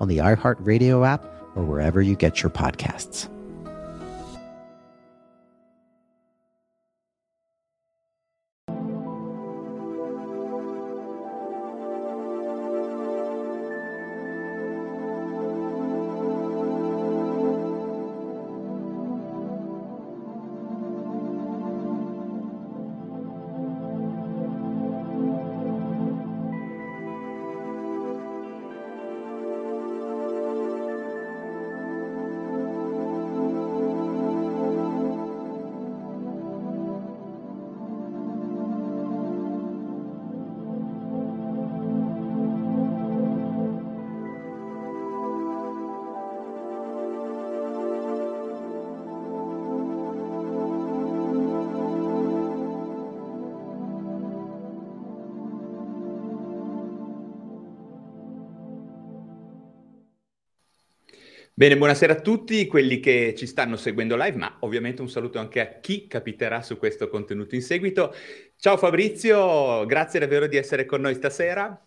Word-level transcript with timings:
on 0.00 0.08
the 0.08 0.18
iHeartRadio 0.18 1.06
app 1.06 1.24
or 1.54 1.64
wherever 1.64 2.00
you 2.00 2.16
get 2.16 2.42
your 2.42 2.50
podcasts. 2.50 3.28
Bene, 61.60 61.76
buonasera 61.76 62.14
a 62.14 62.20
tutti 62.22 62.66
quelli 62.66 63.00
che 63.00 63.34
ci 63.36 63.46
stanno 63.46 63.76
seguendo 63.76 64.16
live, 64.16 64.38
ma 64.38 64.56
ovviamente 64.60 65.02
un 65.02 65.10
saluto 65.10 65.38
anche 65.38 65.60
a 65.60 65.78
chi 65.78 66.06
capiterà 66.06 66.62
su 66.62 66.78
questo 66.78 67.10
contenuto 67.10 67.54
in 67.54 67.60
seguito. 67.60 68.14
Ciao 68.56 68.78
Fabrizio, 68.78 69.84
grazie 69.84 70.20
davvero 70.20 70.46
di 70.46 70.56
essere 70.56 70.86
con 70.86 71.02
noi 71.02 71.14
stasera. 71.16 71.86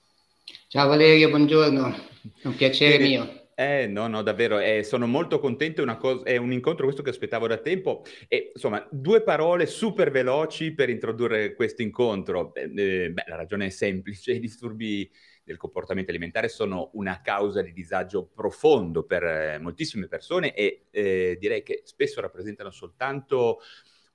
Ciao 0.68 0.88
Valerio, 0.88 1.30
buongiorno, 1.30 1.88
è 1.88 2.46
un 2.46 2.56
piacere 2.56 3.00
Bene. 3.00 3.10
mio. 3.10 3.43
Eh, 3.56 3.86
no, 3.88 4.08
no, 4.08 4.24
davvero, 4.24 4.58
eh, 4.60 4.84
sono 4.84 5.06
molto 5.06 5.40
contento, 5.40 5.86
cosa, 5.98 6.24
è 6.24 6.38
un 6.38 6.52
incontro 6.52 6.86
questo 6.86 7.04
che 7.04 7.12
aspettavo 7.12 7.48
da 7.48 7.58
tempo 7.58 8.04
e 8.28 8.52
insomma 8.54 8.86
due 8.90 9.22
parole 9.22 9.68
super 9.68 10.10
veloci 10.10 10.74
per 10.74 10.90
introdurre 10.90 11.54
questo 11.54 11.84
incontro. 11.84 12.54
Eh, 12.56 12.68
beh, 12.68 13.24
la 13.28 13.36
ragione 13.36 13.68
è 13.68 13.70
semplice, 13.70 14.34
i 14.34 14.40
disturbi 14.40 15.10
del 15.44 15.58
comportamento 15.58 16.10
alimentare 16.10 16.48
sono 16.48 16.90
una 16.94 17.22
causa 17.22 17.62
di 17.62 17.74
disagio 17.74 18.26
profondo 18.34 19.04
per 19.04 19.24
eh, 19.24 19.60
moltissime 19.60 20.08
persone 20.08 20.56
e 20.56 20.86
eh, 20.90 21.38
direi 21.40 21.62
che 21.62 21.82
spesso 21.86 22.22
rappresentano 22.22 22.72
soltanto 22.72 23.60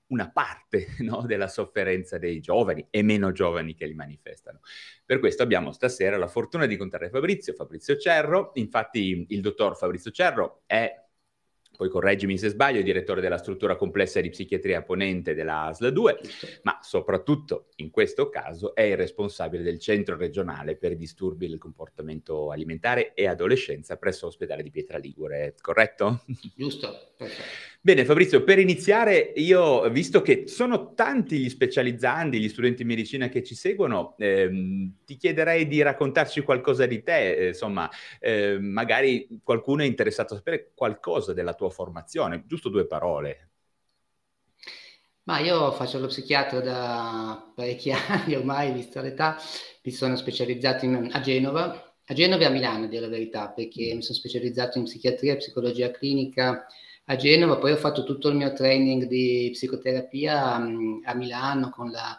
una 0.09 0.31
parte 0.31 0.89
no, 1.01 1.25
della 1.27 1.49
sofferenza 1.49 2.19
dei 2.19 2.41
giovani 2.41 2.87
e 2.91 3.03
meno 3.03 3.33
giovani 3.33 3.75
che 3.75 3.87
li 3.87 3.95
manifestano. 3.95 4.61
Per 5.05 5.19
questo 5.19 5.43
abbiamo 5.43 5.73
stasera 5.73 6.17
la 6.17 6.29
fortuna 6.29 6.67
di 6.67 6.75
incontrare 6.75 7.11
Fabrizio, 7.11 7.55
Fabrizio 7.55 7.97
Cerro. 7.97 8.53
Infatti 8.55 9.27
il 9.29 9.41
dottor 9.41 9.77
Fabrizio 9.77 10.11
Cerro 10.11 10.63
è 10.67 11.07
poi 11.79 11.91
correggimi 11.91 12.37
se 12.37 12.49
sbaglio, 12.49 12.83
direttore 12.83 13.21
della 13.21 13.39
struttura 13.39 13.77
complessa 13.77 14.21
di 14.21 14.31
psichiatria 14.31 14.83
ponente 14.83 15.33
della 15.33 15.67
ASL 15.67 15.93
2, 15.93 16.19
ma 16.63 16.81
soprattutto 16.83 17.69
in 17.77 17.91
questo 17.91 18.31
caso 18.31 18.75
è 18.75 18.83
il 18.83 18.97
responsabile 18.97 19.63
del 19.63 19.79
centro 19.79 20.17
regionale 20.17 20.77
per 20.77 20.91
i 20.91 20.97
disturbi 20.97 21.47
del 21.47 21.59
comportamento 21.59 22.51
alimentare 22.51 23.15
e 23.15 23.29
adolescenza 23.29 23.97
presso 23.97 24.27
l'ospedale 24.27 24.65
di 24.65 24.73
Pietra 24.73 24.99
Ligure, 24.99 25.55
corretto? 25.61 26.25
Giusto, 26.57 27.13
perfetto. 27.17 27.77
Bene 27.81 28.05
Fabrizio, 28.05 28.43
per 28.43 28.59
iniziare 28.59 29.33
io, 29.37 29.89
visto 29.89 30.21
che 30.21 30.49
sono 30.49 30.95
tanti 30.95 31.39
gli 31.39 31.49
specializzandi, 31.49 32.41
gli 32.41 32.49
studenti 32.49 32.83
di 32.83 32.89
medicina 32.89 33.29
che 33.29 33.45
ci 33.45 33.55
seguono, 33.55 34.17
ehm, 34.19 34.97
ti 35.05 35.17
chiederei 35.17 35.67
di 35.69 35.81
raccontarci 35.81 36.41
qualcosa 36.43 36.87
di 36.87 37.03
te, 37.05 37.37
eh, 37.37 37.47
insomma, 37.49 37.89
eh, 38.19 38.59
magari 38.59 39.29
qualcuno 39.45 39.83
è 39.83 39.87
interessato 39.87 40.35
a 40.35 40.39
sapere 40.39 40.73
qualcosa 40.75 41.33
della 41.33 41.55
tua 41.55 41.71
formazione, 41.71 42.43
giusto 42.47 42.69
due 42.69 42.85
parole. 42.85 43.51
Ma 45.23 45.39
io 45.39 45.71
faccio 45.73 46.01
lo 46.01 46.09
psichiatra 46.09 46.61
da 46.61 47.53
parecchi 47.55 47.93
anni 47.95 48.35
ormai, 48.35 48.73
visto 48.73 49.01
l'età, 49.01 49.37
mi 49.85 49.93
sono 49.93 50.17
specializzato 50.17 50.85
in, 50.85 51.11
a 51.13 51.21
Genova, 51.21 51.95
a 52.05 52.15
Genova 52.15 52.43
e 52.43 52.47
a 52.47 52.51
Milano, 52.51 52.87
a 52.87 52.89
dire 52.89 53.03
la 53.03 53.09
verità, 53.09 53.51
perché 53.51 53.95
mi 53.95 54.03
sono 54.03 54.19
specializzato 54.19 54.79
in 54.79 54.85
psichiatria 54.85 55.37
psicologia 55.37 55.93
clinica 55.93 56.67
a 57.11 57.17
Genova, 57.17 57.57
poi 57.57 57.73
ho 57.73 57.77
fatto 57.77 58.05
tutto 58.05 58.29
il 58.29 58.37
mio 58.37 58.53
training 58.53 59.05
di 59.05 59.49
psicoterapia 59.53 60.55
a, 60.55 60.59
mm, 60.59 61.01
a 61.05 61.15
Milano 61.15 61.71
con 61.71 61.91
la, 61.91 62.17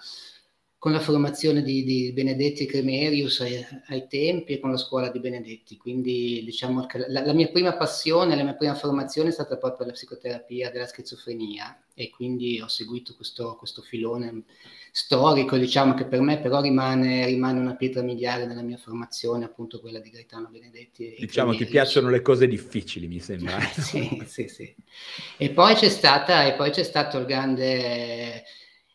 con 0.80 0.92
la 0.92 1.00
formazione 1.00 1.62
di, 1.62 1.84
di, 1.84 2.12
Benedetti 2.12 2.66
Cremerius 2.66 3.42
ai, 3.42 3.64
ai, 3.88 4.08
tempi 4.08 4.54
e 4.54 4.60
con 4.60 4.72
la 4.72 4.78
scuola 4.78 5.10
di 5.10 5.20
Benedetti. 5.20 5.78
Quindi 5.78 6.42
diciamo 6.44 6.88
che 6.88 7.06
la, 7.08 7.24
la, 7.24 7.34
mia 7.34 7.50
prima 7.50 7.78
passione, 7.78 8.36
la 8.36 8.44
mia 8.44 8.56
prima 8.56 8.74
formazione 8.74 9.30
è 9.30 9.32
stata 9.32 9.58
proprio 9.58 9.86
la 9.86 9.94
psicoterapia 9.94 10.72
della 10.72 10.88
schizofrenia 10.88 11.84
e 11.94 12.10
quindi 12.10 12.60
ho 12.60 12.68
seguito 12.68 13.14
questo, 13.16 13.56
questo 13.58 13.84
filone 13.84 14.44
storico, 14.92 15.58
diciamo 15.58 15.94
che 15.94 16.06
per 16.06 16.22
me 16.22 16.40
però 16.40 16.62
rimane, 16.62 17.26
rimane, 17.26 17.60
una 17.60 17.76
pietra 17.76 18.02
miliare 18.02 18.46
nella 18.46 18.62
mia 18.62 18.78
formazione, 18.78 19.46
appunto 19.46 19.80
quella 19.80 20.00
di 20.00 20.10
Gaetano 20.10 20.50
Benedetti. 20.50 21.16
diciamo 21.20 21.56
ti 21.56 21.66
piacciono 21.66 22.10
le 22.10 22.22
cose 22.22 22.48
difficili, 22.48 23.08
mi 23.08 23.20
sembra. 23.20 23.60
sì, 23.78 24.22
sì, 24.26 24.48
sì. 24.48 24.76
E 25.38 25.50
poi 25.52 25.76
c'è, 25.76 25.90
stata, 25.90 26.46
e 26.46 26.54
poi 26.54 26.72
c'è 26.72 26.84
stato 26.84 27.18
il 27.18 27.26
grande, 27.26 28.44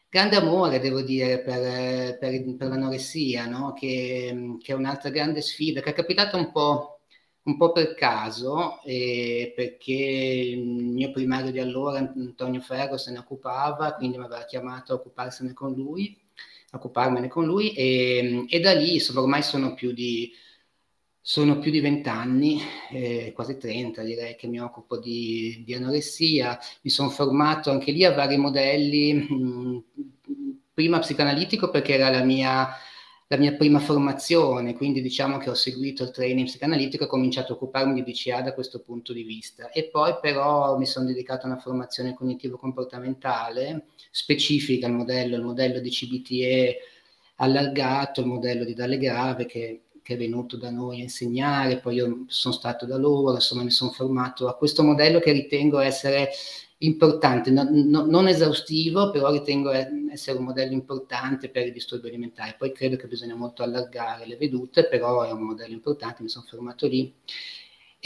grande 0.08 0.36
amore, 0.36 0.80
devo 0.80 1.02
dire, 1.02 1.40
per, 1.40 2.18
per, 2.18 2.56
per 2.56 2.68
l'anoressia, 2.68 3.46
no? 3.46 3.72
che, 3.72 4.56
che, 4.62 4.72
è 4.72 4.76
un'altra 4.76 5.10
grande 5.10 5.40
sfida, 5.40 5.80
che 5.80 5.90
è 5.90 5.94
capitata 5.94 6.36
un 6.36 6.50
po' 6.52 6.93
un 7.44 7.56
po' 7.56 7.72
per 7.72 7.94
caso, 7.94 8.82
eh, 8.84 9.52
perché 9.54 9.92
il 9.92 10.66
mio 10.66 11.10
primario 11.10 11.50
di 11.50 11.60
allora, 11.60 11.98
Antonio 11.98 12.60
Ferro, 12.60 12.96
se 12.96 13.10
ne 13.12 13.18
occupava, 13.18 13.94
quindi 13.94 14.16
mi 14.18 14.24
aveva 14.24 14.44
chiamato 14.44 14.92
a 14.92 14.96
occuparsene 14.96 15.52
con 15.52 15.72
lui, 15.74 16.18
occuparmene 16.72 17.28
con 17.28 17.44
lui, 17.44 17.72
e, 17.74 18.46
e 18.48 18.60
da 18.60 18.72
lì 18.72 18.94
insomma, 18.94 19.20
ormai 19.20 19.42
sono 19.42 19.74
più 19.74 19.92
di 19.92 20.32
sono 21.26 21.58
più 21.58 21.70
di 21.70 21.80
vent'anni, 21.80 22.60
eh, 22.92 23.32
quasi 23.34 23.56
30 23.56 24.02
direi, 24.02 24.36
che 24.36 24.46
mi 24.46 24.60
occupo 24.60 24.98
di, 24.98 25.62
di, 25.64 25.72
anoressia. 25.72 26.58
Mi 26.82 26.90
sono 26.90 27.08
formato 27.08 27.70
anche 27.70 27.92
lì 27.92 28.04
a 28.04 28.12
vari 28.12 28.36
modelli, 28.36 29.14
mh, 29.14 29.84
prima 30.74 30.98
psicanalitico 30.98 31.70
perché 31.70 31.94
era 31.94 32.10
la 32.10 32.22
mia 32.24 32.68
la 33.28 33.36
mia 33.38 33.54
prima 33.54 33.78
formazione, 33.80 34.74
quindi 34.74 35.00
diciamo 35.00 35.38
che 35.38 35.48
ho 35.48 35.54
seguito 35.54 36.02
il 36.02 36.10
training 36.10 36.46
psicanalitico 36.46 37.04
e 37.04 37.06
ho 37.06 37.10
cominciato 37.10 37.52
a 37.52 37.56
occuparmi 37.56 38.02
di 38.02 38.12
DCA 38.12 38.42
da 38.42 38.52
questo 38.52 38.80
punto 38.80 39.12
di 39.12 39.22
vista. 39.22 39.70
E 39.70 39.88
poi 39.88 40.16
però 40.20 40.76
mi 40.76 40.86
sono 40.86 41.06
dedicato 41.06 41.46
a 41.46 41.50
una 41.50 41.58
formazione 41.58 42.14
cognitivo-comportamentale 42.14 43.86
specifica 44.10 44.86
al 44.86 44.92
modello, 44.92 45.36
il 45.36 45.42
modello 45.42 45.80
di 45.80 45.90
CBTE 45.90 46.78
allargato, 47.36 48.20
il 48.20 48.26
modello 48.26 48.64
di 48.64 48.74
Dalle 48.74 48.98
Grave 48.98 49.46
che, 49.46 49.84
che 50.02 50.14
è 50.14 50.16
venuto 50.18 50.56
da 50.56 50.70
noi 50.70 51.00
a 51.00 51.04
insegnare, 51.04 51.78
poi 51.78 51.96
io 51.96 52.24
sono 52.26 52.54
stato 52.54 52.84
da 52.84 52.98
loro, 52.98 53.34
insomma 53.34 53.62
mi 53.62 53.70
sono 53.70 53.90
formato 53.90 54.48
a 54.48 54.56
questo 54.56 54.82
modello 54.82 55.18
che 55.18 55.32
ritengo 55.32 55.78
essere 55.78 56.28
importante, 56.84 57.50
no, 57.50 57.66
no, 57.70 58.04
non 58.06 58.28
esaustivo, 58.28 59.10
però 59.10 59.30
ritengo 59.30 59.70
essere 59.70 60.38
un 60.38 60.44
modello 60.44 60.72
importante 60.72 61.48
per 61.48 61.66
i 61.66 61.72
disturbi 61.72 62.08
alimentari. 62.08 62.54
Poi 62.58 62.72
credo 62.72 62.96
che 62.96 63.06
bisogna 63.06 63.34
molto 63.34 63.62
allargare 63.62 64.26
le 64.26 64.36
vedute, 64.36 64.86
però 64.86 65.22
è 65.22 65.30
un 65.32 65.42
modello 65.42 65.74
importante, 65.74 66.22
mi 66.22 66.28
sono 66.28 66.46
fermato 66.48 66.86
lì. 66.86 67.12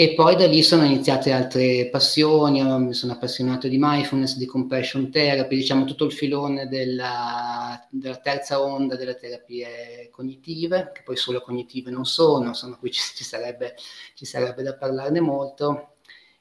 E 0.00 0.14
poi 0.14 0.36
da 0.36 0.46
lì 0.46 0.62
sono 0.62 0.84
iniziate 0.84 1.32
altre 1.32 1.88
passioni, 1.90 2.62
mi 2.62 2.94
sono 2.94 3.14
appassionato 3.14 3.66
di 3.66 3.78
mindfulness, 3.80 4.36
di 4.36 4.46
compassion 4.46 5.10
therapy, 5.10 5.56
diciamo 5.56 5.84
tutto 5.86 6.04
il 6.04 6.12
filone 6.12 6.69
della, 6.69 7.84
della 7.90 8.19
terza 8.19 8.62
onda 8.62 8.94
delle 8.94 9.16
terapie 9.16 10.08
cognitive, 10.12 10.92
che 10.94 11.02
poi 11.02 11.16
solo 11.16 11.40
cognitive 11.40 11.90
non 11.90 12.04
sono, 12.04 12.46
insomma 12.46 12.76
qui 12.76 12.92
ci, 12.92 13.00
ci, 13.12 13.25
sarebbe, 13.25 13.75
ci 14.14 14.25
sarebbe 14.25 14.62
da 14.62 14.76
parlarne 14.76 15.19
molto. 15.19 15.94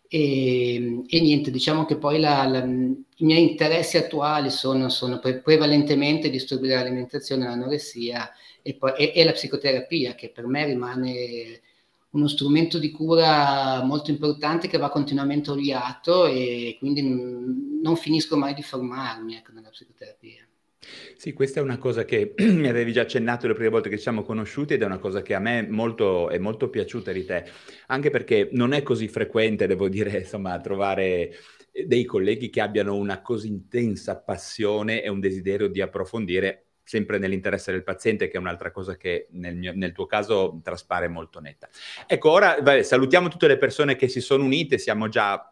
E, 0.10 1.04
e, 1.08 1.22
niente, 1.22 1.52
diciamo 1.52 1.86
che 1.86 1.98
poi 1.98 2.20
la, 2.20 2.46
la, 2.48 2.64
i 2.64 3.26
miei 3.26 3.50
interessi 3.50 3.98
attuali 3.98 4.50
sono, 4.50 4.90
sono 4.90 5.20
pre- 5.20 5.42
prevalentemente 5.42 6.30
disturbi 6.30 6.68
dell'alimentazione, 6.68 7.46
l'anoressia 7.46 8.32
e, 8.62 8.76
poi, 8.76 8.94
e, 8.96 9.12
e, 9.16 9.24
la 9.26 9.34
psicoterapia, 9.34 10.16
che 10.16 10.30
per 10.30 10.48
me 10.48 10.66
rimane 10.66 11.62
uno 12.12 12.28
strumento 12.28 12.80
di 12.80 12.90
cura 12.92 13.84
molto 13.84 14.12
importante 14.12 14.68
che 14.68 14.78
va 14.78 14.90
continuamente 14.90 15.52
oliato 15.52 16.26
e 16.26 16.78
quindi 16.80 17.02
non 17.02 17.96
finisco 17.98 18.38
mai 18.38 18.54
di 18.54 18.64
formarmi 18.64 19.36
ecco, 19.36 19.52
nella 19.52 19.70
psicoterapia. 19.70 20.47
Sì, 21.28 21.34
questa 21.34 21.60
è 21.60 21.64
una 21.64 21.78
cosa 21.78 22.06
che 22.06 22.36
mi 22.40 22.70
avevi 22.70 22.94
già 22.94 23.02
accennato 23.02 23.48
le 23.48 23.54
prime 23.54 23.68
volte 23.68 23.90
che 23.90 23.98
ci 23.98 24.04
siamo 24.04 24.24
conosciuti 24.24 24.76
ed 24.76 24.82
è 24.82 24.86
una 24.86 24.98
cosa 24.98 25.22
che 25.22 25.34
a 25.34 25.40
me 25.40 25.68
molto, 25.68 26.30
è 26.30 26.38
molto 26.38 26.70
piaciuta 26.70 27.12
di 27.12 27.26
te, 27.26 27.44
anche 27.88 28.10
perché 28.10 28.48
non 28.54 28.72
è 28.72 28.82
così 28.82 29.10
frequente, 29.10 29.68
devo 29.68 29.90
dire, 29.90 30.20
insomma, 30.20 30.58
trovare 30.62 31.36
dei 31.86 32.06
colleghi 32.06 32.50
che 32.50 32.62
abbiano 32.62 32.96
una 32.96 33.22
così 33.22 33.50
intensa 33.50 34.18
passione 34.22 35.04
e 35.04 35.10
un 35.10 35.20
desiderio 35.20 35.68
di 35.68 35.82
approfondire 35.82 36.68
sempre 36.82 37.18
nell'interesse 37.18 37.74
del 37.74 37.84
paziente, 37.84 38.30
che 38.30 38.38
è 38.38 38.40
un'altra 38.40 38.72
cosa 38.72 38.96
che 38.96 39.28
nel, 39.32 39.58
mio, 39.58 39.74
nel 39.76 39.92
tuo 39.92 40.06
caso 40.06 40.62
traspare 40.64 41.10
molto 41.10 41.42
netta. 41.42 41.68
Ecco, 42.08 42.30
ora 42.30 42.56
vabbè, 42.56 42.84
salutiamo 42.84 43.28
tutte 43.28 43.48
le 43.48 43.58
persone 43.58 43.98
che 43.98 44.08
si 44.08 44.22
sono 44.22 44.46
unite, 44.46 44.78
siamo 44.78 45.10
già 45.10 45.50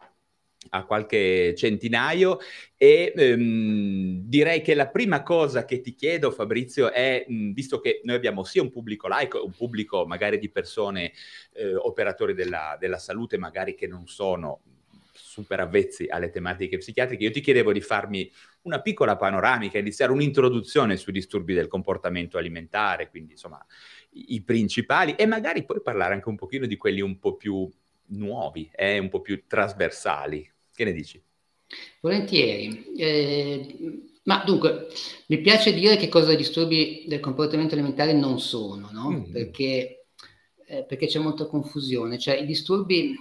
a 0.70 0.84
qualche 0.84 1.54
centinaio 1.56 2.38
e 2.76 3.12
ehm, 3.16 4.20
direi 4.24 4.60
che 4.62 4.74
la 4.74 4.88
prima 4.88 5.22
cosa 5.22 5.64
che 5.64 5.80
ti 5.80 5.94
chiedo 5.94 6.30
Fabrizio 6.30 6.92
è, 6.92 7.24
mh, 7.26 7.52
visto 7.52 7.80
che 7.80 8.00
noi 8.04 8.16
abbiamo 8.16 8.44
sia 8.44 8.62
un 8.62 8.70
pubblico 8.70 9.08
laico, 9.08 9.44
un 9.44 9.52
pubblico 9.52 10.06
magari 10.06 10.38
di 10.38 10.50
persone 10.50 11.12
eh, 11.52 11.74
operatori 11.74 12.34
della, 12.34 12.76
della 12.78 12.98
salute 12.98 13.38
magari 13.38 13.74
che 13.74 13.86
non 13.86 14.06
sono 14.06 14.60
super 15.12 15.60
avvezzi 15.60 16.06
alle 16.08 16.30
tematiche 16.30 16.78
psichiatriche, 16.78 17.24
io 17.24 17.30
ti 17.30 17.40
chiedevo 17.40 17.72
di 17.72 17.80
farmi 17.80 18.30
una 18.62 18.80
piccola 18.80 19.16
panoramica, 19.16 19.78
iniziare 19.78 20.12
un'introduzione 20.12 20.96
sui 20.96 21.12
disturbi 21.12 21.54
del 21.54 21.68
comportamento 21.68 22.38
alimentare, 22.38 23.08
quindi 23.08 23.32
insomma 23.32 23.64
i, 24.10 24.34
i 24.34 24.42
principali 24.42 25.14
e 25.14 25.26
magari 25.26 25.64
poi 25.64 25.80
parlare 25.82 26.14
anche 26.14 26.28
un 26.28 26.36
pochino 26.36 26.66
di 26.66 26.76
quelli 26.76 27.00
un 27.00 27.18
po' 27.18 27.36
più 27.36 27.68
nuovi, 28.08 28.70
eh, 28.74 28.98
un 28.98 29.08
po' 29.08 29.20
più 29.20 29.46
trasversali. 29.46 30.50
Che 30.76 30.84
ne 30.84 30.92
dici? 30.92 31.20
Volentieri. 32.02 32.84
Eh, 32.98 34.10
ma 34.24 34.42
dunque, 34.44 34.88
mi 35.28 35.40
piace 35.40 35.72
dire 35.72 35.96
che 35.96 36.08
cosa 36.08 36.32
i 36.32 36.36
disturbi 36.36 37.06
del 37.08 37.20
comportamento 37.20 37.72
alimentare 37.72 38.12
non 38.12 38.38
sono, 38.38 38.90
no? 38.92 39.10
mm. 39.10 39.32
perché, 39.32 40.08
eh, 40.66 40.84
perché, 40.84 41.06
c'è 41.06 41.18
molta 41.18 41.46
confusione. 41.46 42.18
Cioè, 42.18 42.36
i 42.36 42.44
disturbi 42.44 43.16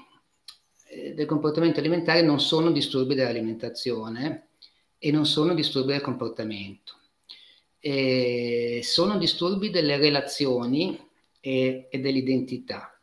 eh, 0.90 1.14
del 1.14 1.26
comportamento 1.26 1.80
alimentare 1.80 2.22
non 2.22 2.42
sono 2.42 2.72
disturbi 2.72 3.16
dell'alimentazione 3.16 4.50
e 4.98 5.12
non 5.12 5.26
sono 5.26 5.54
disturbi 5.54 5.94
del 5.94 6.02
comportamento. 6.02 6.94
Eh, 7.80 8.82
sono 8.84 9.18
disturbi 9.18 9.70
delle 9.70 9.96
relazioni 9.96 11.00
e, 11.40 11.88
e 11.90 12.00
dell'identità 12.00 12.95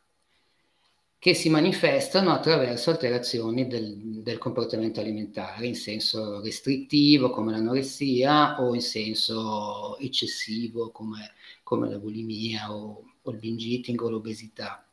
che 1.22 1.34
si 1.34 1.48
manifestano 1.50 2.32
attraverso 2.32 2.90
alterazioni 2.90 3.68
del, 3.68 3.94
del, 3.96 4.38
comportamento 4.38 4.98
alimentare 4.98 5.68
in 5.68 5.76
senso 5.76 6.40
restrittivo 6.40 7.30
come 7.30 7.52
l'anoressia 7.52 8.60
o 8.60 8.74
in 8.74 8.80
senso 8.80 9.96
eccessivo 9.98 10.90
come, 10.90 11.30
come 11.62 11.88
la 11.88 11.98
bulimia 11.98 12.74
o, 12.74 13.04
o, 13.22 13.30
il 13.30 13.38
binge 13.38 13.68
eating 13.68 14.00
o 14.02 14.10
l'obesità. 14.10 14.84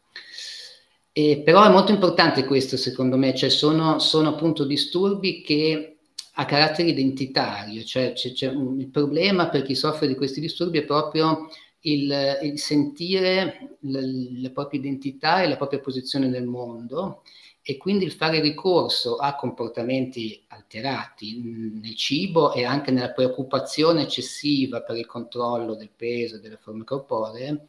E, 1.12 1.42
però 1.44 1.66
è 1.66 1.70
molto 1.72 1.94
importante 1.94 2.46
questo 2.46 2.78
secondo 2.78 3.18
me, 3.18 3.34
cioè 3.34 3.50
sono, 3.50 3.98
sono 3.98 4.30
appunto 4.30 4.66
disturbi 4.66 5.42
che 5.42 5.98
a 6.34 6.46
carattere 6.46 6.90
identitario, 6.90 7.84
cioè 7.84 8.14
c'è, 8.14 8.34
c'è 8.34 8.50
un, 8.50 8.80
il 8.80 8.90
problema 8.90 9.50
per 9.50 9.64
chi 9.64 9.74
soffre 9.74 10.06
di 10.06 10.14
questi 10.14 10.40
disturbi 10.40 10.78
è 10.78 10.84
proprio 10.84 11.50
il, 11.82 12.40
il 12.44 12.60
sentire 12.60 13.78
le, 13.80 14.02
le 14.32 14.50
proprie 14.52 14.80
identità 14.80 15.42
e 15.42 15.48
la 15.48 15.58
propria 15.58 15.80
posizione 15.80 16.28
nel 16.28 16.46
mondo 16.46 17.24
e 17.62 17.78
quindi 17.78 18.06
il 18.06 18.14
fare 18.14 18.40
ricorso 18.40 19.18
a 19.18 19.36
comportamenti 19.36 20.44
alterati 20.48 21.40
nel 21.40 21.96
cibo 21.96 22.54
e 22.54 22.64
anche 22.64 22.90
nella 22.92 23.12
preoccupazione 23.12 24.04
eccessiva 24.04 24.82
per 24.82 24.98
il 24.98 25.06
controllo 25.06 25.76
del 25.76 25.92
peso 25.96 26.38
e 26.38 26.40
delle 26.40 26.58
forme 26.58 26.84
corporee 26.84 27.68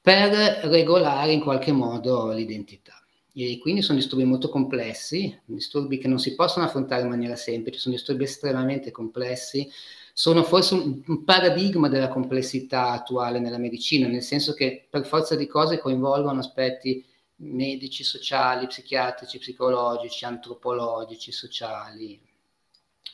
per 0.00 0.30
regolare 0.68 1.32
in 1.32 1.40
qualche 1.40 1.72
modo 1.72 2.30
l'identità. 2.30 3.02
E 3.34 3.58
quindi 3.58 3.82
sono 3.82 3.98
disturbi 3.98 4.24
molto 4.24 4.48
complessi, 4.48 5.36
disturbi 5.44 5.98
che 5.98 6.08
non 6.08 6.18
si 6.18 6.34
possono 6.34 6.64
affrontare 6.64 7.02
in 7.02 7.08
maniera 7.08 7.36
semplice, 7.36 7.80
sono 7.80 7.96
disturbi 7.96 8.22
estremamente 8.22 8.90
complessi, 8.92 9.68
sono 10.18 10.44
forse 10.44 10.72
un, 10.72 11.02
un, 11.06 11.24
paradigma 11.24 11.90
della 11.90 12.08
complessità 12.08 12.92
attuale 12.92 13.38
nella 13.38 13.58
medicina, 13.58 14.08
nel 14.08 14.22
senso 14.22 14.54
che 14.54 14.86
per 14.88 15.04
forza 15.04 15.36
di 15.36 15.46
cose 15.46 15.78
coinvolgono 15.78 16.38
aspetti 16.38 17.04
medici, 17.40 18.02
sociali, 18.02 18.66
psichiatrici, 18.66 19.36
psicologici, 19.36 20.24
antropologici, 20.24 21.32
sociali. 21.32 22.18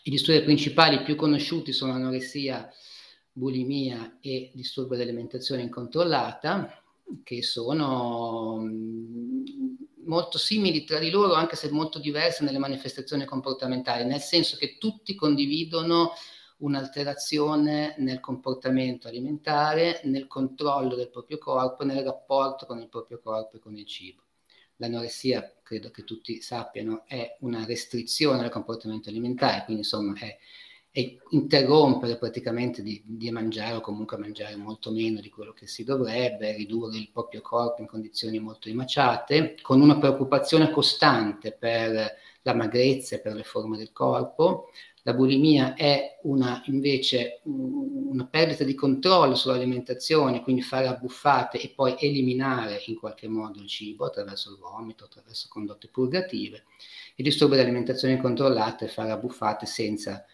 I 0.04 0.10
disturbi 0.10 0.44
principali 0.44 1.02
più 1.02 1.16
conosciuti 1.16 1.72
sono 1.72 1.92
anoressia, 1.92 2.72
bulimia 3.32 4.18
e 4.20 4.52
disturbo 4.54 4.94
dell'alimentazione 4.94 5.62
incontrollata, 5.62 6.84
che 7.24 7.42
sono 7.42 8.58
mm, 8.60 9.44
molto 10.04 10.38
simili 10.38 10.84
tra 10.84 11.00
di 11.00 11.10
loro, 11.10 11.34
anche 11.34 11.56
se 11.56 11.68
molto 11.68 11.98
diverse 11.98 12.44
nelle 12.44 12.58
manifestazioni 12.58 13.24
comportamentali, 13.24 14.04
nel 14.04 14.20
senso 14.20 14.56
che 14.56 14.76
tutti 14.78 15.16
condividono 15.16 16.12
un'alterazione 16.62 17.94
nel 17.98 18.20
comportamento 18.20 19.08
alimentare, 19.08 20.00
nel 20.04 20.26
controllo 20.26 20.94
del 20.94 21.10
proprio 21.10 21.38
corpo, 21.38 21.84
nel 21.84 22.04
rapporto 22.04 22.66
con 22.66 22.80
il 22.80 22.88
proprio 22.88 23.20
corpo 23.20 23.56
e 23.56 23.60
con 23.60 23.76
il 23.76 23.86
cibo. 23.86 24.22
L'anoressia, 24.76 25.54
credo 25.62 25.90
che 25.90 26.04
tutti 26.04 26.40
sappiano, 26.40 27.04
è 27.06 27.36
una 27.40 27.64
restrizione 27.64 28.40
del 28.40 28.50
comportamento 28.50 29.08
alimentare, 29.08 29.64
quindi 29.64 29.82
insomma 29.82 30.18
è, 30.18 30.36
è 30.90 31.16
interrompere 31.30 32.16
praticamente 32.16 32.82
di, 32.82 33.02
di, 33.04 33.30
mangiare 33.30 33.76
o 33.76 33.80
comunque 33.80 34.16
mangiare 34.16 34.56
molto 34.56 34.90
meno 34.90 35.20
di 35.20 35.30
quello 35.30 35.52
che 35.52 35.66
si 35.66 35.84
dovrebbe, 35.84 36.56
ridurre 36.56 36.96
il 36.96 37.10
proprio 37.12 37.40
corpo 37.40 37.80
in 37.80 37.86
condizioni 37.86 38.38
molto 38.38 38.68
rimaciate, 38.68 39.56
con 39.62 39.80
una 39.80 39.98
preoccupazione 39.98 40.70
costante 40.70 41.52
per 41.52 42.16
la 42.42 42.54
magrezza 42.54 43.16
e 43.16 43.20
per 43.20 43.34
le 43.34 43.44
forme 43.44 43.76
del 43.76 43.92
corpo, 43.92 44.70
la 45.04 45.14
bulimia 45.14 45.74
è 45.74 46.20
una, 46.22 46.62
invece 46.66 47.40
una 47.44 48.24
perdita 48.26 48.62
di 48.62 48.74
controllo 48.74 49.34
sull'alimentazione, 49.34 50.42
quindi 50.42 50.62
fare 50.62 50.86
abbuffate 50.86 51.60
e 51.60 51.72
poi 51.74 51.96
eliminare 51.98 52.80
in 52.86 52.96
qualche 52.96 53.26
modo 53.26 53.60
il 53.60 53.66
cibo 53.66 54.06
attraverso 54.06 54.50
il 54.50 54.58
vomito, 54.58 55.04
attraverso 55.04 55.48
condotte 55.48 55.88
purgative. 55.88 56.64
Il 57.16 57.24
disturbo 57.24 57.54
dell'alimentazione 57.54 58.14
incontrollata 58.14 58.84
è 58.84 58.88
fare 58.88 59.10
abbuffate 59.10 59.66
senza 59.66 60.24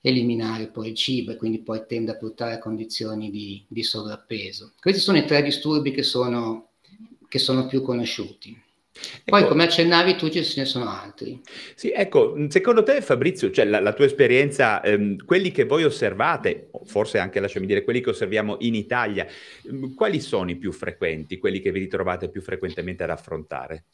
eliminare 0.00 0.68
poi 0.68 0.88
il 0.88 0.94
cibo 0.94 1.32
e 1.32 1.36
quindi 1.36 1.62
poi 1.62 1.84
tende 1.86 2.12
a 2.12 2.16
portare 2.16 2.54
a 2.54 2.58
condizioni 2.58 3.30
di, 3.30 3.62
di 3.68 3.82
sovrappeso. 3.82 4.72
Questi 4.80 5.00
sono 5.00 5.18
i 5.18 5.26
tre 5.26 5.42
disturbi 5.42 5.92
che 5.92 6.02
sono, 6.02 6.70
che 7.28 7.38
sono 7.38 7.66
più 7.66 7.82
conosciuti. 7.82 8.63
Poi, 9.24 9.40
ecco, 9.40 9.48
come 9.48 9.64
accennavi 9.64 10.14
tu, 10.14 10.28
ce 10.28 10.44
ne 10.56 10.64
sono 10.64 10.88
altri. 10.88 11.40
Sì, 11.74 11.90
ecco, 11.90 12.36
secondo 12.48 12.84
te, 12.84 13.00
Fabrizio, 13.00 13.50
cioè 13.50 13.64
la, 13.64 13.80
la 13.80 13.92
tua 13.92 14.04
esperienza, 14.04 14.80
ehm, 14.82 15.24
quelli 15.24 15.50
che 15.50 15.64
voi 15.64 15.84
osservate, 15.84 16.70
forse 16.84 17.18
anche 17.18 17.40
lasciami 17.40 17.66
dire 17.66 17.82
quelli 17.82 18.00
che 18.00 18.10
osserviamo 18.10 18.56
in 18.60 18.74
Italia, 18.74 19.26
ehm, 19.66 19.94
quali 19.94 20.20
sono 20.20 20.50
i 20.50 20.56
più 20.56 20.70
frequenti, 20.72 21.38
quelli 21.38 21.60
che 21.60 21.72
vi 21.72 21.80
ritrovate 21.80 22.30
più 22.30 22.40
frequentemente 22.40 23.02
ad 23.02 23.10
affrontare? 23.10 23.84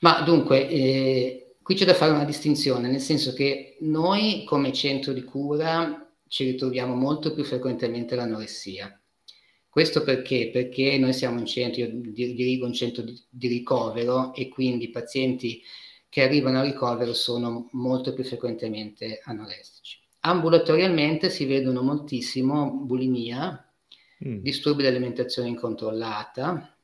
Ma 0.00 0.22
dunque, 0.22 0.68
eh, 0.68 1.56
qui 1.62 1.74
c'è 1.74 1.84
da 1.84 1.94
fare 1.94 2.12
una 2.12 2.24
distinzione, 2.24 2.88
nel 2.88 3.00
senso 3.00 3.34
che 3.34 3.76
noi 3.80 4.44
come 4.46 4.72
centro 4.72 5.12
di 5.12 5.22
cura 5.22 6.10
ci 6.26 6.44
ritroviamo 6.44 6.94
molto 6.94 7.34
più 7.34 7.44
frequentemente 7.44 8.14
l'anoressia 8.14 8.99
questo 9.70 10.02
perché? 10.02 10.50
Perché 10.52 10.98
noi 10.98 11.12
siamo 11.12 11.38
un 11.38 11.46
centro, 11.46 11.82
io 11.82 12.00
dirigo 12.12 12.66
un 12.66 12.72
centro 12.72 13.02
di, 13.02 13.16
di 13.30 13.46
ricovero 13.46 14.34
e 14.34 14.48
quindi 14.48 14.86
i 14.86 14.90
pazienti 14.90 15.62
che 16.08 16.22
arrivano 16.24 16.58
al 16.58 16.66
ricovero 16.66 17.14
sono 17.14 17.68
molto 17.72 18.12
più 18.12 18.24
frequentemente 18.24 19.20
anoressici. 19.22 19.98
Ambulatorialmente 20.22 21.30
si 21.30 21.44
vedono 21.46 21.82
moltissimo 21.82 22.68
bulimia, 22.68 23.72
mm. 24.26 24.38
disturbi 24.38 24.82
dell'alimentazione 24.82 25.48
incontrollata, 25.48 26.76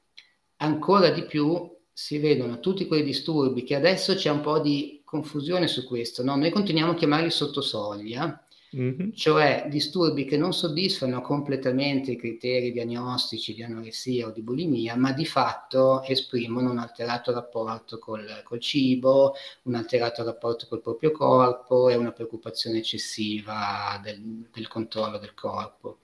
ancora 0.59 1.11
di 1.11 1.25
più 1.25 1.69
si 1.93 2.19
vedono 2.19 2.61
tutti 2.61 2.87
quei 2.87 3.03
disturbi 3.03 3.65
che 3.65 3.75
adesso 3.75 4.15
c'è 4.15 4.31
un 4.31 4.43
po' 4.43 4.61
di 4.61 5.03
confusione 5.05 5.67
su 5.67 5.85
questo, 5.85 6.23
no? 6.23 6.37
noi 6.37 6.51
continuiamo 6.51 6.93
a 6.93 6.95
chiamarli 6.95 7.31
sotto 7.31 7.61
soglia, 7.61 8.46
mm-hmm. 8.77 9.11
cioè 9.15 9.67
disturbi 9.69 10.25
che 10.25 10.37
non 10.37 10.53
soddisfano 10.53 11.21
completamente 11.21 12.13
i 12.13 12.17
criteri 12.17 12.73
diagnostici 12.73 13.55
di 13.55 13.63
anoressia 13.63 14.27
o 14.27 14.31
di 14.31 14.43
bulimia, 14.43 14.97
ma 14.97 15.13
di 15.13 15.25
fatto 15.27 16.03
esprimono 16.03 16.71
un 16.71 16.79
alterato 16.79 17.33
rapporto 17.33 17.99
col, 17.99 18.43
col 18.45 18.61
cibo, 18.61 19.35
un 19.63 19.75
alterato 19.75 20.25
rapporto 20.25 20.67
col 20.69 20.83
proprio 20.83 21.11
corpo 21.13 21.89
e 21.89 21.97
una 21.97 22.13
preoccupazione 22.13 22.79
eccessiva 22.79 24.01
del, 24.03 24.49
del 24.53 24.69
controllo 24.69 25.19
del 25.19 25.35
corpo. 25.35 25.99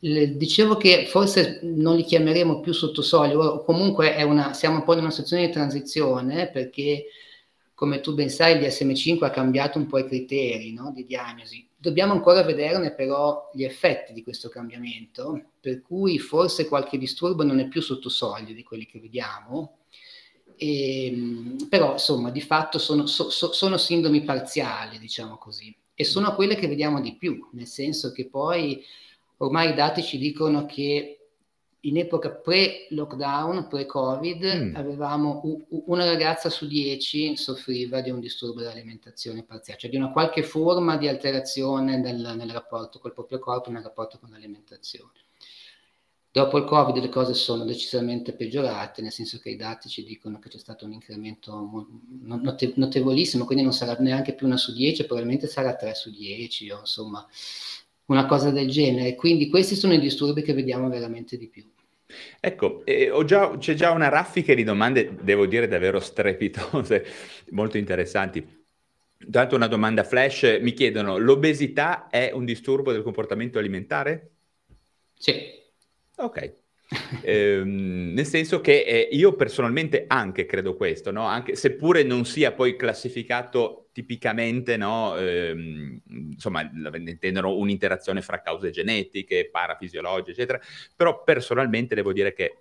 Le, 0.00 0.36
dicevo 0.36 0.76
che 0.76 1.06
forse 1.06 1.60
non 1.62 1.96
li 1.96 2.04
chiameremo 2.04 2.60
più 2.60 2.72
sotto 2.72 3.02
soglia, 3.02 3.38
o 3.38 3.64
comunque 3.64 4.22
una, 4.22 4.52
siamo 4.52 4.76
un 4.76 4.84
po' 4.84 4.92
in 4.94 5.00
una 5.00 5.10
situazione 5.10 5.46
di 5.46 5.52
transizione 5.52 6.50
perché 6.50 7.06
come 7.82 8.00
tu 8.00 8.14
ben 8.14 8.30
sai, 8.30 8.54
il 8.54 8.60
DSM5 8.64 9.24
ha 9.24 9.30
cambiato 9.30 9.76
un 9.76 9.86
po' 9.86 9.98
i 9.98 10.06
criteri 10.06 10.72
no, 10.72 10.92
di 10.94 11.04
diagnosi. 11.04 11.66
Dobbiamo 11.82 12.12
ancora 12.12 12.44
vederne 12.44 12.94
però 12.94 13.50
gli 13.52 13.64
effetti 13.64 14.12
di 14.12 14.22
questo 14.22 14.48
cambiamento, 14.48 15.46
per 15.58 15.82
cui 15.82 16.20
forse 16.20 16.68
qualche 16.68 16.96
disturbo 16.96 17.42
non 17.42 17.58
è 17.58 17.66
più 17.66 17.82
sotto 17.82 18.08
soglia 18.08 18.54
di 18.54 18.62
quelli 18.62 18.86
che 18.86 19.00
vediamo, 19.00 19.78
e, 20.56 21.06
ehm, 21.06 21.66
però 21.68 21.94
insomma 21.94 22.30
di 22.30 22.40
fatto 22.40 22.78
sono, 22.78 23.06
so, 23.06 23.30
so, 23.30 23.52
sono 23.52 23.78
sindomi 23.78 24.22
parziali, 24.22 25.00
diciamo 25.00 25.36
così, 25.38 25.76
e 25.92 26.04
sono 26.04 26.32
quelle 26.36 26.54
che 26.54 26.68
vediamo 26.68 27.00
di 27.00 27.16
più, 27.16 27.48
nel 27.54 27.66
senso 27.66 28.12
che 28.12 28.28
poi 28.28 28.80
ormai 29.38 29.70
i 29.70 29.74
dati 29.74 30.04
ci 30.04 30.18
dicono 30.18 30.66
che 30.66 31.21
in 31.84 31.98
epoca 31.98 32.30
pre-lockdown, 32.30 33.66
pre-Covid, 33.66 34.44
mm. 34.44 34.76
avevamo 34.76 35.40
u- 35.44 35.84
una 35.86 36.04
ragazza 36.04 36.48
su 36.48 36.66
dieci 36.66 37.36
soffriva 37.36 38.00
di 38.00 38.10
un 38.10 38.20
disturbo 38.20 38.60
dell'alimentazione 38.60 39.42
parziale, 39.42 39.80
cioè 39.80 39.90
di 39.90 39.96
una 39.96 40.12
qualche 40.12 40.42
forma 40.42 40.96
di 40.96 41.08
alterazione 41.08 41.96
nel, 41.96 42.34
nel 42.36 42.50
rapporto 42.50 42.98
col 42.98 43.12
proprio 43.12 43.38
corpo, 43.40 43.70
nel 43.70 43.82
rapporto 43.82 44.18
con 44.20 44.30
l'alimentazione. 44.30 45.10
Dopo 46.30 46.56
il 46.56 46.64
Covid 46.64 46.96
le 46.96 47.10
cose 47.10 47.34
sono 47.34 47.64
decisamente 47.64 48.32
peggiorate, 48.32 49.02
nel 49.02 49.12
senso 49.12 49.38
che 49.38 49.50
i 49.50 49.56
dati 49.56 49.90
ci 49.90 50.02
dicono 50.02 50.38
che 50.38 50.48
c'è 50.48 50.58
stato 50.58 50.86
un 50.86 50.92
incremento 50.92 51.88
note- 52.22 52.72
notevolissimo, 52.76 53.44
quindi 53.44 53.64
non 53.64 53.74
sarà 53.74 53.94
neanche 53.98 54.34
più 54.34 54.46
una 54.46 54.56
su 54.56 54.72
dieci, 54.72 55.04
probabilmente 55.04 55.46
sarà 55.46 55.74
tre 55.74 55.94
su 55.94 56.10
dieci, 56.10 56.70
o 56.70 56.78
insomma 56.78 57.26
una 58.12 58.26
cosa 58.26 58.50
del 58.50 58.68
genere. 58.70 59.14
Quindi 59.14 59.48
questi 59.48 59.74
sono 59.74 59.94
i 59.94 60.00
disturbi 60.00 60.42
che 60.42 60.54
vediamo 60.54 60.88
veramente 60.88 61.36
di 61.36 61.48
più. 61.48 61.64
Ecco, 62.40 62.84
eh, 62.84 63.10
già, 63.24 63.56
c'è 63.56 63.74
già 63.74 63.90
una 63.90 64.08
raffica 64.08 64.54
di 64.54 64.64
domande, 64.64 65.16
devo 65.20 65.46
dire, 65.46 65.66
davvero 65.66 65.98
strepitose, 65.98 67.04
molto 67.50 67.78
interessanti. 67.78 68.60
Tanto 69.30 69.54
una 69.54 69.68
domanda 69.68 70.04
flash, 70.04 70.58
mi 70.60 70.72
chiedono, 70.72 71.16
l'obesità 71.16 72.08
è 72.08 72.30
un 72.32 72.44
disturbo 72.44 72.92
del 72.92 73.02
comportamento 73.02 73.58
alimentare? 73.58 74.30
Sì. 75.14 75.34
Ok, 76.16 76.61
eh, 77.22 77.62
nel 77.64 78.26
senso 78.26 78.60
che 78.60 78.82
eh, 78.82 79.08
io 79.12 79.34
personalmente 79.34 80.04
anche 80.06 80.46
credo 80.46 80.76
questo, 80.76 81.10
no? 81.10 81.24
anche, 81.24 81.56
seppure 81.56 82.02
non 82.02 82.24
sia 82.24 82.52
poi 82.52 82.76
classificato 82.76 83.88
tipicamente, 83.92 84.76
no? 84.76 85.16
eh, 85.16 86.00
insomma, 86.06 86.62
intendono 86.94 87.54
un'interazione 87.56 88.22
fra 88.22 88.40
cause 88.40 88.70
genetiche, 88.70 89.48
parafisiologiche, 89.50 90.30
eccetera, 90.30 90.60
però 90.96 91.22
personalmente 91.22 91.94
devo 91.94 92.12
dire 92.12 92.32
che 92.32 92.56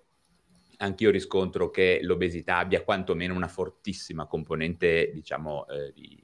anch'io 0.77 1.11
riscontro 1.11 1.69
che 1.69 1.99
l'obesità 2.01 2.57
abbia 2.57 2.83
quantomeno 2.83 3.35
una 3.35 3.47
fortissima 3.47 4.25
componente, 4.25 5.11
diciamo, 5.13 5.67
eh, 5.67 5.91
di, 5.93 6.19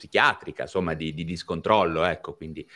psichiatrica, 0.00 0.62
insomma, 0.62 0.94
di, 0.94 1.12
di 1.12 1.24
discontrollo, 1.24 2.04
ecco, 2.04 2.34
quindi 2.34 2.66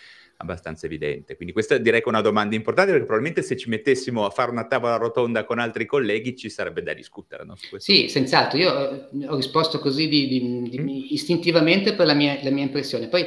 abbastanza 0.44 0.86
evidente. 0.86 1.34
Quindi 1.34 1.52
questa 1.52 1.76
direi 1.78 2.00
che 2.00 2.06
è 2.06 2.08
una 2.08 2.20
domanda 2.20 2.54
importante 2.54 2.92
perché 2.92 3.06
probabilmente 3.06 3.42
se 3.42 3.56
ci 3.56 3.68
mettessimo 3.68 4.24
a 4.24 4.30
fare 4.30 4.50
una 4.50 4.66
tavola 4.66 4.96
rotonda 4.96 5.44
con 5.44 5.58
altri 5.58 5.86
colleghi 5.86 6.36
ci 6.36 6.48
sarebbe 6.48 6.82
da 6.82 6.94
discutere. 6.94 7.44
No, 7.44 7.56
sì, 7.78 8.08
senz'altro. 8.08 8.58
Io 8.58 8.90
eh, 8.90 9.26
ho 9.26 9.36
risposto 9.36 9.78
così 9.78 10.08
di, 10.08 10.28
di, 10.28 10.68
di, 10.68 10.78
mm. 10.78 10.88
istintivamente 11.10 11.94
per 11.94 12.06
la 12.06 12.14
mia, 12.14 12.38
la 12.42 12.50
mia 12.50 12.62
impressione. 12.62 13.08
Poi 13.08 13.26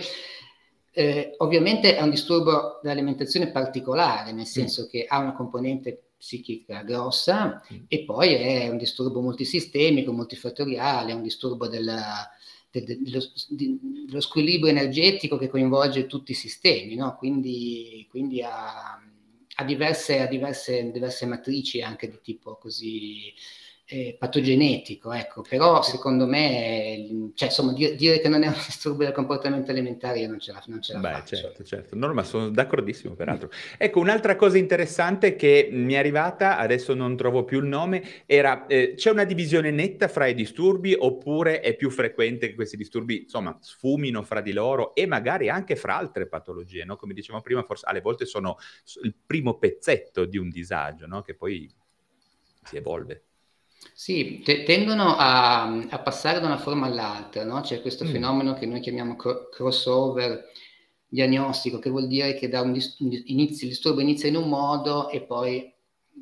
eh, 0.91 1.33
ovviamente 1.37 1.97
è 1.97 2.01
un 2.01 2.09
disturbo 2.09 2.79
dell'alimentazione 2.81 3.51
particolare, 3.51 4.31
nel 4.31 4.41
mm. 4.41 4.43
senso 4.43 4.83
mm. 4.83 4.89
che 4.89 5.05
ha 5.07 5.19
una 5.19 5.33
componente 5.33 6.01
psichica 6.17 6.81
grossa 6.81 7.61
mm. 7.71 7.83
e 7.87 8.03
poi 8.03 8.33
è 8.33 8.69
un 8.69 8.77
disturbo 8.77 9.21
multisistemico, 9.21 10.11
multifattoriale, 10.11 11.11
è 11.11 11.15
un 11.15 11.21
disturbo 11.21 11.67
della 11.67 12.29
dello, 12.83 13.23
dello, 13.49 14.19
squilibrio 14.21 14.71
energetico 14.71 15.37
che 15.37 15.49
coinvolge 15.49 16.05
tutti 16.07 16.31
i 16.31 16.35
sistemi, 16.35 16.95
no? 16.95 17.15
quindi, 17.17 18.05
quindi 18.09 18.41
ha, 18.41 18.99
ha, 19.55 19.63
diverse, 19.63 20.19
ha 20.19 20.27
diverse, 20.27 20.91
diverse, 20.91 21.25
matrici 21.25 21.81
anche 21.81 22.09
di 22.09 22.19
tipo 22.21 22.57
così 22.57 23.33
eh, 23.89 24.17
patogenetico, 24.19 25.13
ecco. 25.13 25.41
però 25.47 25.81
secondo 25.81 26.27
me, 26.27 27.31
cioè, 27.35 27.47
insomma, 27.47 27.71
dire, 27.71 27.95
dire, 27.95 28.19
che 28.19 28.27
non 28.27 28.43
è 28.43 28.47
un 28.47 28.53
disturbo 28.65 29.03
del 29.03 29.13
comportamento 29.13 29.71
alimentare 29.71 30.19
io 30.19 30.27
non 30.27 30.39
ce 30.39 30.51
la, 30.51 30.61
non 30.67 30.81
ce 30.81 30.93
la 30.93 30.99
Beh, 30.99 31.11
faccio. 31.11 31.35
Certo, 31.37 31.63
certo, 31.63 31.95
no, 31.95 32.13
ma 32.13 32.23
sono 32.23 32.49
d'accordissimo 32.49 33.15
peraltro. 33.15 33.47
Mm. 33.47 33.75
Ecco, 33.77 33.99
un'altra 34.01 34.35
cosa 34.35 34.57
interessante 34.57 35.37
che 35.37 35.69
mi 35.71 35.93
è 35.93 35.97
arrivata, 35.97 36.57
adesso 36.57 36.93
non 36.93 37.15
trovo 37.15 37.45
più 37.45 37.59
il 37.59 37.67
nome, 37.67 38.03
era 38.25 38.65
eh, 38.65 38.93
c'è 38.95 39.09
una 39.09 39.23
divisione 39.23 39.71
netta 39.71 40.09
fra 40.09 40.27
i 40.27 40.33
disturbi 40.33 40.93
oppure 40.97 41.61
è 41.61 41.73
più 41.73 41.89
frequente 41.89 42.49
che 42.49 42.55
questi 42.55 42.75
disturbi, 42.75 43.21
insomma, 43.21 43.57
sfumino 43.61 44.21
fra 44.21 44.41
di 44.41 44.51
loro 44.51 44.93
e 44.95 45.05
magari 45.05 45.47
anche 45.47 45.77
fra 45.77 45.95
altre 45.95 46.27
patologie, 46.27 46.83
no? 46.83 46.97
Come 46.97 47.13
dicevamo 47.13 47.41
prima, 47.41 47.63
forse 47.63 47.85
alle 47.87 48.01
volte 48.01 48.25
sono 48.25 48.57
il 49.03 49.15
primo 49.25 49.57
pezzetto 49.57 50.25
di 50.25 50.37
un 50.37 50.49
disagio, 50.49 51.07
no? 51.07 51.21
Che 51.21 51.35
poi 51.35 51.73
si 52.63 52.75
evolve. 52.75 53.26
Sì, 53.93 54.41
te- 54.43 54.63
tendono 54.63 55.15
a, 55.15 55.63
a, 55.63 55.99
passare 55.99 56.39
da 56.39 56.45
una 56.45 56.57
forma 56.57 56.87
all'altra, 56.87 57.43
no? 57.43 57.61
C'è 57.61 57.81
questo 57.81 58.05
mm. 58.05 58.07
fenomeno 58.07 58.53
che 58.53 58.65
noi 58.65 58.79
chiamiamo 58.79 59.15
cro- 59.15 59.49
crossover 59.49 60.45
diagnostico, 61.07 61.79
che 61.79 61.89
vuol 61.89 62.07
dire 62.07 62.35
che 62.35 62.49
da 62.49 62.61
un 62.61 62.73
dis- 62.73 62.97
inizio, 62.99 63.67
il 63.67 63.73
disturbo 63.73 64.01
inizia 64.01 64.29
in 64.29 64.35
un 64.35 64.49
modo 64.49 65.09
e 65.09 65.21
poi 65.21 65.73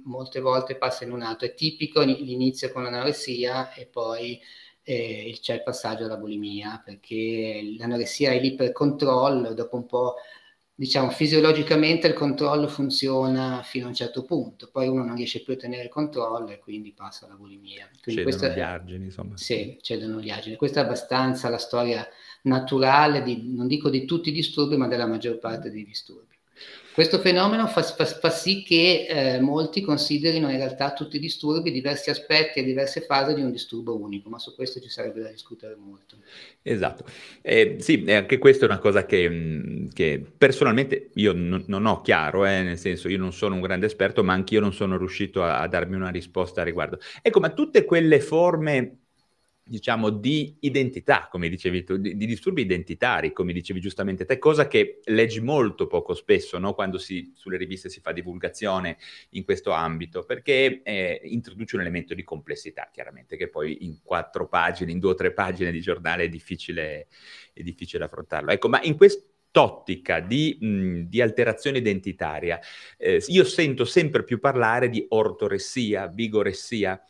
molte 0.04 0.40
volte 0.40 0.76
passa 0.76 1.04
in 1.04 1.12
un 1.12 1.22
altro. 1.22 1.48
È 1.48 1.54
tipico 1.54 2.02
l'inizio 2.02 2.72
con 2.72 2.84
l'anoressia 2.84 3.74
e 3.74 3.88
poi 3.88 4.40
eh, 4.84 5.38
c'è 5.42 5.56
il 5.56 5.64
passaggio 5.64 6.06
alla 6.06 6.18
bulimia, 6.18 6.82
perché 6.84 7.76
l'anoressia 7.78 8.32
è 8.32 8.40
lì 8.40 8.56
per 8.56 8.72
controllo, 8.72 9.54
dopo 9.54 9.76
un 9.76 9.86
po' 9.86 10.16
diciamo, 10.76 11.10
fisiologicamente 11.10 12.08
il 12.08 12.14
controllo 12.14 12.68
funziona 12.68 13.62
fino 13.64 13.86
a 13.86 13.88
un 13.88 13.96
certo 13.96 14.26
punto, 14.26 14.70
poi 14.70 14.88
uno 14.90 15.04
non 15.04 15.16
riesce 15.16 15.42
più 15.42 15.54
a 15.54 15.56
tenere 15.56 15.84
il 15.84 15.90
controllo 15.90 16.50
e 16.50 16.60
quindi 16.60 16.92
passa 16.92 17.26
alla 17.26 17.36
bulimia. 17.36 17.90
Quindi 18.04 18.30
cedono 18.30 18.54
gli 18.54 18.60
argini, 18.60 19.06
insomma. 19.06 19.38
Sì, 19.38 19.78
cedono 19.82 20.20
gli 20.20 20.30
argini. 20.30 20.58
Questa 20.58 20.82
è 20.82 20.84
abbastanza 20.84 21.50
la 21.50 21.58
storia 21.58 22.06
naturale, 22.44 23.24
di, 23.24 23.54
non 23.54 23.68
dico 23.68 23.90
di 23.90 24.06
tutti 24.06 24.30
i 24.30 24.34
disturbi, 24.34 24.76
ma 24.76 24.88
della 24.88 25.08
maggior 25.08 25.40
parte 25.40 25.72
dei 25.72 25.86
disturbi. 25.86 26.35
Questo 26.96 27.20
fenomeno 27.20 27.68
fa, 27.68 27.84
fa, 27.84 28.06
fa 28.06 28.30
sì 28.32 28.64
che 28.64 29.06
eh, 29.08 29.40
molti 29.40 29.82
considerino 29.82 30.50
in 30.50 30.58
realtà 30.58 30.94
tutti 30.94 31.18
i 31.18 31.20
disturbi 31.20 31.70
diversi 31.72 32.10
aspetti 32.10 32.58
e 32.60 32.64
diverse 32.64 33.02
fasi 33.02 33.36
di 33.36 33.42
un 33.42 33.52
disturbo 33.52 33.96
unico, 34.00 34.30
ma 34.30 34.40
su 34.40 34.56
questo 34.56 34.80
ci 34.80 34.90
sarebbe 34.90 35.22
da 35.22 35.30
discutere 35.30 35.76
molto. 35.76 36.18
Esatto, 36.62 37.06
eh, 37.42 37.76
sì, 37.80 38.04
anche 38.10 38.38
questa 38.40 38.66
è 38.66 38.68
una 38.70 38.80
cosa 38.80 39.06
che, 39.06 39.30
mm, 39.30 39.88
che 39.90 40.24
personalmente 40.38 41.12
io 41.16 41.32
n- 41.34 41.64
non 41.68 41.86
ho 41.86 42.02
chiaro, 42.02 42.46
eh, 42.46 42.64
nel 42.64 42.78
senso 42.80 43.08
io 43.08 43.18
non 43.20 43.32
sono 43.34 43.54
un 43.56 43.62
grande 43.62 43.86
esperto, 43.86 44.24
ma 44.24 44.34
anch'io 44.34 44.60
non 44.60 44.74
sono 44.74 44.98
riuscito 44.98 45.44
a, 45.44 45.60
a 45.62 45.68
darmi 45.68 45.96
una 45.96 46.10
risposta 46.10 46.62
a 46.62 46.64
riguardo. 46.64 46.98
Ecco, 47.22 47.40
ma 47.40 47.52
tutte 47.52 47.86
quelle 47.86 48.20
forme 48.20 49.05
diciamo, 49.68 50.12
di 50.12 50.58
identità, 50.60 51.28
come 51.30 51.50
dicevi 51.50 51.84
tu, 51.84 51.98
di, 51.98 52.16
di, 52.16 52.28
disturbi 52.28 52.62
identitari, 52.62 53.34
come 53.34 53.52
dicevi 53.52 53.80
giustamente 53.80 54.24
te, 54.24 54.38
cosa 54.38 54.68
che 54.68 55.00
leggi 55.06 55.42
molto 55.42 55.88
poco 55.88 56.14
spesso, 56.14 56.60
no? 56.60 56.76
quando 56.76 57.00
si, 57.00 57.32
sulle 57.36 57.58
riviste 57.58 57.90
si 57.90 58.00
fa 58.00 58.12
divulgazione 58.12 58.98
in 59.30 59.44
questo 59.44 59.72
ambito, 59.72 60.24
perché 60.24 60.84
eh, 60.84 61.20
introduce 61.24 61.76
un 61.76 61.82
elemento 61.82 62.14
di 62.14 62.24
complessità, 62.24 62.90
chiaramente, 62.94 63.38
che 63.38 63.50
poi 63.50 63.86
in 63.86 63.98
quattro 64.04 64.48
pagine, 64.48 64.92
in 64.92 65.00
due 65.00 65.12
o 65.12 65.16
tre 65.16 65.34
pagine 65.34 65.72
di 65.72 65.82
giornale 65.82 66.26
è 66.26 66.30
difficile, 66.30 67.08
è 67.52 67.64
difficile 67.64 68.04
affrontarlo. 68.04 68.52
Ecco, 68.52 68.70
ma 68.70 68.80
in 68.84 68.96
quest'ottica 68.96 70.20
di, 70.20 70.60
mh, 70.62 71.00
di 71.08 71.22
alterazione 71.22 71.80
identitaria, 71.80 72.60
eh, 72.98 73.24
io 73.28 73.44
sento 73.44 73.84
sempre 73.84 74.24
più 74.24 74.40
parlare 74.40 74.90
di 74.90 75.04
ortoressia, 75.10 76.06
vigoressia, 76.06 77.02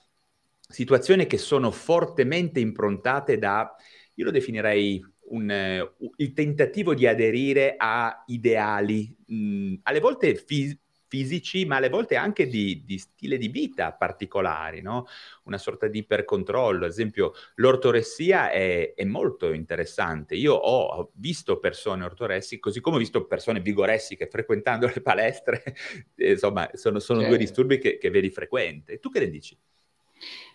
situazioni 0.76 1.26
che 1.26 1.38
sono 1.38 1.72
fortemente 1.72 2.60
improntate 2.60 3.38
da, 3.38 3.74
io 4.16 4.26
lo 4.26 4.32
definirei 4.32 5.02
un, 5.30 5.50
uh, 5.98 6.12
il 6.18 6.34
tentativo 6.34 6.94
di 6.94 7.08
aderire 7.08 7.76
a 7.78 8.24
ideali, 8.28 9.16
mh, 9.26 9.76
alle 9.84 10.00
volte 10.02 10.36
fis- 10.36 10.78
fisici, 11.08 11.64
ma 11.64 11.78
alle 11.78 11.88
volte 11.88 12.18
anche 12.18 12.46
di, 12.48 12.84
di 12.84 12.98
stile 12.98 13.38
di 13.38 13.48
vita 13.48 13.94
particolari, 13.94 14.82
no? 14.82 15.06
una 15.44 15.58
sorta 15.58 15.88
di 15.88 16.00
ipercontrollo. 16.00 16.84
Ad 16.84 16.92
esempio, 16.92 17.32
l'ortoressia 17.56 18.52
è, 18.52 18.94
è, 18.94 19.06
molto 19.06 19.54
interessante. 19.54 20.36
Io 20.36 20.54
ho 20.56 21.12
visto 21.14 21.58
persone 21.58 22.04
ortoressiche, 22.04 22.60
così 22.60 22.82
come 22.82 22.98
ho 22.98 23.00
visto 23.00 23.26
persone 23.28 23.62
vigoressiche 23.62 24.28
frequentando 24.28 24.92
le 24.94 25.02
palestre, 25.02 25.64
insomma, 26.18 26.70
sono, 26.74 27.00
sono 27.00 27.26
due 27.26 27.38
disturbi 27.38 27.78
che, 27.78 27.98
che 27.98 28.10
vedi 28.10 28.30
frequente. 28.30 29.00
Tu 29.00 29.10
che 29.10 29.20
ne 29.22 29.30
dici? 29.30 29.58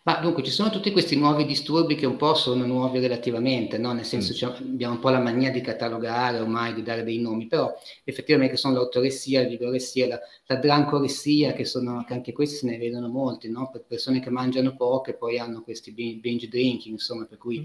Ma 0.02 0.18
dunque 0.18 0.42
ci 0.42 0.50
sono 0.50 0.70
tutti 0.70 0.92
questi 0.92 1.14
nuovi 1.14 1.44
disturbi 1.44 1.94
che 1.94 2.06
un 2.06 2.16
po' 2.16 2.34
sono 2.34 2.64
nuovi 2.64 3.00
relativamente, 3.00 3.76
no? 3.76 3.92
nel 3.92 4.06
senso 4.06 4.32
mm. 4.46 4.72
abbiamo 4.72 4.94
un 4.94 5.00
po' 5.00 5.10
la 5.10 5.20
mania 5.20 5.50
di 5.50 5.60
catalogare 5.60 6.38
ormai, 6.38 6.72
di 6.72 6.82
dare 6.82 7.02
dei 7.04 7.18
nomi, 7.18 7.46
però 7.46 7.70
effettivamente 8.04 8.56
sono 8.56 8.76
l'ortoressia, 8.76 9.42
la 9.42 9.48
vigoressia, 9.48 10.06
la, 10.06 10.18
la 10.46 10.56
drancoressia, 10.56 11.52
che, 11.52 11.66
sono, 11.66 12.02
che 12.06 12.14
anche 12.14 12.32
questi 12.32 12.56
se 12.56 12.66
ne 12.66 12.78
vedono 12.78 13.08
molti, 13.08 13.50
no? 13.50 13.68
per 13.70 13.84
persone 13.86 14.20
che 14.20 14.30
mangiano 14.30 14.74
poco 14.74 15.10
e 15.10 15.14
poi 15.14 15.38
hanno 15.38 15.60
questi 15.60 15.92
binge 15.92 16.48
drinking, 16.48 16.94
insomma, 16.94 17.26
per 17.26 17.38
cui... 17.38 17.60
Mm. 17.60 17.64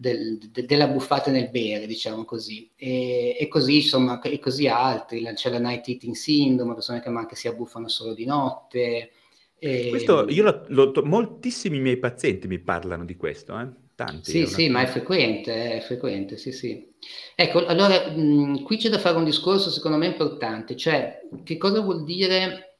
Del, 0.00 0.38
de, 0.38 0.64
della 0.64 0.86
buffata 0.86 1.32
nel 1.32 1.50
bere, 1.50 1.84
diciamo 1.88 2.24
così. 2.24 2.70
E, 2.76 3.36
e, 3.36 3.48
così, 3.48 3.78
insomma, 3.78 4.20
e 4.20 4.38
così 4.38 4.68
altri. 4.68 5.28
C'è 5.34 5.50
la 5.50 5.58
night 5.58 5.88
eating 5.88 6.14
syndrome, 6.14 6.74
persone 6.74 7.00
che 7.00 7.08
anche 7.08 7.34
si 7.34 7.48
abbuffano 7.48 7.88
solo 7.88 8.14
di 8.14 8.24
notte, 8.24 9.10
e... 9.58 9.88
Questo, 9.90 10.28
io 10.28 10.42
lo, 10.42 10.92
lo, 10.92 11.02
moltissimi 11.04 11.80
miei 11.80 11.96
pazienti 11.96 12.46
mi 12.46 12.60
parlano 12.60 13.04
di 13.04 13.16
questo, 13.16 13.58
eh? 13.58 13.68
Tanti. 13.94 14.30
Sì, 14.30 14.46
sì, 14.46 14.68
ma 14.68 14.82
è 14.82 14.86
frequente, 14.86 15.72
è 15.72 15.80
frequente, 15.80 16.36
sì, 16.36 16.52
sì. 16.52 16.86
Ecco, 17.34 17.66
allora, 17.66 18.10
mh, 18.10 18.62
qui 18.62 18.76
c'è 18.76 18.88
da 18.88 18.98
fare 19.00 19.16
un 19.16 19.24
discorso 19.24 19.70
secondo 19.70 19.96
me 19.96 20.06
importante, 20.06 20.76
cioè 20.76 21.20
che 21.42 21.56
cosa 21.56 21.80
vuol 21.80 22.04
dire 22.04 22.76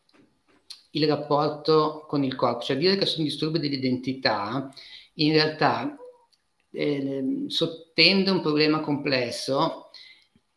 il 0.91 1.09
rapporto 1.09 2.05
con 2.07 2.23
il 2.23 2.37
corpo? 2.37 2.63
Cioè 2.63 2.77
dire 2.77 2.97
che 2.97 3.07
sono 3.07 3.25
disturbi 3.25 3.59
dell'identità, 3.59 4.73
in 5.15 5.33
realtà 5.33 5.97
eh, 6.71 7.45
sottende 7.49 8.31
un 8.31 8.41
problema 8.41 8.79
complesso 8.79 9.91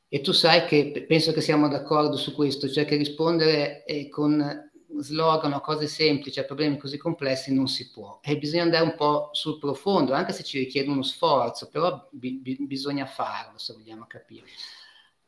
e 0.07 0.21
tu 0.21 0.31
sai 0.31 0.65
che 0.65 1.05
penso 1.07 1.31
che 1.31 1.41
siamo 1.41 1.67
d'accordo 1.67 2.17
su 2.17 2.35
questo, 2.35 2.69
cioè 2.69 2.85
che 2.85 2.97
rispondere 2.97 3.83
eh, 3.85 4.09
con 4.09 4.70
slogan 4.99 5.53
o 5.53 5.61
cose 5.61 5.87
semplici 5.87 6.39
a 6.39 6.43
problemi 6.43 6.77
così 6.77 6.97
complessi 6.97 7.53
non 7.53 7.67
si 7.67 7.89
può 7.91 8.19
e 8.21 8.37
bisogna 8.37 8.63
andare 8.63 8.83
un 8.83 8.95
po' 8.95 9.29
sul 9.31 9.57
profondo, 9.59 10.13
anche 10.13 10.33
se 10.33 10.43
ci 10.43 10.59
richiede 10.59 10.89
uno 10.89 11.03
sforzo, 11.03 11.69
però 11.69 12.07
bi- 12.11 12.39
bi- 12.39 12.57
bisogna 12.65 13.05
farlo 13.05 13.57
se 13.57 13.73
vogliamo 13.73 14.05
capire. 14.07 14.47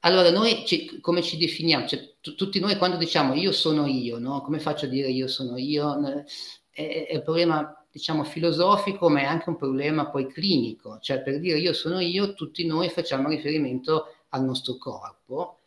Allora, 0.02 0.30
noi 0.32 0.66
ci, 0.66 1.00
come 1.00 1.22
ci 1.22 1.38
definiamo? 1.38 1.88
Cioè, 1.88 2.16
t- 2.20 2.36
tutti 2.36 2.60
noi 2.60 2.78
quando 2.78 2.98
diciamo 2.98 3.36
io 3.36 3.52
sono 3.54 3.86
io, 3.86 4.20
no? 4.20 4.42
come 4.42 4.60
faccio 4.60 4.86
a 4.86 4.90
dire 4.90 5.10
io 5.10 5.28
sono 5.28 5.58
io? 5.58 6.24
È, 6.70 7.08
è 7.08 7.16
un 7.16 7.24
problema, 7.24 7.86
diciamo, 7.90 8.24
filosofico, 8.26 9.10
ma 9.10 9.22
è 9.22 9.24
anche 9.26 9.48
un 9.50 9.56
problema 9.56 10.10
poi 10.10 10.28
clinico. 10.28 11.00
Cioè, 11.00 11.22
per 11.22 11.40
dire 11.40 11.58
io 11.58 11.72
sono 11.74 12.00
io, 12.00 12.34
tutti 12.34 12.66
noi 12.66 12.90
facciamo 12.90 13.30
riferimento 13.30 14.08
al 14.30 14.44
nostro 14.44 14.78
corpo 14.78 15.60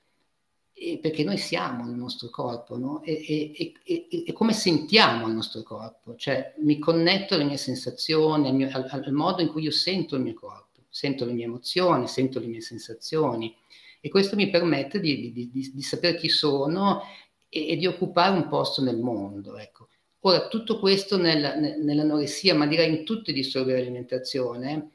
perché 1.01 1.25
noi 1.25 1.39
siamo 1.39 1.87
nel 1.87 1.95
nostro 1.95 2.29
corpo, 2.29 2.77
no? 2.77 3.03
e, 3.03 3.25
e, 3.57 3.73
e, 3.83 4.25
e, 4.27 4.33
come 4.35 4.53
sentiamo 4.53 5.27
il 5.27 5.33
nostro 5.33 5.63
corpo, 5.63 6.17
cioè 6.17 6.55
mi 6.59 6.79
connetto 6.79 7.35
alle 7.35 7.45
mie 7.45 7.57
sensazioni, 7.57 8.49
al, 8.49 8.55
mio, 8.55 8.69
al, 8.71 8.87
al, 8.91 9.13
modo 9.13 9.41
in 9.41 9.49
cui 9.49 9.63
io 9.63 9.71
sento 9.71 10.17
il 10.17 10.23
mio 10.23 10.35
corpo, 10.35 10.83
sento 10.91 11.25
le 11.25 11.33
mie 11.33 11.47
emozioni, 11.47 12.07
sento 12.07 12.41
le 12.41 12.47
mie 12.47 12.61
sensazioni 12.61 13.57
e 14.03 14.11
questo 14.11 14.37
mi 14.37 14.51
permette 14.51 15.01
di, 15.01 15.33
di, 15.33 15.51
di, 15.51 15.71
di 15.73 15.83
sapere 15.83 16.19
chi 16.19 16.29
sono 16.29 17.03
e, 17.49 17.75
di 17.77 17.87
occupare 17.87 18.37
un 18.37 18.47
posto 18.47 18.83
nel 18.83 18.99
mondo. 18.99 19.57
Ecco. 19.57 19.89
Ora, 20.21 20.47
tutto 20.49 20.79
questo 20.79 21.17
nel, 21.17 21.79
nell'anoressia, 21.83 22.55
ma 22.55 22.67
direi 22.67 22.99
in 22.99 23.05
tutti 23.05 23.31
i 23.31 23.35
disturbi 23.35 23.73
dell'alimentazione, 23.73 24.91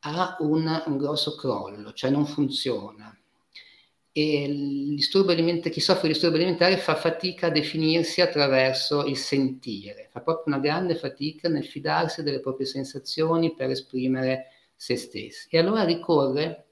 ha 0.00 0.36
un, 0.40 0.82
un 0.86 0.96
grosso 0.96 1.34
crollo, 1.34 1.92
cioè 1.92 2.10
non 2.10 2.24
funziona 2.24 3.18
e 4.16 4.96
chi 4.96 5.80
soffre 5.80 6.06
di 6.06 6.12
disturbo 6.12 6.36
alimentare 6.36 6.76
fa 6.76 6.94
fatica 6.94 7.48
a 7.48 7.50
definirsi 7.50 8.20
attraverso 8.20 9.04
il 9.06 9.16
sentire, 9.16 10.08
fa 10.12 10.20
proprio 10.20 10.54
una 10.54 10.62
grande 10.62 10.94
fatica 10.94 11.48
nel 11.48 11.64
fidarsi 11.64 12.22
delle 12.22 12.38
proprie 12.38 12.64
sensazioni 12.64 13.54
per 13.54 13.70
esprimere 13.70 14.50
se 14.76 14.94
stessi. 14.94 15.48
E 15.50 15.58
allora 15.58 15.82
ricorre 15.82 16.66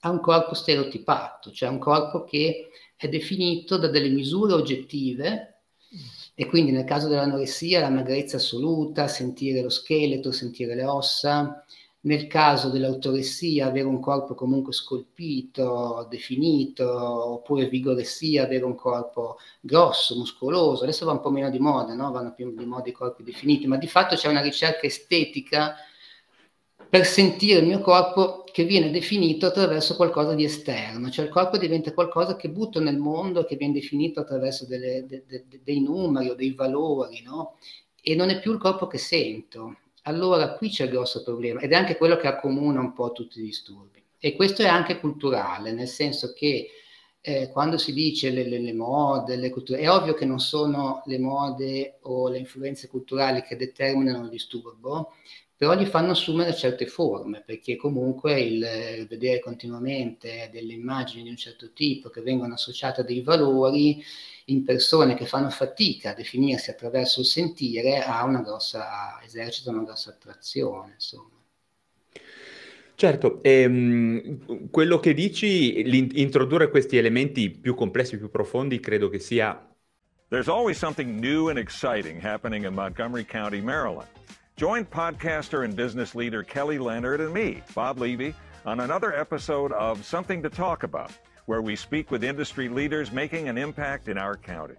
a 0.00 0.10
un 0.10 0.18
corpo 0.18 0.54
stereotipato, 0.54 1.52
cioè 1.52 1.68
un 1.68 1.78
corpo 1.78 2.24
che 2.24 2.70
è 2.96 3.08
definito 3.08 3.76
da 3.76 3.86
delle 3.86 4.08
misure 4.08 4.54
oggettive 4.54 5.60
e 6.34 6.46
quindi 6.46 6.72
nel 6.72 6.84
caso 6.84 7.06
dell'anoressia 7.06 7.78
la 7.78 7.90
magrezza 7.90 8.38
assoluta, 8.38 9.06
sentire 9.06 9.62
lo 9.62 9.68
scheletro, 9.68 10.32
sentire 10.32 10.74
le 10.74 10.84
ossa, 10.84 11.64
nel 12.04 12.26
caso 12.26 12.68
dell'autoressia 12.68 13.66
avere 13.66 13.86
un 13.86 14.00
corpo 14.00 14.34
comunque 14.34 14.72
scolpito, 14.72 16.06
definito, 16.10 16.84
oppure 17.34 17.68
vigoressia 17.68 18.44
avere 18.44 18.64
un 18.64 18.74
corpo 18.74 19.36
grosso, 19.60 20.16
muscoloso, 20.16 20.82
adesso 20.82 21.04
va 21.04 21.12
un 21.12 21.20
po' 21.20 21.30
meno 21.30 21.50
di 21.50 21.58
moda, 21.60 21.94
no? 21.94 22.10
vanno 22.10 22.34
più 22.34 22.54
di 22.56 22.64
moda 22.64 22.88
i 22.88 22.92
corpi 22.92 23.22
definiti, 23.22 23.66
ma 23.66 23.76
di 23.76 23.86
fatto 23.86 24.16
c'è 24.16 24.28
una 24.28 24.40
ricerca 24.40 24.86
estetica 24.86 25.76
per 26.88 27.06
sentire 27.06 27.60
il 27.60 27.66
mio 27.66 27.80
corpo 27.80 28.44
che 28.50 28.64
viene 28.64 28.90
definito 28.90 29.46
attraverso 29.46 29.94
qualcosa 29.94 30.34
di 30.34 30.44
esterno, 30.44 31.08
cioè 31.08 31.24
il 31.26 31.30
corpo 31.30 31.56
diventa 31.56 31.94
qualcosa 31.94 32.34
che 32.34 32.50
butto 32.50 32.80
nel 32.80 32.98
mondo, 32.98 33.44
che 33.44 33.56
viene 33.56 33.74
definito 33.74 34.20
attraverso 34.20 34.66
delle, 34.66 35.06
de, 35.06 35.24
de, 35.26 35.44
de, 35.48 35.60
dei 35.62 35.80
numeri 35.80 36.28
o 36.30 36.34
dei 36.34 36.52
valori, 36.52 37.22
no? 37.22 37.56
e 38.02 38.16
non 38.16 38.28
è 38.30 38.40
più 38.40 38.52
il 38.52 38.58
corpo 38.58 38.88
che 38.88 38.98
sento 38.98 39.76
allora 40.02 40.54
qui 40.54 40.68
c'è 40.68 40.84
il 40.84 40.90
grosso 40.90 41.22
problema 41.22 41.60
ed 41.60 41.72
è 41.72 41.74
anche 41.74 41.96
quello 41.96 42.16
che 42.16 42.26
accomuna 42.26 42.80
un 42.80 42.92
po' 42.92 43.12
tutti 43.12 43.40
i 43.40 43.44
disturbi. 43.44 44.02
E 44.18 44.34
questo 44.34 44.62
è 44.62 44.66
anche 44.66 45.00
culturale, 45.00 45.72
nel 45.72 45.88
senso 45.88 46.32
che 46.32 46.68
eh, 47.20 47.50
quando 47.50 47.78
si 47.78 47.92
dice 47.92 48.30
le, 48.30 48.44
le, 48.48 48.60
le 48.60 48.72
mode, 48.72 49.36
le 49.36 49.50
culture, 49.50 49.80
è 49.80 49.90
ovvio 49.90 50.14
che 50.14 50.24
non 50.24 50.40
sono 50.40 51.02
le 51.06 51.18
mode 51.18 51.98
o 52.02 52.28
le 52.28 52.38
influenze 52.38 52.88
culturali 52.88 53.42
che 53.42 53.56
determinano 53.56 54.24
il 54.24 54.30
disturbo, 54.30 55.14
però 55.62 55.76
gli 55.76 55.86
fanno 55.86 56.10
assumere 56.10 56.56
certe 56.56 56.88
forme, 56.88 57.40
perché 57.46 57.76
comunque 57.76 58.40
il, 58.40 58.66
il 58.98 59.06
vedere 59.06 59.38
continuamente 59.38 60.50
delle 60.50 60.72
immagini 60.72 61.22
di 61.22 61.28
un 61.28 61.36
certo 61.36 61.70
tipo 61.72 62.08
che 62.08 62.20
vengono 62.20 62.54
associate 62.54 63.02
a 63.02 63.04
dei 63.04 63.20
valori 63.20 64.02
in 64.46 64.64
persone 64.64 65.14
che 65.14 65.24
fanno 65.24 65.50
fatica 65.50 66.10
a 66.10 66.14
definirsi 66.14 66.70
attraverso 66.70 67.20
il 67.20 67.26
sentire 67.26 68.00
ha 68.00 68.24
una 68.24 68.40
grossa, 68.40 69.20
esercita 69.24 69.70
una 69.70 69.84
grossa 69.84 70.10
attrazione, 70.10 70.94
insomma. 70.94 71.30
Certo, 72.96 73.40
ehm, 73.44 74.68
quello 74.68 74.98
che 74.98 75.14
dici, 75.14 75.78
introdurre 76.20 76.70
questi 76.70 76.96
elementi 76.96 77.50
più 77.50 77.76
complessi, 77.76 78.18
più 78.18 78.32
profondi, 78.32 78.80
credo 78.80 79.08
che 79.08 79.20
sia... 79.20 79.64
There's 80.26 80.48
always 80.48 80.76
something 80.76 81.20
new 81.20 81.50
and 81.50 81.58
exciting 81.58 82.20
happening 82.20 82.64
in 82.64 82.74
Montgomery 82.74 83.24
County, 83.24 83.60
Maryland. 83.60 84.08
Join 84.56 84.84
podcaster 84.84 85.64
and 85.64 85.74
business 85.74 86.14
leader 86.14 86.42
Kelly 86.42 86.78
Leonard 86.78 87.20
and 87.20 87.32
me, 87.32 87.62
Bob 87.74 87.98
Levy, 87.98 88.34
on 88.66 88.80
another 88.80 89.14
episode 89.14 89.72
of 89.72 90.04
Something 90.04 90.42
to 90.42 90.50
Talk 90.50 90.82
About 90.82 91.10
where 91.46 91.62
we 91.62 91.74
speak 91.74 92.10
with 92.10 92.22
industry 92.22 92.68
leaders 92.68 93.10
making 93.12 93.48
an 93.48 93.56
impact 93.56 94.08
in 94.08 94.18
our 94.18 94.36
county. 94.36 94.76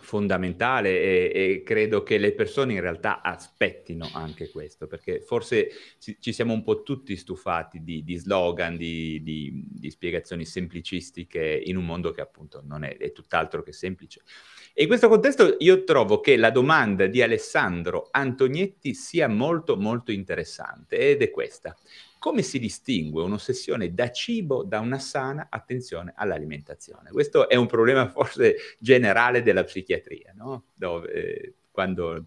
fondamentale 0.00 0.90
e, 0.90 1.32
e, 1.34 1.62
credo 1.64 2.02
che 2.02 2.18
le 2.18 2.32
persone 2.32 2.74
in 2.74 2.80
realtà 2.80 3.20
aspettino 3.20 4.08
anche 4.12 4.48
questo, 4.48 4.86
perché 4.86 5.20
forse 5.20 5.70
ci 5.98 6.32
siamo 6.32 6.52
un 6.52 6.62
po' 6.62 6.82
tutti 6.82 7.16
stufati 7.16 7.82
di, 7.82 8.04
di 8.04 8.16
slogan, 8.16 8.76
di, 8.76 9.20
di, 9.22 9.64
di, 9.68 9.90
spiegazioni 9.90 10.44
semplicistiche 10.44 11.60
in 11.64 11.76
un 11.76 11.84
mondo 11.84 12.12
che 12.12 12.20
appunto 12.20 12.62
non 12.64 12.84
è, 12.84 12.96
è 12.96 13.12
tutt'altro 13.12 13.62
che 13.62 13.72
semplice. 13.72 14.22
In 14.80 14.86
questo 14.86 15.08
contesto 15.08 15.56
io 15.58 15.82
trovo 15.82 16.20
che 16.20 16.36
la 16.36 16.52
domanda 16.52 17.08
di 17.08 17.20
Alessandro 17.20 18.06
Antognetti 18.12 18.94
sia 18.94 19.26
molto 19.26 19.76
molto 19.76 20.12
interessante 20.12 20.98
ed 20.98 21.20
è 21.20 21.30
questa. 21.30 21.76
Come 22.16 22.42
si 22.42 22.60
distingue 22.60 23.24
un'ossessione 23.24 23.92
da 23.92 24.12
cibo 24.12 24.62
da 24.62 24.78
una 24.78 25.00
sana 25.00 25.48
attenzione 25.50 26.12
all'alimentazione? 26.14 27.10
Questo 27.10 27.48
è 27.48 27.56
un 27.56 27.66
problema 27.66 28.08
forse 28.08 28.54
generale 28.78 29.42
della 29.42 29.64
psichiatria, 29.64 30.32
no? 30.36 30.66
Dove, 30.74 31.12
eh, 31.12 31.54
quando... 31.72 32.26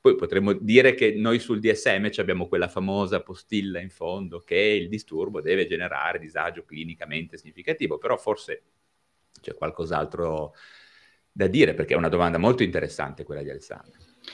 Poi 0.00 0.14
potremmo 0.14 0.52
dire 0.52 0.94
che 0.94 1.14
noi 1.16 1.40
sul 1.40 1.58
DSM 1.58 2.10
abbiamo 2.18 2.46
quella 2.46 2.68
famosa 2.68 3.24
postilla 3.24 3.80
in 3.80 3.90
fondo 3.90 4.38
che 4.38 4.54
il 4.54 4.88
disturbo 4.88 5.40
deve 5.40 5.66
generare 5.66 6.20
disagio 6.20 6.64
clinicamente 6.64 7.36
significativo, 7.36 7.98
però 7.98 8.16
forse 8.16 8.62
c'è 9.40 9.54
qualcos'altro 9.54 10.54
da 11.38 11.46
dire 11.46 11.72
perché 11.74 11.94
è 11.94 11.96
una 11.96 12.08
domanda 12.08 12.36
molto 12.36 12.64
interessante 12.64 13.22
quella 13.22 13.44
di 13.44 13.50
Alessandro. 13.50 13.92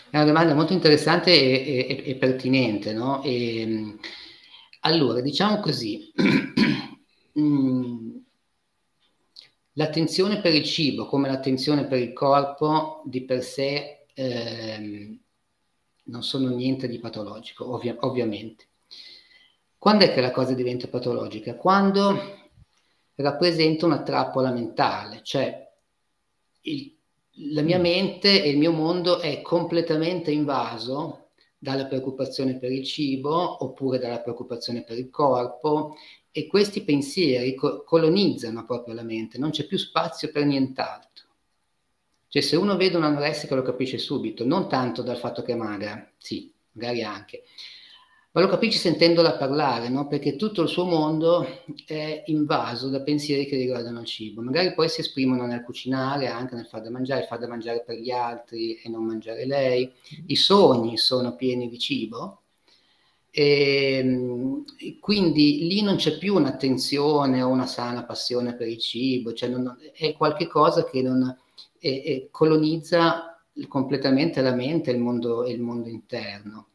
È 0.09 0.17
una 0.17 0.25
domanda 0.25 0.55
molto 0.55 0.73
interessante 0.73 1.33
e, 1.33 1.87
e, 1.87 2.11
e 2.11 2.15
pertinente, 2.15 2.95
no? 2.95 3.23
E, 3.23 3.99
allora, 4.81 5.21
diciamo 5.21 5.61
così, 5.61 6.11
mm, 7.39 8.17
l'attenzione 9.73 10.41
per 10.41 10.55
il 10.55 10.65
cibo, 10.65 11.05
come 11.05 11.29
l'attenzione 11.29 11.87
per 11.87 11.99
il 11.99 12.15
corpo, 12.15 13.03
di 13.05 13.23
per 13.27 13.43
sé 13.43 14.07
eh, 14.15 15.19
non 16.05 16.23
sono 16.23 16.49
niente 16.49 16.89
di 16.89 17.01
patologico, 17.01 17.71
ovvia- 17.71 17.97
ovviamente. 18.01 18.69
Quando 19.77 20.07
è 20.07 20.15
che 20.15 20.23
la 20.23 20.31
cosa 20.31 20.55
diventa 20.55 20.89
patologica? 20.89 21.55
Quando 21.55 22.19
rappresenta 23.17 23.85
una 23.85 24.03
trappola 24.03 24.51
mentale, 24.51 25.21
cioè 25.23 25.65
il, 26.63 26.94
la 27.37 27.63
mia 27.63 27.79
mente 27.79 28.43
e 28.43 28.51
il 28.51 28.59
mio 28.59 28.73
mondo 28.73 29.21
è 29.21 29.43
completamente 29.43 30.31
invaso 30.31 31.31
dalla 31.59 31.87
preoccupazione 31.87 32.59
per 32.59 32.71
il 32.71 32.85
cibo 32.85 33.65
oppure 33.65 33.99
dalla 33.99 34.21
preoccupazione 34.21 34.85
per 34.85 34.99
il 34.99 35.11
corpo 35.11 35.97
e 36.31 36.47
questi 36.47 36.83
pensieri 36.83 37.55
co- 37.55 37.83
colonizzano 37.85 38.65
proprio 38.65 38.95
la 38.95 39.03
mente, 39.03 39.39
non 39.39 39.51
c'è 39.51 39.67
più 39.67 39.79
spazio 39.79 40.31
per 40.31 40.45
nient'altro. 40.45 41.25
Cioè 42.29 42.43
se 42.43 42.57
uno 42.57 42.77
vede 42.77 42.97
un 42.97 43.05
anoressico 43.05 43.55
lo 43.55 43.63
capisce 43.63 43.99
subito, 43.99 44.45
non 44.45 44.69
tanto 44.69 45.03
dal 45.03 45.17
fatto 45.17 45.43
che 45.43 45.53
è 45.53 45.57
magra, 45.57 46.11
sì, 46.19 46.53
magari 46.73 47.03
anche, 47.03 47.45
ma 48.35 48.41
lo 48.41 48.49
capisci 48.49 48.79
sentendola 48.79 49.37
parlare, 49.37 49.89
no? 49.89 50.09
perché 50.09 50.35
tutto 50.35 50.63
il 50.63 50.69
suo 50.69 50.85
mondo 50.85 51.47
è 51.87 52.25
invaso 52.27 52.89
da 52.89 53.01
pensieri 53.01 53.47
che 53.47 53.57
riguardano 53.57 54.01
il 54.01 54.07
cibo. 54.07 54.43
Magari 54.43 54.75
poi 54.75 54.89
si 54.89 55.03
esprimono 55.03 55.47
nel 55.47 55.63
cucinare, 55.63 56.27
anche 56.27 56.57
nel 56.57 56.67
far 56.67 56.83
da 56.83 56.91
mangiare, 56.91 57.27
far 57.27 57.39
da 57.39 57.47
mangiare 57.47 57.85
per 57.87 57.97
gli 57.97 58.11
altri 58.11 58.75
e 58.75 58.89
non 58.89 59.05
mangiare 59.05 59.47
lei. 59.47 59.89
I 60.27 60.35
sogni 60.35 60.97
sono 60.97 61.37
pieni 61.37 61.69
di 61.69 61.79
cibo. 61.79 62.41
E, 63.31 63.99
ehm, 63.99 64.65
quindi 64.99 65.69
lì 65.69 65.83
non 65.83 65.95
c'è 65.95 66.19
più 66.19 66.35
un'attenzione 66.35 67.41
o 67.41 67.49
una 67.49 67.67
sana 67.67 68.03
passione 68.03 68.57
per 68.57 68.67
il 68.67 68.79
cibo, 68.81 69.33
cioè 69.33 69.49
non, 69.49 69.77
è 69.95 70.13
qualcosa 70.15 70.85
che 70.85 71.03
non, 71.03 71.37
è, 71.79 72.03
è, 72.03 72.29
colonizza 72.33 73.41
completamente 73.69 74.41
la 74.41 74.55
mente 74.55 74.91
e 74.91 74.95
il 74.95 75.01
il 75.47 75.61
mondo 75.61 75.89
interno 75.89 76.67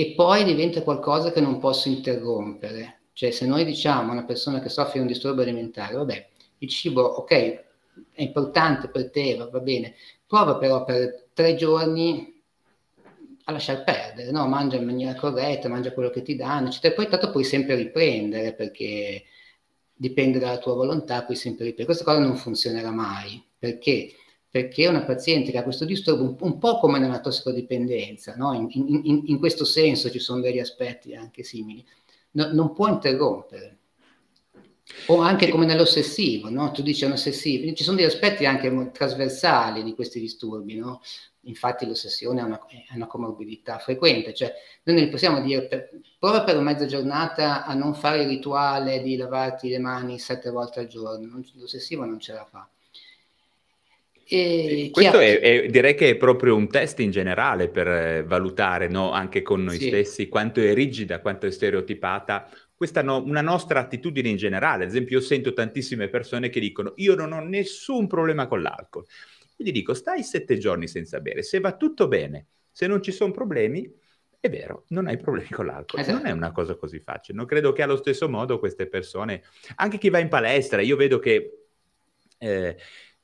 e 0.00 0.14
poi 0.16 0.44
diventa 0.44 0.82
qualcosa 0.82 1.30
che 1.30 1.42
non 1.42 1.58
posso 1.58 1.88
interrompere. 1.88 3.00
Cioè 3.12 3.30
se 3.32 3.44
noi 3.44 3.66
diciamo 3.66 4.08
a 4.08 4.12
una 4.12 4.24
persona 4.24 4.58
che 4.58 4.70
soffre 4.70 4.94
di 4.94 5.00
un 5.00 5.06
disturbo 5.06 5.42
alimentare, 5.42 5.94
vabbè, 5.94 6.28
il 6.58 6.68
cibo, 6.70 7.02
ok, 7.02 7.32
è 8.12 8.22
importante 8.22 8.88
per 8.88 9.10
te, 9.10 9.36
va, 9.36 9.50
va 9.50 9.60
bene, 9.60 9.94
prova 10.26 10.56
però 10.56 10.84
per 10.84 11.26
tre 11.34 11.54
giorni 11.54 12.42
a 13.44 13.52
lasciar 13.52 13.84
perdere, 13.84 14.30
no? 14.30 14.46
mangia 14.46 14.76
in 14.76 14.86
maniera 14.86 15.14
corretta, 15.14 15.68
mangia 15.68 15.92
quello 15.92 16.08
che 16.08 16.22
ti 16.22 16.34
danno, 16.34 16.68
eccetera. 16.68 16.94
Poi 16.94 17.08
tanto 17.08 17.30
puoi 17.30 17.44
sempre 17.44 17.74
riprendere 17.74 18.54
perché 18.54 19.24
dipende 19.92 20.38
dalla 20.38 20.56
tua 20.56 20.72
volontà, 20.76 21.24
puoi 21.24 21.36
sempre 21.36 21.66
riprendere. 21.66 21.84
Questa 21.84 22.04
cosa 22.04 22.26
non 22.26 22.36
funzionerà 22.36 22.90
mai 22.90 23.44
perché 23.58 24.14
perché 24.50 24.88
una 24.88 25.04
paziente 25.04 25.52
che 25.52 25.58
ha 25.58 25.62
questo 25.62 25.84
disturbo, 25.84 26.24
un, 26.24 26.36
un 26.40 26.58
po' 26.58 26.80
come 26.80 26.98
nella 26.98 27.20
tossicodipendenza, 27.20 28.34
no? 28.36 28.52
in, 28.52 28.68
in, 28.72 29.22
in, 29.26 29.38
questo 29.38 29.64
senso 29.64 30.10
ci 30.10 30.18
sono 30.18 30.40
degli 30.40 30.58
aspetti 30.58 31.14
anche 31.14 31.44
simili, 31.44 31.84
no, 32.32 32.52
non 32.52 32.72
può 32.72 32.88
interrompere. 32.88 33.76
O 35.06 35.20
anche 35.20 35.48
come 35.50 35.66
nell'ossessivo, 35.66 36.50
no? 36.50 36.72
tu 36.72 36.82
dici 36.82 37.04
un 37.04 37.12
ossessivo, 37.12 37.72
ci 37.74 37.84
sono 37.84 37.96
degli 37.96 38.06
aspetti 38.06 38.44
anche 38.44 38.90
trasversali 38.90 39.84
di 39.84 39.94
questi 39.94 40.18
disturbi, 40.18 40.74
no? 40.74 41.00
infatti 41.42 41.86
l'ossessione 41.86 42.40
è 42.40 42.42
una, 42.42 42.60
è 42.66 42.96
una, 42.96 43.06
comorbidità 43.06 43.78
frequente, 43.78 44.34
cioè 44.34 44.52
noi 44.82 45.00
non 45.00 45.10
possiamo 45.10 45.40
dire 45.40 45.68
per, 45.68 45.90
prova 46.18 46.42
per 46.42 46.58
mezza 46.58 46.86
giornata 46.86 47.64
a 47.64 47.72
non 47.74 47.94
fare 47.94 48.22
il 48.22 48.28
rituale 48.28 49.00
di 49.00 49.16
lavarti 49.16 49.68
le 49.68 49.78
mani 49.78 50.18
sette 50.18 50.50
volte 50.50 50.80
al 50.80 50.88
giorno, 50.88 51.40
l'ossessivo 51.54 52.04
non 52.04 52.18
ce 52.18 52.32
la 52.32 52.44
fa 52.44 52.68
e 54.30 54.90
Questo 54.92 55.18
è, 55.18 55.40
è, 55.40 55.66
direi 55.66 55.94
che 55.94 56.10
è 56.10 56.16
proprio 56.16 56.54
un 56.54 56.68
test 56.68 57.00
in 57.00 57.10
generale 57.10 57.68
per 57.68 57.88
eh, 57.88 58.22
valutare 58.22 58.86
no? 58.86 59.10
anche 59.10 59.42
con 59.42 59.64
noi 59.64 59.76
sì. 59.76 59.88
stessi 59.88 60.28
quanto 60.28 60.60
è 60.60 60.72
rigida, 60.72 61.20
quanto 61.20 61.46
è 61.46 61.50
stereotipata 61.50 62.48
questa 62.80 63.02
no, 63.02 63.22
una 63.22 63.42
nostra 63.42 63.80
attitudine 63.80 64.30
in 64.30 64.36
generale. 64.36 64.84
Ad 64.84 64.88
esempio, 64.88 65.18
io 65.18 65.22
sento 65.22 65.52
tantissime 65.52 66.08
persone 66.08 66.48
che 66.48 66.60
dicono: 66.60 66.94
Io 66.96 67.14
non 67.14 67.32
ho 67.32 67.40
nessun 67.40 68.06
problema 68.06 68.46
con 68.46 68.62
l'alcol. 68.62 69.04
Quindi 69.54 69.70
dico: 69.70 69.92
Stai 69.92 70.22
sette 70.22 70.56
giorni 70.56 70.88
senza 70.88 71.20
bere, 71.20 71.42
se 71.42 71.60
va 71.60 71.76
tutto 71.76 72.08
bene, 72.08 72.46
se 72.70 72.86
non 72.86 73.02
ci 73.02 73.12
sono 73.12 73.32
problemi, 73.32 73.92
è 74.40 74.48
vero, 74.48 74.84
non 74.88 75.08
hai 75.08 75.18
problemi 75.18 75.50
con 75.50 75.66
l'alcol. 75.66 76.00
Esatto. 76.00 76.16
Non 76.16 76.26
è 76.26 76.30
una 76.30 76.52
cosa 76.52 76.74
così 76.74 77.00
facile. 77.00 77.36
Non 77.36 77.44
credo 77.44 77.72
che 77.72 77.82
allo 77.82 77.96
stesso 77.96 78.30
modo 78.30 78.58
queste 78.58 78.86
persone, 78.86 79.42
anche 79.74 79.98
chi 79.98 80.08
va 80.08 80.18
in 80.18 80.28
palestra, 80.28 80.80
io 80.80 80.96
vedo 80.96 81.18
che. 81.18 81.66
Eh, 82.38 82.76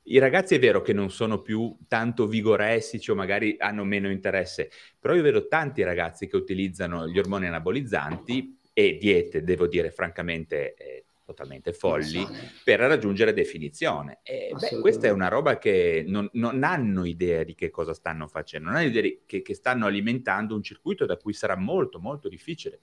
i 0.07 0.19
ragazzi 0.19 0.55
è 0.55 0.59
vero 0.59 0.81
che 0.81 0.93
non 0.93 1.09
sono 1.09 1.41
più 1.41 1.75
tanto 1.87 2.27
vigoressici 2.27 3.11
o 3.11 3.15
magari 3.15 3.55
hanno 3.59 3.83
meno 3.83 4.09
interesse, 4.09 4.69
però 4.99 5.15
io 5.15 5.21
vedo 5.21 5.47
tanti 5.47 5.83
ragazzi 5.83 6.27
che 6.27 6.35
utilizzano 6.35 7.07
gli 7.07 7.19
ormoni 7.19 7.47
anabolizzanti 7.47 8.59
e 8.73 8.97
diete, 8.97 9.43
devo 9.43 9.67
dire 9.67 9.91
francamente, 9.91 10.75
eh, 10.75 11.05
totalmente 11.27 11.73
folli 11.73 12.25
per 12.63 12.79
raggiungere 12.79 13.33
definizione. 13.33 14.19
E 14.23 14.53
beh, 14.57 14.79
questa 14.79 15.07
è 15.07 15.09
una 15.09 15.27
roba 15.27 15.57
che 15.57 16.05
non, 16.07 16.29
non, 16.33 16.63
hanno 16.63 17.03
idea 17.03 17.43
di 17.43 17.53
che 17.53 17.69
cosa 17.69 17.93
stanno 17.93 18.27
facendo, 18.27 18.69
non 18.69 18.77
hanno 18.77 18.87
idea 18.87 19.11
che, 19.25 19.41
che 19.41 19.53
stanno 19.53 19.87
alimentando 19.87 20.55
un 20.55 20.63
circuito 20.63 21.05
da 21.05 21.17
cui 21.17 21.33
sarà 21.33 21.57
molto, 21.57 21.99
molto 21.99 22.29
difficile 22.29 22.79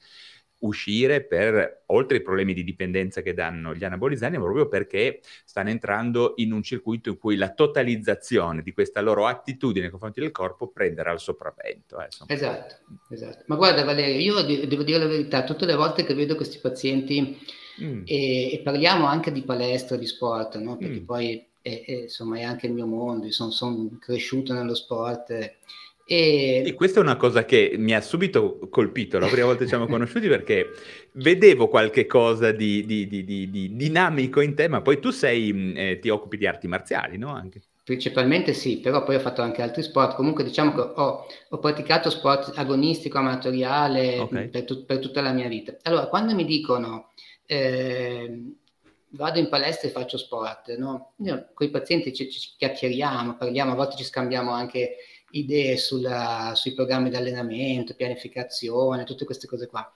uscire 0.65 1.23
per, 1.23 1.85
oltre 1.87 2.17
ai 2.17 2.23
problemi 2.23 2.55
di 2.55 2.65
dipendenza 2.65 3.21
che 3.23 3.35
danno 3.35 3.75
gli 3.75 3.85
anabolizzanti, 3.85 4.37
ma 4.37 4.45
proprio 4.45 4.69
perché 4.69 5.21
stanno 5.45 5.71
entrando 5.71 6.35
in 6.37 6.53
un 6.53 6.63
circuito 6.63 7.11
in 7.11 7.19
cui 7.19 7.37
la 7.37 7.53
totalizzazione 7.53 8.63
di 8.63 8.73
questa 8.73 9.01
loro 9.01 9.27
attitudine 9.27 9.83
nei 9.83 9.91
confronti 9.91 10.21
del 10.21 10.31
corpo 10.31 10.69
prenderà 10.69 11.13
il 11.13 11.21
sopravvento. 11.21 12.01
Eh, 12.01 12.09
esatto, 12.27 12.77
esatto. 13.11 13.45
Ma 13.47 13.57
guarda 13.57 13.85
Valerio, 13.85 14.19
io 14.19 14.67
devo 14.67 14.83
dire 14.83 14.99
la 14.99 15.07
verità, 15.07 15.45
tutte 15.45 15.67
le 15.67 15.75
volte 15.75 16.05
che 16.05 16.15
vedo 16.15 16.35
questi 16.35 16.59
pazienti 16.59 17.39
mm. 17.83 18.03
e, 18.07 18.53
e, 18.53 18.61
parliamo 18.63 19.07
anche 19.07 19.33
di 19.33 19.43
palestra, 19.43 19.97
di 19.97 20.07
sport, 20.07 20.59
no? 20.59 20.77
perché 20.77 21.01
mm. 21.01 21.05
poi 21.05 21.47
è, 21.61 21.85
è, 21.85 21.93
insomma, 21.93 22.39
è 22.39 22.43
anche 22.43 22.67
il 22.67 22.73
mio 22.73 22.87
mondo, 22.87 23.31
sono, 23.31 23.51
sono 23.51 23.97
cresciuto 24.01 24.55
nello 24.55 24.75
sport. 24.75 25.31
Eh, 25.31 25.57
e... 26.07 26.63
e... 26.67 26.75
questa 26.75 27.01
è 27.01 27.03
una 27.03 27.17
cosa 27.17 27.45
che 27.45 27.75
mi 27.79 27.95
ha 27.95 28.01
subito 28.01 28.59
colpito 28.71 29.19
la 29.19 29.29
prima 29.29 29.47
volta 29.47 29.61
che 29.61 29.65
ci 29.65 29.71
siamo 29.71 29.87
conosciuti 29.91 30.29
perché 30.29 30.71
vedevo 31.13 31.69
qualche 31.69 32.07
cosa 32.07 32.53
di, 32.53 32.85
di, 32.85 33.07
di, 33.07 33.25
di 33.25 33.75
dinamico 33.75 34.41
in 34.41 34.55
te, 34.55 34.69
ma 34.69 34.83
poi 34.83 35.01
tu 35.01 35.11
sei, 35.11 35.53
mm, 35.53 35.77
eh, 35.77 35.99
ti 35.99 36.09
occupi 36.09 36.37
di 36.37 36.47
arti 36.47 36.67
marziali, 36.67 37.17
no? 37.19 37.33
Anche. 37.33 37.63
Principalmente 37.85 38.55
sì, 38.55 38.79
però 38.79 39.05
poi 39.05 39.17
ho 39.17 39.21
fatto 39.21 39.43
anche 39.43 39.61
altri 39.61 39.83
sport. 39.83 40.15
Comunque 40.15 40.43
diciamo 40.43 40.73
che 40.73 40.81
ho, 40.81 41.27
ho 41.51 41.59
praticato 41.59 42.09
sport 42.09 42.53
agonistico, 42.57 43.19
amatoriale 43.19 44.19
okay. 44.21 44.49
per, 44.49 44.65
tu, 44.65 44.87
per, 44.87 45.01
tutta 45.01 45.21
la 45.21 45.33
mia 45.33 45.49
vita. 45.49 45.77
Allora, 45.83 46.07
quando 46.07 46.35
mi 46.35 46.47
dicono 46.47 47.11
eh, 47.45 48.55
vado 49.11 49.39
in 49.39 49.51
palestra 49.51 49.89
e 49.89 49.93
faccio 49.93 50.17
sport, 50.17 50.75
no? 50.77 51.13
Io 51.19 51.51
con 51.53 51.67
i 51.67 51.71
pazienti 51.71 52.15
ci, 52.15 52.31
ci 52.31 52.53
chiacchieriamo, 52.57 53.37
parliamo, 53.37 53.73
a 53.73 53.77
volte 53.77 53.97
ci 53.97 54.05
scambiamo 54.05 54.51
anche 54.51 54.97
idee 55.35 55.77
sulla, 55.77 56.53
sui 56.55 56.75
programmi 56.75 57.11
di 57.11 57.17
allenamento, 57.17 57.95
pianificazione, 57.95 59.05
tutte 59.05 59.25
queste 59.25 59.47
cose 59.47 59.67
qua. 59.67 59.93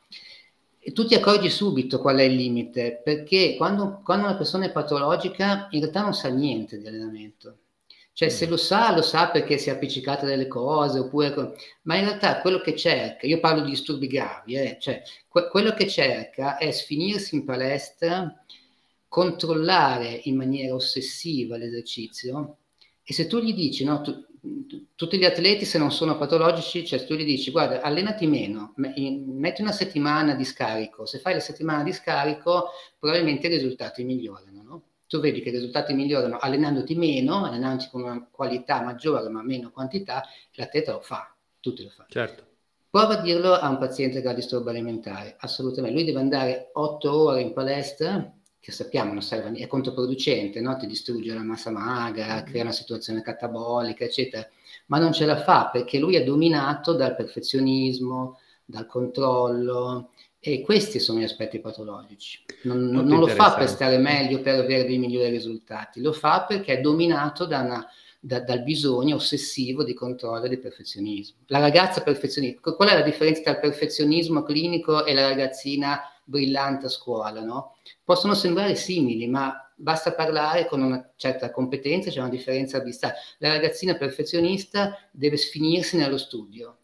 E 0.79 0.92
tu 0.92 1.07
ti 1.07 1.14
accorgi 1.14 1.51
subito 1.51 2.01
qual 2.01 2.18
è 2.18 2.22
il 2.22 2.35
limite, 2.35 3.01
perché 3.03 3.57
quando, 3.57 4.01
quando 4.05 4.27
una 4.27 4.37
persona 4.37 4.66
è 4.66 4.72
patologica 4.72 5.68
in 5.70 5.81
realtà 5.81 6.03
non 6.03 6.14
sa 6.14 6.29
niente 6.29 6.79
di 6.79 6.87
allenamento. 6.87 7.59
Cioè, 8.12 8.31
se 8.31 8.46
mm. 8.46 8.51
lo 8.51 8.57
sa, 8.57 8.94
lo 8.94 9.03
sa 9.03 9.31
perché 9.31 9.59
si 9.59 9.68
è 9.68 9.72
appiccicata 9.72 10.27
delle 10.27 10.48
cose, 10.48 10.98
oppure... 10.98 11.55
Ma 11.83 11.96
in 11.96 12.05
realtà 12.05 12.40
quello 12.40 12.61
che 12.61 12.74
cerca, 12.74 13.27
io 13.27 13.38
parlo 13.38 13.62
di 13.62 13.70
disturbi 13.70 14.09
gravi, 14.09 14.55
eh, 14.55 14.77
cioè, 14.81 15.03
que- 15.29 15.48
quello 15.48 15.72
che 15.72 15.87
cerca 15.87 16.57
è 16.57 16.70
sfinirsi 16.72 17.37
in 17.37 17.44
palestra, 17.44 18.35
controllare 19.07 20.20
in 20.24 20.37
maniera 20.37 20.74
ossessiva 20.74 21.57
l'esercizio, 21.57 22.57
e 23.05 23.12
se 23.12 23.27
tu 23.27 23.38
gli 23.38 23.55
dici, 23.55 23.85
no, 23.85 24.03
tu, 24.03 24.27
tutti 24.94 25.18
gli 25.18 25.24
atleti 25.24 25.64
se 25.64 25.78
non 25.78 25.90
sono 25.90 26.16
patologici, 26.16 26.84
cioè 26.84 27.04
tu 27.04 27.14
gli 27.14 27.24
dici 27.24 27.50
guarda 27.50 27.80
allenati 27.80 28.26
meno, 28.26 28.74
metti 28.76 29.62
una 29.62 29.72
settimana 29.72 30.34
di 30.34 30.44
scarico, 30.44 31.06
se 31.06 31.18
fai 31.18 31.34
la 31.34 31.40
settimana 31.40 31.82
di 31.82 31.92
scarico 31.92 32.70
probabilmente 32.98 33.46
i 33.46 33.50
risultati 33.50 34.04
migliorano, 34.04 34.62
no? 34.62 34.82
Tu 35.06 35.20
vedi 35.20 35.40
che 35.40 35.48
i 35.48 35.52
risultati 35.52 35.94
migliorano 35.94 36.37
allenandoti 36.38 36.94
meno, 36.94 37.44
allenandoti 37.44 37.88
con 37.90 38.02
una 38.02 38.28
qualità 38.30 38.82
maggiore 38.82 39.28
ma 39.30 39.42
meno 39.42 39.70
quantità, 39.70 40.22
l'atleta 40.52 40.92
lo 40.92 41.00
fa, 41.00 41.34
tutti 41.61 41.82
lo 41.82 41.88
fanno. 41.88 42.08
Certo. 42.11 42.44
Prova 42.90 43.18
a 43.18 43.20
dirlo 43.22 43.52
a 43.52 43.68
un 43.68 43.78
paziente 43.78 44.20
che 44.20 44.28
ha 44.28 44.34
disturbo 44.34 44.70
alimentare, 44.70 45.37
assolutamente. 45.38 45.96
Lui 45.96 46.06
deve 46.06 46.20
andare 46.20 46.70
otto 46.72 47.12
ore 47.12 47.42
in 47.42 47.52
palestra 47.52 48.32
che 48.60 48.72
sappiamo 48.72 49.12
non 49.12 49.22
serve, 49.22 49.56
è 49.56 49.66
controproducente, 49.66 50.60
no? 50.60 50.76
ti 50.76 50.86
distrugge 50.86 51.32
la 51.32 51.42
massa 51.42 51.70
magra, 51.70 52.42
crea 52.42 52.62
una 52.62 52.72
situazione 52.72 53.22
catabolica, 53.22 54.04
eccetera, 54.04 54.46
ma 54.86 54.98
non 54.98 55.12
ce 55.12 55.24
la 55.24 55.36
fa 55.36 55.70
perché 55.72 55.98
lui 55.98 56.16
è 56.16 56.24
dominato 56.24 56.92
dal 56.94 57.14
perfezionismo, 57.14 58.38
dal 58.64 58.86
controllo, 58.86 60.10
e 60.40 60.62
questi 60.62 61.00
sono 61.00 61.18
gli 61.18 61.24
aspetti 61.24 61.58
patologici. 61.58 62.44
Non, 62.62 62.86
non 62.88 63.18
lo 63.18 63.26
fa 63.26 63.54
per 63.54 63.68
stare 63.68 63.98
meglio, 63.98 64.40
per 64.40 64.60
avere 64.60 64.86
dei 64.86 64.98
migliori 64.98 65.30
risultati, 65.30 66.00
lo 66.00 66.12
fa 66.12 66.44
perché 66.44 66.78
è 66.78 66.80
dominato 66.80 67.44
da 67.44 67.60
una, 67.60 67.86
da, 68.20 68.40
dal 68.40 68.62
bisogno 68.62 69.16
ossessivo 69.16 69.82
di 69.82 69.94
controllo 69.94 70.44
e 70.44 70.48
di 70.48 70.58
perfezionismo. 70.58 71.38
La 71.46 71.58
ragazza 71.58 72.02
perfezionista, 72.02 72.72
qual 72.72 72.88
è 72.88 72.94
la 72.94 73.02
differenza 73.02 73.42
tra 73.42 73.52
il 73.52 73.60
perfezionismo 73.60 74.42
clinico 74.42 75.04
e 75.04 75.14
la 75.14 75.28
ragazzina 75.28 76.00
brillante 76.28 76.86
a 76.86 76.90
scuola? 76.90 77.40
No? 77.40 77.76
Possono 78.04 78.34
sembrare 78.34 78.74
simili, 78.74 79.26
ma 79.26 79.70
basta 79.74 80.12
parlare 80.12 80.66
con 80.66 80.82
una 80.82 81.12
certa 81.16 81.50
competenza, 81.50 82.10
c'è 82.10 82.20
una 82.20 82.28
differenza 82.28 82.76
abissale. 82.76 83.14
La 83.38 83.48
ragazzina 83.48 83.96
perfezionista 83.96 84.96
deve 85.10 85.36
sfinirsi 85.36 85.96
nello 85.96 86.18
studio, 86.18 86.76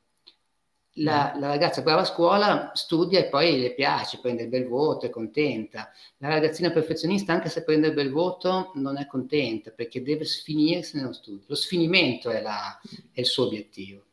la, 0.98 1.32
mm. 1.34 1.40
la, 1.40 1.46
ragazza 1.48 1.82
brava 1.82 2.02
a 2.02 2.04
scuola 2.04 2.70
studia 2.74 3.18
e 3.18 3.26
poi 3.26 3.58
le 3.60 3.74
piace, 3.74 4.18
prende 4.20 4.44
il 4.44 4.48
bel 4.48 4.66
voto, 4.66 5.06
è 5.06 5.10
contenta. 5.10 5.90
La 6.18 6.28
ragazzina 6.28 6.70
perfezionista, 6.70 7.32
anche 7.32 7.48
se 7.48 7.64
prende 7.64 7.88
il 7.88 7.94
bel 7.94 8.10
voto, 8.10 8.70
non 8.74 8.96
è 8.98 9.06
contenta 9.06 9.70
perché 9.70 10.02
deve 10.02 10.24
sfinirsi 10.24 10.96
nello 10.96 11.12
studio. 11.12 11.44
Lo 11.46 11.54
sfinimento 11.54 12.30
è, 12.30 12.40
la, 12.40 12.80
è 13.12 13.20
il 13.20 13.26
suo 13.26 13.46
obiettivo. 13.46 14.04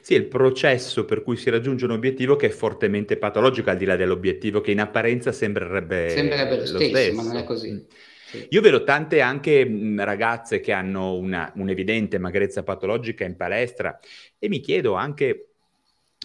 Sì, 0.00 0.14
è 0.14 0.18
il 0.18 0.26
processo 0.26 1.04
per 1.04 1.22
cui 1.22 1.36
si 1.36 1.50
raggiunge 1.50 1.84
un 1.84 1.92
obiettivo 1.92 2.36
che 2.36 2.46
è 2.46 2.50
fortemente 2.50 3.16
patologico, 3.16 3.70
al 3.70 3.76
di 3.76 3.84
là 3.84 3.96
dell'obiettivo, 3.96 4.60
che 4.60 4.70
in 4.70 4.80
apparenza 4.80 5.32
sembrerebbe, 5.32 6.10
sembrerebbe 6.10 6.56
lo, 6.56 6.66
stesso, 6.66 6.88
stesso, 6.88 7.14
ma 7.14 7.22
non 7.22 7.36
è 7.36 7.44
così. 7.44 7.72
Mm. 7.72 7.78
Sì. 8.30 8.46
Io 8.50 8.60
vedo 8.60 8.84
tante 8.84 9.20
anche 9.20 9.68
ragazze 9.96 10.60
che 10.60 10.70
hanno 10.70 11.16
una, 11.16 11.52
un'evidente 11.56 12.18
magrezza 12.18 12.62
patologica 12.62 13.24
in 13.24 13.34
palestra 13.34 13.98
e 14.38 14.48
mi 14.48 14.60
chiedo 14.60 14.94
anche 14.94 15.46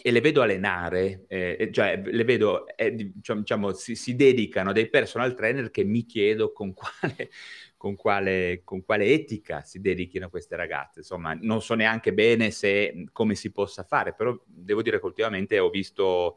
e 0.01 0.11
le 0.11 0.21
vedo 0.21 0.43
allenare, 0.43 1.25
eh, 1.27 1.69
cioè 1.71 1.99
le 2.03 2.23
vedo, 2.23 2.67
eh, 2.75 2.93
diciamo, 2.93 3.39
diciamo, 3.39 3.73
si, 3.73 3.95
si, 3.95 4.15
dedicano 4.15 4.71
dei 4.71 4.87
personal 4.87 5.33
trainer 5.33 5.71
che 5.71 5.83
mi 5.83 6.05
chiedo 6.05 6.51
con 6.51 6.73
quale, 6.75 7.31
con, 7.85 7.95
quale, 7.95 8.61
con 8.63 8.83
quale, 8.83 9.05
etica 9.05 9.61
si 9.61 9.79
dedichino 9.79 10.27
queste 10.27 10.55
ragazze. 10.55 11.01
Insomma, 11.01 11.37
non 11.39 11.61
so 11.61 11.75
neanche 11.75 12.15
bene 12.15 12.49
se, 12.49 13.05
come 13.11 13.35
si 13.35 13.51
possa 13.51 13.83
fare, 13.83 14.15
però 14.15 14.35
devo 14.43 14.81
dire 14.81 14.99
che 14.99 15.05
ultimamente 15.05 15.59
ho 15.59 15.69
visto 15.69 16.35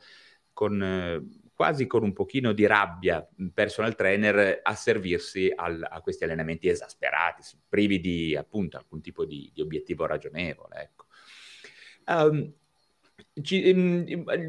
con, 0.53 0.83
eh, 0.83 1.27
quasi 1.55 1.87
con 1.87 2.03
un 2.03 2.13
pochino 2.13 2.53
di 2.53 2.67
rabbia 2.67 3.27
personal 3.55 3.95
trainer 3.95 4.61
a 4.63 4.75
servirsi 4.75 5.51
al, 5.55 5.83
a 5.89 6.03
questi 6.03 6.25
allenamenti 6.25 6.69
esasperati, 6.69 7.43
privi 7.67 7.99
di 7.99 8.37
appunto 8.37 8.77
alcun 8.77 9.01
tipo 9.01 9.25
di, 9.25 9.51
di 9.55 9.63
obiettivo 9.63 10.05
ragionevole. 10.05 10.75
Ecco. 10.83 11.07
Um, 12.09 12.53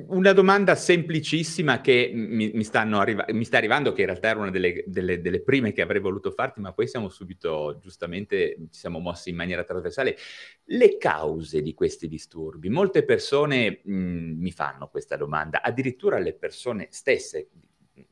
una 0.08 0.34
domanda 0.34 0.76
semplicissima 0.76 1.82
che 1.82 2.12
mi, 2.14 2.52
mi, 2.54 2.68
arriva- 2.72 3.26
mi, 3.30 3.44
sta 3.44 3.58
arrivando, 3.58 3.94
che 3.94 4.02
in 4.02 4.08
realtà 4.08 4.30
era 4.30 4.40
una 4.40 4.52
delle, 4.52 4.84
delle, 4.86 5.22
delle, 5.22 5.42
prime 5.42 5.72
che 5.72 5.82
avrei 5.82 6.02
voluto 6.02 6.32
farti, 6.32 6.60
ma 6.60 6.74
poi 6.74 6.88
siamo 6.88 7.10
subito, 7.10 7.78
giustamente, 7.82 8.56
ci 8.72 8.80
siamo 8.80 9.00
mossi 9.00 9.30
in 9.30 9.36
maniera 9.36 9.64
trasversale. 9.64 10.18
Le 10.66 10.98
cause 10.98 11.62
di 11.62 11.74
questi 11.74 12.08
disturbi. 12.08 12.70
Molte 12.70 13.04
persone 13.04 13.82
mh, 13.84 13.94
mi 13.94 14.52
fanno 14.52 14.88
questa 14.90 15.18
domanda, 15.18 15.62
addirittura 15.62 16.20
le 16.20 16.34
persone 16.34 16.88
stesse 16.92 17.50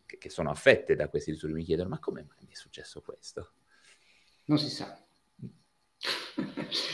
che, 0.06 0.18
che 0.18 0.30
sono 0.30 0.50
affette 0.50 0.96
da 0.96 1.08
questi 1.08 1.32
disturbi 1.32 1.56
mi 1.56 1.64
chiedono, 1.64 1.90
ma 1.90 2.00
come 2.00 2.26
mai 2.28 2.46
mi 2.46 2.54
è 2.54 2.56
successo 2.56 3.02
questo? 3.02 3.52
Non 4.46 4.58
si 4.58 4.70
sa. 4.70 5.07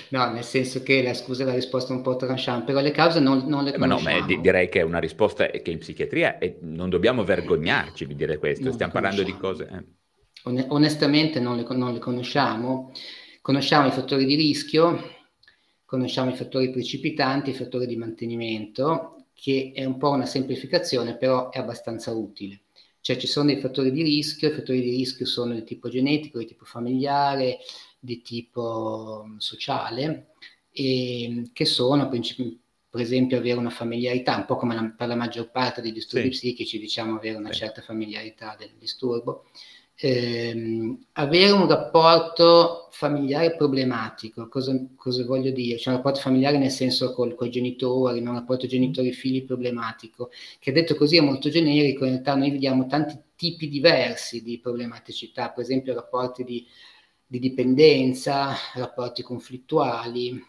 No, 0.10 0.32
nel 0.32 0.44
senso 0.44 0.84
che 0.84 1.02
la 1.02 1.14
scusa 1.14 1.44
è 1.44 1.46
la 1.46 1.54
risposta 1.54 1.94
un 1.94 2.02
po' 2.02 2.16
tranchant, 2.16 2.64
però 2.66 2.80
le 2.80 2.92
cause 2.92 3.20
non, 3.20 3.46
non 3.48 3.64
le 3.64 3.74
conosciamo. 3.74 4.02
Ma 4.04 4.12
no, 4.14 4.20
ma 4.20 4.26
di- 4.26 4.40
direi 4.42 4.70
che 4.70 4.80
è 4.80 4.84
una 4.84 5.00
risposta 5.00 5.48
che 5.48 5.72
in 5.72 5.80
psichiatria 5.80 6.38
è, 6.38 6.58
non 6.62 6.90
dobbiamo 6.90 7.24
vergognarci 7.24 8.06
di 8.06 8.16
dire 8.16 8.38
questo, 8.38 8.66
non 8.66 8.74
stiamo 8.74 8.94
parlando 8.94 9.24
di 9.24 9.36
cose... 9.36 9.68
Eh. 9.72 10.02
On- 10.46 10.66
onestamente 10.70 11.40
non 11.40 11.58
le, 11.58 11.66
non 11.76 11.94
le 11.94 12.00
conosciamo, 12.00 12.92
conosciamo 13.42 13.88
i 13.88 13.92
fattori 13.92 14.26
di 14.26 14.36
rischio, 14.36 15.02
conosciamo 15.86 16.30
i 16.32 16.36
fattori 16.36 16.70
precipitanti, 16.70 17.50
i 17.50 17.54
fattori 17.54 17.88
di 17.88 17.96
mantenimento, 17.96 19.26
che 19.34 19.72
è 19.74 19.84
un 19.86 19.98
po' 19.98 20.10
una 20.12 20.26
semplificazione, 20.26 21.18
però 21.18 21.50
è 21.50 21.60
abbastanza 21.60 22.12
utile. 22.12 22.62
Cioè 23.00 23.18
ci 23.18 23.28
sono 23.28 23.48
dei 23.48 23.60
fattori 23.60 23.92
di 23.92 24.02
rischio, 24.02 24.50
i 24.50 24.54
fattori 24.54 24.82
di 24.82 24.92
rischio 24.92 25.26
sono 25.26 25.54
di 25.54 25.64
tipo 25.64 25.90
genetico, 25.90 26.40
di 26.40 26.46
tipo 26.46 26.64
familiare, 26.66 27.58
di 28.04 28.22
tipo 28.22 29.24
mm, 29.26 29.38
sociale, 29.38 30.34
e, 30.72 31.50
che 31.54 31.66
sono 31.66 32.10
per 32.10 33.02
esempio 33.02 33.38
avere 33.38 33.58
una 33.58 33.70
familiarità, 33.70 34.36
un 34.36 34.46
po' 34.46 34.58
come 34.58 34.76
la, 34.76 34.94
per 34.96 35.08
la 35.08 35.16
maggior 35.16 35.50
parte 35.50 35.82
dei 35.82 35.94
disturbi 35.94 36.34
sì. 36.34 36.48
psichici, 36.48 36.80
diciamo 36.80 37.16
avere 37.16 37.38
una 37.38 37.52
sì. 37.54 37.60
certa 37.60 37.82
familiarità 37.82 38.56
del 38.60 38.72
disturbo, 38.78 39.46
ehm, 39.96 41.06
avere 41.14 41.52
un 41.52 41.68
rapporto 41.68 42.90
familiare 42.92 43.56
problematico, 43.56 44.50
cosa, 44.50 44.78
cosa, 44.96 45.26
voglio 45.26 45.52
dire? 45.52 45.78
Cioè 45.78 45.94
un 45.94 46.00
rapporto 46.00 46.20
familiare 46.20 46.58
nel 46.58 46.72
senso 46.72 47.14
con 47.14 47.36
i 47.40 47.50
genitori, 47.50 48.20
un 48.20 48.34
rapporto 48.34 48.68
genitori-figli 48.68 49.46
problematico, 49.46 50.30
che 50.60 50.74
detto 50.74 50.96
così 50.96 51.18
è 51.18 51.22
molto 51.22 51.50
generico, 51.50 52.04
in 52.04 52.12
realtà 52.12 52.36
noi 52.36 52.52
vediamo 52.52 52.86
tanti 52.86 53.18
tipi 53.36 53.70
diversi 53.70 54.44
di 54.44 54.60
problematicità, 54.60 55.52
per 55.52 55.64
esempio 55.64 55.94
rapporti 55.94 56.44
di 56.44 56.66
di 57.26 57.40
dipendenza, 57.40 58.56
rapporti 58.76 59.22
conflittuali. 59.22 60.42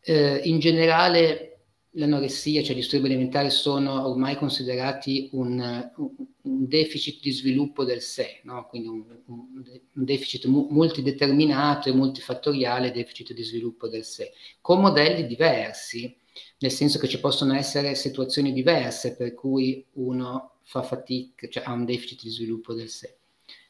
Eh, 0.00 0.40
in 0.44 0.58
generale 0.58 1.54
l'anoressia, 1.96 2.62
cioè 2.62 2.72
i 2.72 2.80
disturbi 2.80 3.06
alimentari, 3.06 3.50
sono 3.50 4.06
ormai 4.08 4.36
considerati 4.36 5.28
un, 5.32 5.90
un, 5.96 6.66
deficit 6.66 7.20
di 7.20 7.30
sviluppo 7.30 7.84
del 7.84 8.00
sé, 8.00 8.40
no? 8.44 8.66
quindi 8.66 8.88
un, 8.88 9.04
un, 9.26 10.04
deficit 10.04 10.46
multideterminato 10.46 11.88
e 11.88 11.92
multifattoriale 11.92 12.90
deficit 12.90 13.32
di 13.32 13.42
sviluppo 13.42 13.88
del 13.88 14.04
sé, 14.04 14.32
con 14.60 14.80
modelli 14.80 15.26
diversi, 15.26 16.16
nel 16.58 16.72
senso 16.72 16.98
che 16.98 17.08
ci 17.08 17.20
possono 17.20 17.54
essere 17.54 17.94
situazioni 17.94 18.52
diverse 18.52 19.14
per 19.14 19.34
cui 19.34 19.84
uno 19.92 20.58
fa 20.62 20.82
fatica, 20.82 21.48
cioè 21.48 21.64
ha 21.64 21.72
un 21.72 21.84
deficit 21.84 22.22
di 22.22 22.30
sviluppo 22.30 22.74
del 22.74 22.88
sé. 22.88 23.18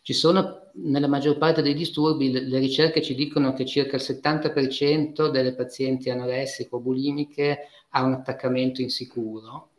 Ci 0.04 0.12
sono, 0.12 0.70
nella 0.74 1.08
maggior 1.08 1.38
parte 1.38 1.62
dei 1.62 1.72
disturbi, 1.72 2.30
le, 2.30 2.40
le 2.40 2.58
ricerche 2.58 3.00
ci 3.00 3.14
dicono 3.14 3.54
che 3.54 3.64
circa 3.64 3.96
il 3.96 4.02
70% 4.02 5.30
delle 5.30 5.54
pazienti 5.54 6.10
anoressiche 6.10 6.68
o 6.74 6.80
bulimiche 6.80 7.68
ha 7.88 8.02
un 8.02 8.12
attaccamento 8.12 8.82
insicuro, 8.82 9.70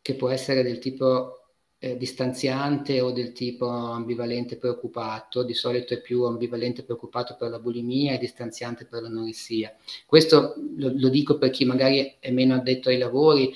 che 0.00 0.14
può 0.14 0.30
essere 0.30 0.62
del 0.62 0.78
tipo 0.78 1.50
eh, 1.76 1.98
distanziante 1.98 3.02
o 3.02 3.12
del 3.12 3.32
tipo 3.32 3.68
ambivalente 3.68 4.56
preoccupato, 4.56 5.42
di 5.42 5.52
solito 5.52 5.92
è 5.92 6.00
più 6.00 6.22
ambivalente 6.22 6.82
preoccupato 6.82 7.36
per 7.38 7.50
la 7.50 7.58
bulimia 7.58 8.14
e 8.14 8.18
distanziante 8.18 8.86
per 8.86 9.02
l'anoressia. 9.02 9.76
Questo 10.06 10.54
lo, 10.78 10.92
lo 10.94 11.08
dico 11.10 11.36
per 11.36 11.50
chi 11.50 11.66
magari 11.66 12.16
è 12.20 12.30
meno 12.30 12.54
addetto 12.54 12.88
ai 12.88 12.96
lavori, 12.96 13.54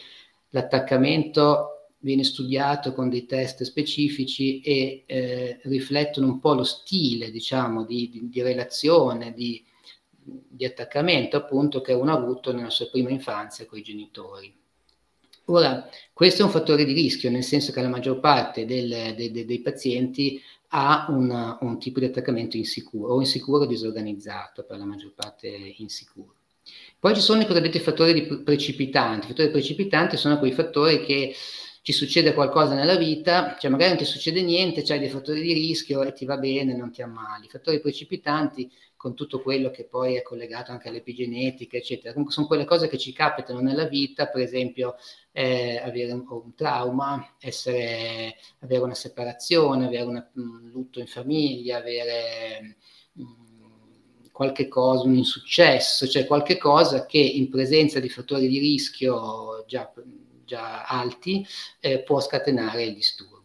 l'attaccamento 0.50 1.79
viene 2.00 2.24
studiato 2.24 2.92
con 2.92 3.08
dei 3.08 3.26
test 3.26 3.62
specifici 3.62 4.60
e 4.60 5.04
eh, 5.06 5.60
riflettono 5.64 6.26
un 6.26 6.40
po' 6.40 6.54
lo 6.54 6.64
stile, 6.64 7.30
diciamo, 7.30 7.84
di, 7.84 8.08
di, 8.10 8.28
di 8.28 8.42
relazione, 8.42 9.32
di, 9.32 9.62
di, 10.18 10.64
attaccamento 10.64 11.36
appunto 11.36 11.80
che 11.80 11.92
uno 11.92 12.12
ha 12.12 12.16
avuto 12.16 12.52
nella 12.52 12.70
sua 12.70 12.88
prima 12.88 13.10
infanzia 13.10 13.66
con 13.66 13.78
i 13.78 13.82
genitori. 13.82 14.52
Ora, 15.46 15.88
questo 16.12 16.42
è 16.42 16.44
un 16.44 16.50
fattore 16.50 16.84
di 16.84 16.92
rischio, 16.92 17.30
nel 17.30 17.44
senso 17.44 17.72
che 17.72 17.82
la 17.82 17.88
maggior 17.88 18.20
parte 18.20 18.64
del, 18.64 19.14
de, 19.16 19.30
de, 19.30 19.44
dei 19.44 19.60
pazienti 19.60 20.40
ha 20.68 21.06
una, 21.08 21.58
un 21.62 21.78
tipo 21.78 21.98
di 21.98 22.06
attaccamento 22.06 22.56
insicuro, 22.56 23.14
o 23.14 23.20
insicuro 23.20 23.66
disorganizzato, 23.66 24.62
per 24.64 24.78
la 24.78 24.84
maggior 24.84 25.12
parte 25.12 25.48
insicuro. 25.78 26.34
Poi 26.98 27.14
ci 27.14 27.20
sono 27.20 27.42
i 27.42 27.46
cosiddetti 27.46 27.80
fattori 27.80 28.42
precipitanti. 28.44 29.24
I 29.24 29.28
fattori 29.28 29.50
precipitanti 29.50 30.16
sono 30.16 30.38
quei 30.38 30.52
fattori 30.52 31.04
che 31.04 31.34
ci 31.82 31.92
succede 31.92 32.34
qualcosa 32.34 32.74
nella 32.74 32.96
vita, 32.96 33.56
cioè 33.58 33.70
magari 33.70 33.90
non 33.90 33.98
ti 33.98 34.04
succede 34.04 34.42
niente, 34.42 34.82
c'hai 34.82 34.98
dei 34.98 35.08
fattori 35.08 35.40
di 35.40 35.54
rischio 35.54 36.02
e 36.02 36.12
ti 36.12 36.26
va 36.26 36.36
bene, 36.36 36.76
non 36.76 36.90
ti 36.92 37.00
ammali. 37.00 37.46
I 37.46 37.48
fattori 37.48 37.80
precipitanti, 37.80 38.70
con 38.96 39.14
tutto 39.14 39.40
quello 39.40 39.70
che 39.70 39.86
poi 39.86 40.16
è 40.16 40.22
collegato 40.22 40.72
anche 40.72 40.88
all'epigenetica, 40.88 41.78
eccetera, 41.78 42.10
comunque 42.10 42.34
sono 42.34 42.46
quelle 42.46 42.66
cose 42.66 42.86
che 42.86 42.98
ci 42.98 43.14
capitano 43.14 43.60
nella 43.60 43.86
vita, 43.86 44.26
per 44.26 44.42
esempio 44.42 44.96
eh, 45.32 45.80
avere 45.82 46.12
un, 46.12 46.26
un 46.28 46.54
trauma, 46.54 47.36
essere, 47.40 48.36
avere 48.58 48.82
una 48.82 48.94
separazione, 48.94 49.86
avere 49.86 50.02
una, 50.02 50.30
un 50.34 50.68
lutto 50.70 51.00
in 51.00 51.06
famiglia, 51.06 51.78
avere 51.78 52.76
um, 53.14 54.28
qualche 54.32 54.68
cosa, 54.68 55.04
un 55.04 55.14
insuccesso, 55.14 56.06
cioè 56.06 56.26
qualche 56.26 56.58
cosa 56.58 57.06
che 57.06 57.18
in 57.18 57.48
presenza 57.48 58.00
di 58.00 58.10
fattori 58.10 58.48
di 58.48 58.58
rischio 58.58 59.64
già 59.66 59.90
già 60.50 60.82
alti, 60.84 61.46
eh, 61.78 62.02
può 62.02 62.20
scatenare 62.20 62.84
il 62.84 62.94
disturbo. 62.94 63.38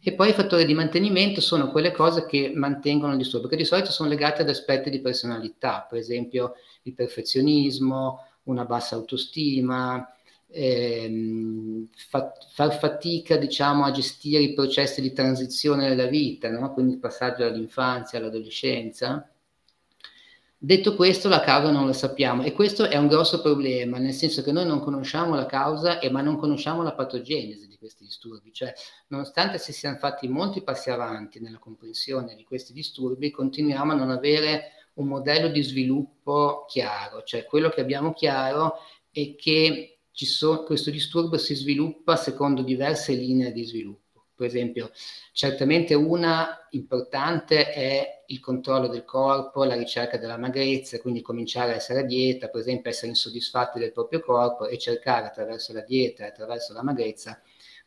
E 0.00 0.14
poi 0.14 0.30
i 0.30 0.32
fattori 0.32 0.64
di 0.64 0.72
mantenimento 0.72 1.40
sono 1.42 1.70
quelle 1.70 1.92
cose 1.92 2.24
che 2.24 2.50
mantengono 2.54 3.12
il 3.12 3.18
disturbo, 3.18 3.48
che 3.48 3.56
di 3.56 3.66
solito 3.66 3.92
sono 3.92 4.08
legate 4.08 4.42
ad 4.42 4.48
aspetti 4.48 4.88
di 4.88 5.00
personalità, 5.00 5.86
per 5.88 5.98
esempio 5.98 6.54
il 6.84 6.94
perfezionismo, 6.94 8.18
una 8.44 8.64
bassa 8.64 8.96
autostima, 8.96 10.04
ehm, 10.48 11.88
fa, 11.94 12.32
far 12.52 12.78
fatica 12.78 13.36
diciamo, 13.36 13.84
a 13.84 13.90
gestire 13.90 14.42
i 14.42 14.54
processi 14.54 15.00
di 15.02 15.12
transizione 15.12 15.88
della 15.88 16.06
vita, 16.06 16.48
no? 16.50 16.72
quindi 16.72 16.94
il 16.94 16.98
passaggio 16.98 17.44
dall'infanzia 17.44 18.18
all'adolescenza. 18.18 19.31
Detto 20.64 20.94
questo, 20.94 21.28
la 21.28 21.40
causa 21.40 21.72
non 21.72 21.86
la 21.86 21.92
sappiamo. 21.92 22.44
E 22.44 22.52
questo 22.52 22.84
è 22.84 22.96
un 22.96 23.08
grosso 23.08 23.40
problema, 23.40 23.98
nel 23.98 24.12
senso 24.12 24.44
che 24.44 24.52
noi 24.52 24.64
non 24.64 24.78
conosciamo 24.78 25.34
la 25.34 25.44
causa, 25.44 25.98
e, 25.98 26.08
ma 26.08 26.20
non 26.20 26.36
conosciamo 26.36 26.84
la 26.84 26.94
patogenesi 26.94 27.66
di 27.66 27.76
questi 27.76 28.04
disturbi, 28.04 28.52
cioè 28.52 28.72
nonostante 29.08 29.58
si 29.58 29.72
siano 29.72 29.96
fatti 29.96 30.28
molti 30.28 30.62
passi 30.62 30.88
avanti 30.90 31.40
nella 31.40 31.58
comprensione 31.58 32.36
di 32.36 32.44
questi 32.44 32.72
disturbi, 32.72 33.32
continuiamo 33.32 33.90
a 33.90 33.96
non 33.96 34.10
avere 34.10 34.86
un 34.94 35.08
modello 35.08 35.48
di 35.48 35.62
sviluppo 35.62 36.64
chiaro, 36.68 37.24
cioè 37.24 37.44
quello 37.44 37.68
che 37.68 37.80
abbiamo 37.80 38.12
chiaro 38.12 38.76
è 39.10 39.34
che 39.34 39.98
so, 40.12 40.62
questo 40.62 40.92
disturbo 40.92 41.38
si 41.38 41.56
sviluppa 41.56 42.14
secondo 42.14 42.62
diverse 42.62 43.14
linee 43.14 43.50
di 43.50 43.64
sviluppo. 43.64 44.01
Per 44.42 44.50
esempio, 44.50 44.90
certamente 45.30 45.94
una 45.94 46.66
importante 46.70 47.70
è 47.70 48.24
il 48.26 48.40
controllo 48.40 48.88
del 48.88 49.04
corpo, 49.04 49.62
la 49.62 49.76
ricerca 49.76 50.18
della 50.18 50.36
magrezza, 50.36 50.98
quindi 50.98 51.22
cominciare 51.22 51.70
a 51.72 51.76
essere 51.76 52.00
a 52.00 52.02
dieta, 52.02 52.48
per 52.48 52.60
esempio 52.60 52.90
essere 52.90 53.06
insoddisfatti 53.06 53.78
del 53.78 53.92
proprio 53.92 54.18
corpo 54.18 54.66
e 54.66 54.78
cercare 54.78 55.26
attraverso 55.28 55.72
la 55.72 55.82
dieta 55.82 56.26
attraverso 56.26 56.72
la 56.72 56.82
magrezza 56.82 57.40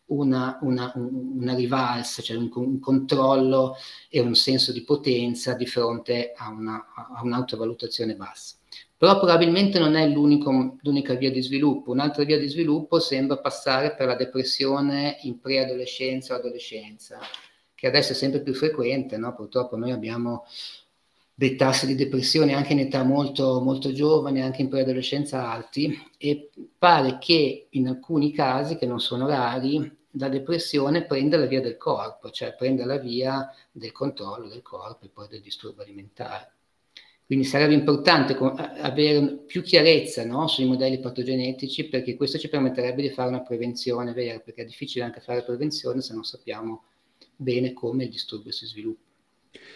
una, 0.08 0.58
una, 0.62 0.94
una 0.96 1.56
rivalsa, 1.56 2.22
cioè 2.22 2.38
un, 2.38 2.50
un, 2.54 2.80
controllo 2.80 3.76
e 4.08 4.22
un 4.22 4.36
senso 4.36 4.72
di 4.72 4.84
potenza 4.84 5.56
di 5.56 5.66
fronte 5.66 6.32
a, 6.38 6.48
una, 6.50 6.94
a 6.96 7.22
un'autovalutazione 7.22 8.16
bassa. 8.16 8.56
Però 8.98 9.18
probabilmente 9.18 9.78
non 9.78 9.96
è 9.96 10.08
l'unica 10.08 11.14
via 11.16 11.30
di 11.30 11.42
sviluppo. 11.42 11.92
Un'altra 11.92 12.24
via 12.24 12.40
di 12.40 12.48
sviluppo 12.48 13.00
sembra 13.00 13.38
passare 13.38 13.94
per 13.94 14.08
la 14.08 14.16
depressione 14.16 15.18
in 15.24 15.40
preadolescenza 15.40 16.34
o 16.34 16.38
adolescenza, 16.38 17.20
che 17.74 17.88
adesso 17.88 18.14
è 18.14 18.16
sempre 18.16 18.42
più 18.42 18.54
frequente, 18.54 19.18
no? 19.18 19.36
purtroppo 19.36 19.76
noi 19.76 19.92
abbiamo 19.92 20.46
dei 21.38 21.58
tassi 21.58 21.86
di 21.86 21.96
depressione 21.96 22.54
anche 22.54 22.72
in 22.72 22.80
età 22.80 23.04
molto, 23.04 23.60
molto 23.60 23.92
giovane, 23.92 24.42
anche 24.42 24.62
in 24.62 24.70
preadolescenza 24.70 25.52
alti, 25.52 25.94
e 26.18 26.50
pare 26.78 27.18
che 27.20 27.68
in 27.72 27.90
alcuni 27.90 28.32
casi, 28.32 28.78
che 28.78 28.86
non 28.86 29.02
sono 29.02 29.28
rari, 29.28 29.94
la 30.18 30.30
depressione 30.30 31.04
prenda 31.04 31.38
la 31.38 31.46
via 31.46 31.60
del 31.60 31.76
corpo, 31.76 32.30
cioè 32.30 32.56
prenda 32.56 32.86
la 32.86 32.98
via 32.98 33.52
del 33.70 33.92
controllo 33.92 34.48
del 34.48 34.62
corpo 34.62 35.04
e 35.04 35.10
poi 35.10 35.28
del 35.28 35.42
disturbo 35.42 35.82
alimentare. 35.82 36.55
Quindi 37.26 37.46
sarebbe 37.46 37.74
importante 37.74 38.36
avere 38.36 39.40
più 39.48 39.64
chiarezza 39.64 40.24
no, 40.26 40.48
sui 40.48 40.66
modelli 40.66 41.00
patogenetici 41.00 41.90
perché 41.90 42.16
questo 42.16 42.38
ci 42.38 42.50
permetterebbe 42.50 43.02
di 43.02 43.10
fare 43.10 43.30
una 43.30 43.42
prevenzione 43.42 44.14
vera, 44.14 44.40
perché 44.40 44.62
è 44.62 44.66
difficile 44.66 45.06
anche 45.06 45.22
fare 45.22 45.44
prevenzione 45.44 46.02
se 46.02 46.14
non 46.14 46.24
sappiamo 46.24 46.84
bene 47.36 47.74
come 47.74 48.04
il 48.04 48.12
disturbo 48.12 48.52
si 48.52 48.68
sviluppa. 48.68 49.04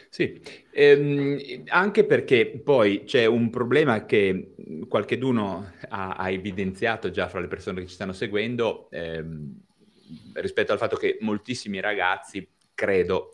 Sì, 0.10 0.40
ehm, 0.72 1.64
anche 1.68 2.06
perché 2.06 2.62
poi 2.64 3.04
c'è 3.06 3.26
un 3.26 3.50
problema 3.50 4.06
che 4.06 4.54
qualcheduno 4.88 5.72
ha, 5.88 6.16
ha, 6.16 6.30
evidenziato 6.30 7.10
già 7.12 7.28
fra 7.28 7.40
le 7.40 7.48
persone 7.48 7.82
che 7.82 7.88
ci 7.88 7.94
stanno 7.94 8.14
seguendo 8.14 8.90
ehm, 8.92 9.60
rispetto 10.34 10.72
al 10.72 10.78
fatto 10.78 10.98
che 10.98 11.18
moltissimi 11.22 11.80
ragazzi, 11.80 12.48
credo, 12.80 13.32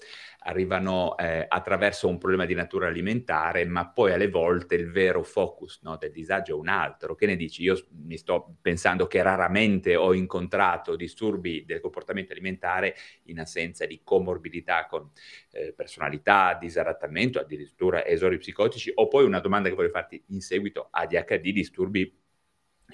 arrivano 0.48 1.16
eh, 1.18 1.46
attraverso 1.48 2.08
un 2.08 2.18
problema 2.18 2.46
di 2.46 2.56
natura 2.56 2.88
alimentare, 2.88 3.64
ma 3.66 3.88
poi 3.90 4.12
alle 4.12 4.28
volte 4.28 4.74
il 4.74 4.90
vero 4.92 5.22
focus 5.22 5.82
no, 5.84 5.98
del 5.98 6.12
disagio 6.12 6.56
è 6.56 6.60
un 6.60 6.68
altro. 6.68 7.14
Che 7.14 7.28
ne 7.28 7.36
dici? 7.36 7.62
Io 7.62 7.78
mi 8.06 8.18
sto 8.18 8.56
pensando 8.60 9.06
che 9.06 9.22
raramente 9.22 9.96
ho 9.96 10.16
incontrato 10.16 10.96
disturbi 10.96 11.64
del 11.66 11.80
comportamento 11.80 12.32
alimentare 12.32 12.96
in 13.26 13.40
assenza 13.40 13.86
di 13.86 14.02
comorbidità 14.04 14.88
con 14.88 15.12
eh, 15.52 15.74
personalità, 15.74 16.58
disadattamento, 16.60 17.40
addirittura 17.40 18.04
esori 18.04 18.38
psicotici, 18.38 18.92
o 18.96 19.08
poi 19.08 19.26
una 19.26 19.40
domanda 19.40 19.70
che 19.70 19.76
voglio 19.76 19.90
farti 19.90 20.24
in 20.28 20.42
seguito, 20.42 20.88
ADHD, 20.90 21.52
disturbi 21.52 22.20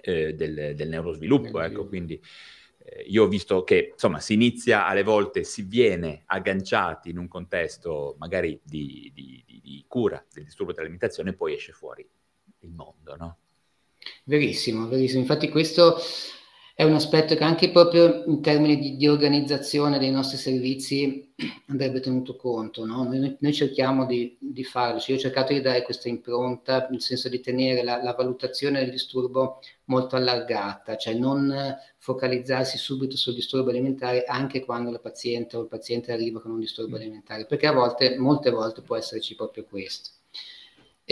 eh, 0.02 0.34
del, 0.34 0.74
del, 0.76 0.90
neurosviluppo, 0.90 1.62
ecco, 1.62 1.88
quindi 1.88 2.22
io 3.08 3.24
ho 3.24 3.28
visto 3.28 3.64
che 3.64 3.90
insomma 3.94 4.20
si 4.20 4.34
inizia 4.34 4.86
alle 4.86 5.04
volte, 5.04 5.44
si 5.44 5.64
viene 5.64 6.24
agganciati 6.26 7.10
in 7.10 7.18
un 7.18 7.28
contesto 7.28 8.16
magari 8.18 8.60
di, 8.64 9.12
di, 9.14 9.44
di, 9.46 9.62
di 9.62 9.86
cura 9.88 10.24
del 10.32 10.46
disturbo 10.46 10.72
dell'alimentazione 10.72 11.32
e 11.32 11.34
poi 11.34 11.54
esce 11.54 11.72
fuori 11.72 12.08
il 12.60 12.72
mondo, 12.72 13.16
no? 13.16 13.38
Verissimo, 14.24 14.88
verissimo. 14.88 15.22
Infatti 15.22 15.50
questo 15.50 15.98
è 16.82 16.84
un 16.84 16.96
aspetto 16.96 17.36
che 17.36 17.44
anche 17.44 17.70
proprio 17.70 18.24
in 18.26 18.42
termini 18.42 18.80
di, 18.80 18.98
di 18.98 19.08
organizzazione 19.08 20.00
dei 20.00 20.10
nostri 20.10 20.38
servizi 20.38 21.32
andrebbe 21.68 22.00
tenuto 22.00 22.36
conto. 22.36 22.88
No? 22.88 23.04
Noi, 23.04 23.38
noi, 23.40 23.54
cerchiamo 23.54 24.08
di, 24.08 24.36
di, 24.40 24.64
farlo, 24.64 25.00
cioè, 25.00 25.12
io 25.12 25.18
ho 25.18 25.20
cercato 25.22 25.54
di 25.54 25.62
dare 25.62 25.84
questa 25.84 26.10
impronta, 26.10 26.88
nel 26.90 27.00
senso 27.00 27.30
di 27.30 27.40
tenere 27.40 27.84
la, 27.84 28.02
la, 28.02 28.14
valutazione 28.14 28.80
del 28.80 28.90
disturbo 28.90 29.60
molto 29.86 30.16
allargata, 30.16 30.98
cioè 30.98 31.14
non 31.14 31.56
focalizzarsi 32.00 32.80
subito 32.80 33.16
sul 33.16 33.36
disturbo 33.36 33.70
alimentare 33.70 34.24
anche 34.24 34.66
quando 34.66 34.90
la 34.90 34.98
paziente 34.98 35.58
o 35.58 35.62
il 35.62 35.68
paziente 35.68 36.12
arriva 36.12 36.42
con 36.42 36.50
un 36.50 36.60
disturbo 36.60 36.96
alimentare, 36.96 37.46
perché 37.46 37.68
a 37.68 37.74
volte, 37.74 38.18
molte 38.18 38.50
volte 38.50 38.82
può 38.82 38.96
esserci 38.96 39.36
proprio 39.36 39.66
questo. 39.66 40.21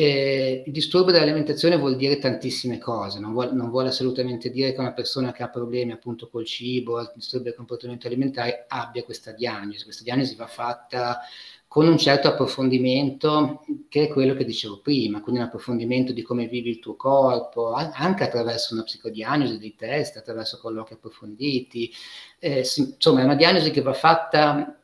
Eh, 0.01 0.63
il 0.65 0.71
disturbo 0.71 1.12
dell'alimentazione 1.12 1.75
vuol 1.75 1.97
dire 1.97 2.19
tantissime 2.19 2.77
cose, 2.77 3.19
non 3.19 3.33
vuole, 3.33 3.51
non 3.51 3.69
vuole, 3.69 3.89
assolutamente 3.89 4.49
dire 4.49 4.71
che 4.71 4.79
una 4.79 4.93
persona 4.93 5.33
che 5.33 5.43
ha 5.43 5.49
problemi 5.49 5.91
appunto 5.91 6.29
col 6.29 6.45
cibo, 6.45 7.01
il 7.01 7.12
disturbo 7.15 7.43
del 7.43 7.53
comportamento 7.53 8.07
alimentare 8.07 8.63
abbia 8.69 9.03
questa 9.03 9.33
diagnosi. 9.33 9.83
Questa 9.83 10.03
diagnosi 10.03 10.35
va 10.35 10.47
fatta 10.47 11.19
con 11.67 11.85
un 11.85 11.97
certo 11.97 12.29
approfondimento 12.29 13.65
che 13.89 14.03
è 14.03 14.07
quello 14.07 14.35
che 14.35 14.45
dicevo 14.45 14.79
prima, 14.79 15.19
quindi 15.19 15.41
un 15.41 15.47
approfondimento 15.47 16.13
di 16.13 16.21
come 16.21 16.47
vivi 16.47 16.69
il 16.69 16.79
tuo 16.79 16.95
corpo, 16.95 17.73
anche 17.73 18.23
attraverso 18.23 18.75
una 18.75 18.83
psicodiagnosi 18.83 19.57
di 19.57 19.75
test, 19.75 20.15
attraverso 20.15 20.59
colloqui 20.59 20.93
approfonditi. 20.93 21.91
Eh, 22.39 22.59
insomma, 22.59 23.19
è 23.19 23.23
una 23.25 23.35
diagnosi 23.35 23.69
che 23.69 23.81
va 23.81 23.91
fatta 23.93 24.78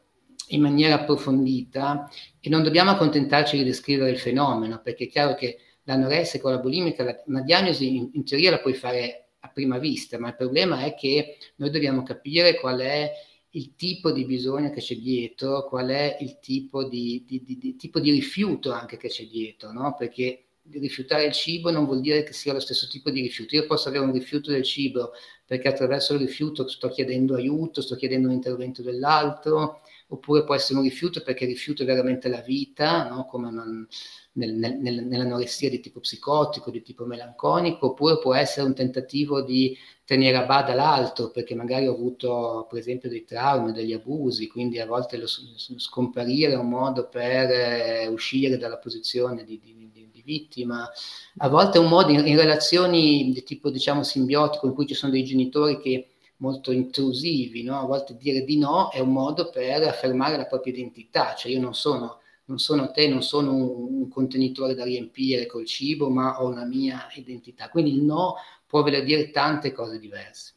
in 0.50 0.62
maniera 0.62 0.96
approfondita 0.96 2.10
e 2.40 2.50
non 2.50 2.64
dobbiamo 2.64 2.92
accontentarci 2.92 3.58
di 3.58 3.64
descrivere 3.64 4.12
il 4.12 4.20
fenomeno, 4.20 4.82
perché 4.82 5.06
è 5.06 5.10
chiaro 5.10 5.36
che 5.36 5.58
l'anoressia 5.84 6.40
con 6.40 6.52
la 6.52 6.60
bulimica, 6.60 7.04
la, 7.04 7.22
una 7.28 7.42
diagnosi 7.42 7.96
in, 7.96 8.10
in, 8.14 8.26
teoria 8.26 8.52
la 8.52 8.60
puoi 8.60 8.74
fare 8.74 9.30
a 9.40 9.50
prima 9.50 9.78
vista, 9.78 10.20
ma 10.20 10.30
il 10.30 10.36
problema 10.36 10.84
è 10.84 10.96
che 10.96 11.38
noi 11.58 11.70
dobbiamo 11.70 12.04
capire 12.04 12.60
qual 12.60 12.80
è 12.80 13.12
il 13.52 13.76
tipo 13.76 14.12
di 14.12 14.26
bisogno 14.26 14.70
che 14.70 14.82
c'è 14.82 14.96
dietro, 14.96 15.66
qual 15.68 15.88
è 15.88 16.18
il 16.20 16.40
tipo 16.40 16.84
di, 16.84 17.24
di, 17.26 17.44
di, 17.44 17.58
di 17.58 17.76
tipo 17.76 18.00
rifiuto 18.00 18.72
anche 18.72 18.98
che 18.98 19.08
c'è 19.08 19.26
dietro, 19.26 19.72
no? 19.72 19.96
perché 19.98 20.46
rifiutare 20.72 21.26
il 21.26 21.32
cibo 21.32 21.70
non 21.70 21.86
vuol 21.86 22.02
dire 22.02 22.24
che 22.24 22.34
sia 22.34 22.54
lo 22.54 22.60
stesso 22.60 22.88
tipo 22.88 23.10
di 23.12 23.22
rifiuto. 23.22 23.56
Io 23.56 23.66
posso 23.66 23.90
avere 23.90 24.04
un 24.04 24.12
rifiuto 24.12 24.52
del 24.52 24.64
cibo 24.64 25.12
perché 25.46 25.68
attraverso 25.68 26.14
il 26.14 26.22
rifiuto 26.22 26.68
sto 26.68 26.90
chiedendo 26.90 27.36
aiuto, 27.36 27.82
sto 27.82 27.96
chiedendo 27.96 28.28
un 28.28 28.34
intervento 28.34 28.82
dell'altro, 28.82 29.82
oppure 30.08 30.44
può 30.44 30.56
essere 30.56 30.78
un 30.78 30.86
rifiuto 30.86 31.24
perché 31.24 31.46
rifiuto 31.46 31.84
è 31.84 31.86
veramente 31.86 32.30
la 32.30 32.42
vita, 32.42 33.10
no? 33.10 33.26
come 33.26 33.50
non, 33.52 33.88
nel, 34.34 34.54
nel, 34.54 35.06
nell'anoressia 35.06 35.70
di 35.70 35.80
tipo 35.80 36.00
psicotico, 36.00 36.72
di 36.72 36.82
tipo 36.82 37.06
melanconico, 37.06 37.88
oppure 37.88 38.20
può 38.20 38.34
essere 38.34 38.66
un 38.66 38.74
tentativo 38.74 39.42
di 39.42 39.78
tenere 40.04 40.38
a 40.38 40.46
bada 40.46 40.74
l'altro 40.74 41.32
perché 41.32 41.56
magari 41.56 41.88
ho 41.88 41.94
avuto 41.94 42.68
per 42.70 42.80
esempio 42.80 43.10
dei 43.10 43.26
traumi, 43.26 43.72
degli 43.72 43.94
abusi, 43.94 44.48
quindi 44.48 44.80
a 44.80 44.86
volte 44.86 45.18
lo, 45.18 45.26
scomparire 45.28 46.54
è 46.54 46.58
un 46.58 46.70
modo 46.70 47.08
per 47.08 47.50
eh, 47.50 48.08
uscire 48.08 48.58
dalla 48.58 48.78
posizione 48.78 49.44
di, 49.44 49.60
di, 49.60 49.76
di, 49.76 50.10
di, 50.12 50.22
vittima, 50.26 50.90
a 51.38 51.50
volte 51.50 51.78
è 51.78 51.82
un 51.82 51.88
modo 51.88 52.12
in, 52.12 52.26
in 52.26 52.36
relazioni 52.36 53.32
di 53.32 53.44
tipo 53.44 53.70
diciamo 53.70 54.02
simbiotico 54.02 54.66
in 54.66 54.74
cui 54.74 54.88
ci 54.88 54.96
sono 54.96 55.12
dei 55.12 55.24
genitori 55.24 55.80
che 55.80 56.15
molto 56.38 56.72
intrusivi, 56.72 57.64
no? 57.64 57.80
a 57.80 57.86
volte 57.86 58.18
dire 58.18 58.44
di 58.44 58.58
no 58.58 58.90
è 58.92 59.00
un 59.00 59.12
modo 59.12 59.50
per 59.50 59.84
affermare 59.84 60.38
la 60.38 60.46
propria 60.46 60.74
identità, 60.74 61.34
cioè 61.36 61.52
io 61.52 61.62
non 61.62 61.74
sono, 61.74 62.20
non 62.46 62.60
sono 62.60 62.92
te, 62.92 63.08
non 63.08 63.24
sono 63.24 63.54
un, 63.54 64.02
un, 64.02 64.10
contenitore 64.10 64.76
da 64.76 64.84
riempire 64.84 65.46
col 65.46 65.66
cibo, 65.66 66.10
ma 66.10 66.42
ho 66.42 66.48
una 66.48 66.66
mia 66.66 67.08
identità. 67.16 67.70
Quindi 67.70 67.94
il 67.94 68.02
no 68.02 68.36
può 68.68 68.82
voler 68.82 69.04
dire 69.04 69.32
tante 69.32 69.72
cose 69.72 70.00
diverse. 70.00 70.54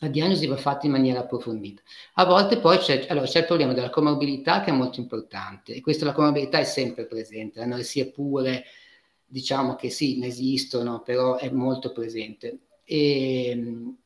La 0.00 0.08
diagnosi 0.08 0.46
va 0.46 0.56
fatta 0.56 0.86
in 0.86 0.92
maniera 0.92 1.20
approfondita. 1.20 1.82
A 2.14 2.24
volte 2.24 2.58
poi 2.58 2.78
c'è, 2.78 3.06
allora, 3.08 3.26
c'è 3.26 3.40
il 3.40 3.46
problema 3.46 3.72
della 3.72 3.90
comorbilità 3.90 4.60
che 4.60 4.70
è 4.70 4.72
molto 4.72 5.00
importante 5.00 5.74
e 5.74 5.80
questa 5.80 6.04
la 6.04 6.12
comorbilità 6.12 6.58
è 6.58 6.64
sempre 6.64 7.06
presente, 7.06 7.58
l'anoressia 7.58 8.06
pure, 8.06 8.64
diciamo 9.24 9.74
che 9.74 9.90
sì, 9.90 10.18
ne 10.18 10.28
esistono, 10.28 11.00
però 11.00 11.36
è 11.36 11.50
molto 11.50 11.90
presente. 11.90 12.60
E, 12.84 13.96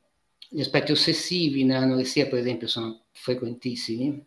gli 0.53 0.61
aspetti 0.61 0.93
ossessivi 0.93 1.65
nell'anoressia, 1.65 2.29
per 2.29 2.39
esempio, 2.39 2.67
sono 2.69 3.05
frequentissimi 3.11 4.25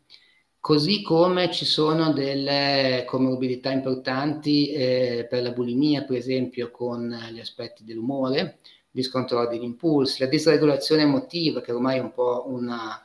Così 0.66 1.04
come 1.04 1.52
ci 1.52 1.64
sono 1.64 2.12
delle 2.12 3.04
comorbidità 3.06 3.70
importanti 3.70 4.72
eh, 4.72 5.28
per 5.30 5.44
la 5.44 5.52
bulimia, 5.52 6.06
per 6.06 6.18
esempio, 6.18 6.72
con 6.72 7.08
gli 7.32 7.40
aspetti 7.40 7.84
dell'umore, 7.84 8.58
discontrollo 8.90 9.48
degli 9.48 9.62
impulsi, 9.62 10.24
la 10.24 10.28
disregolazione 10.28 11.04
emotiva, 11.04 11.62
che 11.62 11.72
ormai 11.72 11.98
è 11.98 12.02
un 12.02 12.12
po' 12.12 12.46
una, 12.48 13.00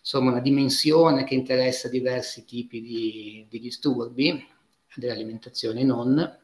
insomma, 0.00 0.32
una 0.32 0.40
dimensione 0.40 1.24
che 1.24 1.32
interessa 1.32 1.88
diversi 1.88 2.44
tipi 2.44 2.82
di, 2.82 3.46
di 3.48 3.58
disturbi 3.58 4.46
dell'alimentazione 4.94 5.84
non. 5.84 6.38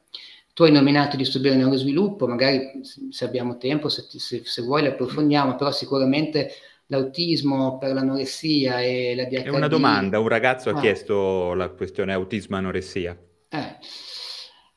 Tu 0.55 0.63
hai 0.63 0.73
nominato 0.73 1.17
disturbi 1.17 1.49
del 1.49 1.59
neurosviluppo, 1.59 2.27
magari 2.27 2.81
se 3.11 3.25
abbiamo 3.25 3.59
tempo, 3.59 3.89
se, 3.89 4.07
se, 4.09 4.43
se 4.45 4.63
vuoi 4.63 4.83
le 4.83 4.89
approfondiamo, 4.89 5.57
però 5.57 5.71
sicuramente 5.73 6.53
l'autismo 6.87 7.77
per 7.79 7.93
l'anoressia 7.93 8.81
e 8.81 9.15
la 9.17 9.25
DHD. 9.25 9.47
È 9.47 9.49
una 9.49 9.69
domanda, 9.69 10.19
un 10.19 10.29
ragazzo 10.29 10.71
ah. 10.71 10.77
ha 10.77 10.81
chiesto 10.81 11.55
la 11.55 11.69
questione 11.71 12.13
autismo-anoressia. 12.13 13.19
Eh. 13.49 13.77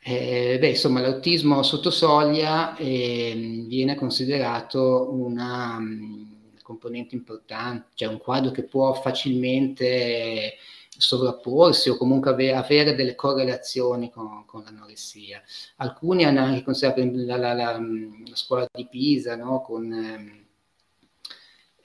Eh, 0.09 0.57
beh, 0.57 0.69
insomma, 0.69 1.01
l'autismo 1.01 1.63
sotto 1.63 1.91
soglia 1.91 2.77
eh, 2.77 3.65
viene 3.67 3.95
considerato 3.95 5.13
una 5.13 5.75
um, 5.77 6.55
componente 6.61 7.13
importante, 7.13 7.89
cioè 7.93 8.07
un 8.07 8.17
quadro 8.17 8.51
che 8.51 8.63
può 8.63 8.93
facilmente 8.93 10.53
sovrapporsi 10.97 11.89
o 11.89 11.97
comunque 11.97 12.31
ave- 12.31 12.53
avere 12.53 12.95
delle 12.95 13.15
correlazioni 13.15 14.09
con, 14.09 14.45
con, 14.45 14.63
l'anoressia. 14.63 15.41
Alcuni 15.77 16.25
hanno 16.25 16.41
anche 16.41 16.63
considerato 16.63 17.01
la, 17.13 17.37
la, 17.37 17.53
la, 17.53 17.71
la 17.79 18.35
scuola 18.35 18.67
di 18.71 18.87
Pisa, 18.87 19.35
no? 19.35 19.61
con 19.61 19.91
ehm, 19.91 20.45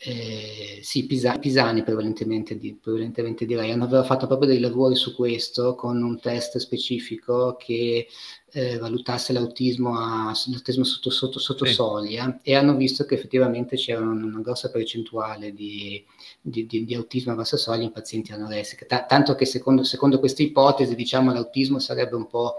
eh, 0.04 0.80
sì, 0.82 1.06
Pisa, 1.06 1.38
Pisani 1.38 1.84
prevalentemente, 1.84 2.58
di, 2.58 2.74
prevalentemente, 2.74 3.46
direi, 3.46 3.70
hanno 3.70 3.86
fatto 4.02 4.26
proprio 4.26 4.48
dei 4.48 4.58
lavori 4.58 4.96
su 4.96 5.14
questo 5.14 5.76
con 5.76 6.02
un 6.02 6.18
test 6.18 6.58
specifico 6.58 7.54
che 7.56 8.08
eh, 8.52 8.78
valutasse 8.78 9.32
l'autismo, 9.32 9.96
a, 9.98 10.32
l'autismo 10.46 10.84
sotto, 10.84 11.10
sotto, 11.10 11.38
sotto 11.38 11.64
sì. 11.64 11.72
soglia 11.72 12.40
e 12.42 12.54
hanno 12.54 12.76
visto 12.76 13.04
che 13.04 13.14
effettivamente 13.14 13.76
c'era 13.76 14.00
una, 14.00 14.24
una 14.24 14.40
grossa 14.40 14.70
percentuale 14.70 15.52
di, 15.52 16.04
di, 16.40 16.66
di, 16.66 16.84
di, 16.84 16.94
autismo 16.94 17.32
a 17.32 17.36
bassa 17.36 17.56
soglia 17.56 17.84
in 17.84 17.92
pazienti 17.92 18.32
anoressici, 18.32 18.84
T- 18.86 19.06
tanto 19.06 19.34
che 19.34 19.46
secondo, 19.46 19.84
secondo 19.84 20.18
questa 20.18 20.42
ipotesi 20.42 20.94
diciamo 20.94 21.32
l'autismo 21.32 21.78
sarebbe 21.78 22.14
un 22.14 22.26
po' 22.26 22.56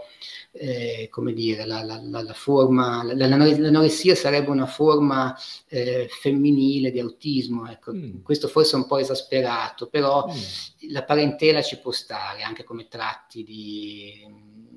eh, 0.55 1.07
come 1.09 1.33
dire, 1.33 1.65
la, 1.65 1.83
la, 1.83 1.99
la, 2.01 2.21
la 2.21 2.33
forma, 2.33 3.03
l'anoressia 3.03 4.13
sarebbe 4.13 4.51
una 4.51 4.67
forma 4.67 5.35
eh, 5.67 6.07
femminile 6.07 6.91
di 6.91 6.99
autismo, 6.99 7.69
ecco. 7.69 7.91
mm. 7.91 8.21
questo 8.21 8.47
forse 8.47 8.75
è 8.75 8.79
un 8.79 8.85
po' 8.85 8.99
esasperato, 8.99 9.87
però 9.87 10.27
mm. 10.27 10.91
la 10.91 11.03
parentela 11.03 11.63
ci 11.63 11.79
può 11.79 11.91
stare 11.91 12.43
anche 12.43 12.63
come 12.63 12.87
tratti 12.87 13.43
di... 13.43 14.71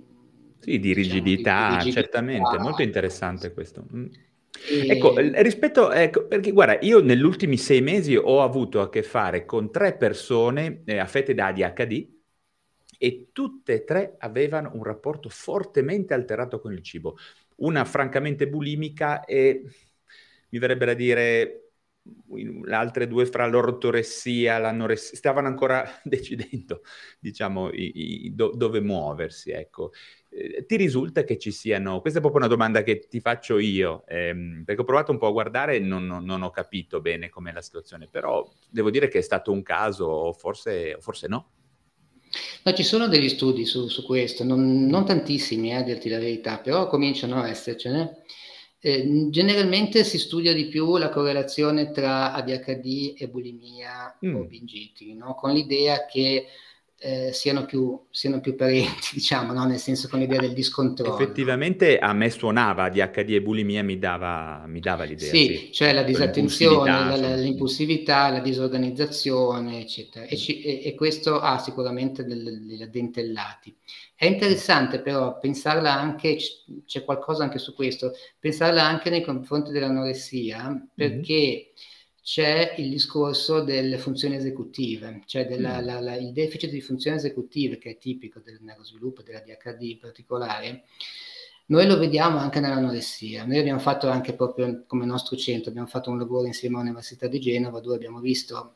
Sì, 0.58 0.78
di 0.78 0.92
rigidità, 0.92 1.20
diciamo, 1.30 1.68
di, 1.68 1.76
di 1.76 1.76
rigidità 1.76 2.00
certamente, 2.00 2.58
molto 2.58 2.82
interessante 2.82 3.52
questo. 3.52 3.84
Mm. 3.94 4.06
E... 4.68 4.88
Ecco, 4.88 5.14
rispetto, 5.16 5.92
ecco, 5.92 6.26
perché 6.26 6.50
guarda, 6.52 6.78
io 6.80 7.00
negli 7.00 7.22
ultimi 7.22 7.56
sei 7.56 7.82
mesi 7.82 8.16
ho 8.16 8.42
avuto 8.42 8.80
a 8.80 8.88
che 8.88 9.02
fare 9.02 9.44
con 9.44 9.70
tre 9.70 9.96
persone 9.96 10.82
eh, 10.84 10.98
affette 10.98 11.34
da 11.34 11.46
ADHD, 11.46 12.14
e 12.98 13.28
tutte 13.32 13.74
e 13.74 13.84
tre 13.84 14.16
avevano 14.18 14.70
un 14.74 14.82
rapporto 14.82 15.28
fortemente 15.28 16.14
alterato 16.14 16.60
con 16.60 16.72
il 16.72 16.82
cibo. 16.82 17.16
Una 17.56 17.84
francamente 17.84 18.48
bulimica 18.48 19.24
e 19.24 19.62
mi 20.48 20.58
verrebbe 20.58 20.86
da 20.86 20.94
dire 20.94 21.60
le 22.28 22.74
altre 22.74 23.08
due 23.08 23.26
fra 23.26 23.46
l'ortoressia, 23.46 24.58
l'anoressia, 24.58 25.16
stavano 25.16 25.48
ancora 25.48 25.84
decidendo, 26.04 26.82
diciamo, 27.18 27.70
i, 27.72 28.26
i, 28.26 28.34
do, 28.34 28.52
dove 28.54 28.80
muoversi, 28.80 29.50
ecco. 29.50 29.92
Eh, 30.38 30.66
ti 30.66 30.76
risulta 30.76 31.24
che 31.24 31.38
ci 31.38 31.50
siano, 31.50 32.02
questa 32.02 32.18
è 32.18 32.22
proprio 32.22 32.42
una 32.42 32.50
domanda 32.50 32.82
che 32.82 33.06
ti 33.08 33.20
faccio 33.20 33.58
io, 33.58 34.04
ehm, 34.06 34.64
perché 34.66 34.82
ho 34.82 34.84
provato 34.84 35.10
un 35.10 35.16
po' 35.16 35.28
a 35.28 35.32
guardare 35.32 35.76
e 35.76 35.78
non, 35.78 36.04
non, 36.04 36.24
non 36.24 36.42
ho 36.42 36.50
capito 36.50 37.00
bene 37.00 37.30
com'è 37.30 37.52
la 37.52 37.62
situazione, 37.62 38.06
però 38.06 38.46
devo 38.68 38.90
dire 38.90 39.08
che 39.08 39.18
è 39.18 39.22
stato 39.22 39.50
un 39.50 39.62
caso, 39.62 40.04
o 40.04 40.32
forse, 40.34 40.98
forse 41.00 41.26
no. 41.26 41.50
No, 42.64 42.72
ci 42.74 42.82
sono 42.82 43.08
degli 43.08 43.30
studi 43.30 43.64
su, 43.64 43.88
su 43.88 44.04
questo, 44.04 44.44
non, 44.44 44.84
non 44.84 45.06
tantissimi, 45.06 45.70
eh, 45.70 45.76
a 45.76 45.82
dirti 45.82 46.10
la 46.10 46.18
verità, 46.18 46.58
però 46.58 46.86
cominciano 46.86 47.40
a 47.40 47.48
essercene. 47.48 48.24
Eh, 48.78 49.28
generalmente 49.30 50.04
si 50.04 50.18
studia 50.18 50.52
di 50.52 50.66
più 50.66 50.98
la 50.98 51.08
correlazione 51.08 51.90
tra 51.92 52.34
ADHD 52.34 53.14
e 53.16 53.28
bulimia 53.28 54.18
mm. 54.24 54.34
o 54.34 54.44
binge 54.44 54.76
eating, 54.76 55.16
no? 55.16 55.34
con 55.34 55.52
l'idea 55.52 56.04
che 56.04 56.46
eh, 56.98 57.30
siano, 57.32 57.66
più, 57.66 58.06
siano, 58.10 58.40
più, 58.40 58.54
parenti, 58.54 59.10
diciamo, 59.12 59.52
no? 59.52 59.64
nel 59.66 59.78
senso 59.78 60.08
con 60.08 60.18
l'idea 60.18 60.40
del 60.40 60.54
discontrollo. 60.54 61.14
Effettivamente 61.14 61.98
a 61.98 62.12
me 62.12 62.30
suonava 62.30 62.84
ADHD 62.84 63.30
e 63.30 63.42
bulimia, 63.42 63.82
mi 63.82 63.98
dava, 63.98 64.64
mi 64.66 64.80
dava 64.80 65.04
l'idea. 65.04 65.28
Sì, 65.28 65.46
sì, 65.46 65.72
cioè 65.72 65.92
la 65.92 66.02
disattenzione, 66.02 66.90
l'impulsività, 66.90 67.28
la, 67.28 67.36
l'impulsività, 67.36 68.28
la 68.30 68.40
disorganizzazione, 68.40 69.80
eccetera. 69.80 70.24
E, 70.24 70.36
ci, 70.36 70.62
e, 70.62 70.82
e 70.84 70.94
questo 70.94 71.38
ha 71.38 71.58
sicuramente 71.58 72.24
degli 72.24 72.82
addentellati. 72.82 73.76
È 74.14 74.24
interessante 74.24 75.00
però 75.00 75.38
pensarla 75.38 75.92
anche, 75.92 76.38
c'è 76.86 77.04
qualcosa 77.04 77.44
anche 77.44 77.58
su 77.58 77.74
questo, 77.74 78.12
pensarla 78.38 78.82
anche 78.82 79.10
nei 79.10 79.22
confronti 79.22 79.70
dell'anoressia, 79.70 80.88
perché... 80.94 81.34
Mm-hmm 81.34 81.94
c'è 82.26 82.74
il 82.78 82.90
discorso 82.90 83.62
delle 83.62 83.98
funzioni 83.98 84.34
esecutive, 84.34 85.22
cioè 85.26 85.46
della, 85.46 85.80
mm. 85.80 85.84
la, 85.84 86.00
la, 86.00 86.16
il 86.16 86.32
deficit 86.32 86.70
di 86.70 86.80
funzioni 86.80 87.18
esecutive 87.18 87.78
che 87.78 87.90
è 87.90 87.98
tipico 87.98 88.40
del 88.40 88.58
neurosviluppo, 88.62 89.22
della 89.22 89.38
DHD 89.38 89.82
in 89.82 89.98
particolare. 90.00 90.82
Noi 91.66 91.86
lo 91.86 91.96
vediamo 91.96 92.38
anche 92.38 92.58
nell'anoressia. 92.58 93.44
Noi 93.44 93.58
abbiamo 93.58 93.78
fatto 93.78 94.08
anche 94.08 94.32
proprio 94.32 94.82
come 94.88 95.06
nostro 95.06 95.36
centro, 95.36 95.70
abbiamo 95.70 95.86
fatto 95.86 96.10
un 96.10 96.18
lavoro 96.18 96.46
insieme 96.48 96.74
all'Università 96.74 97.28
di 97.28 97.38
Genova 97.38 97.78
dove 97.78 97.94
abbiamo 97.94 98.18
visto, 98.18 98.74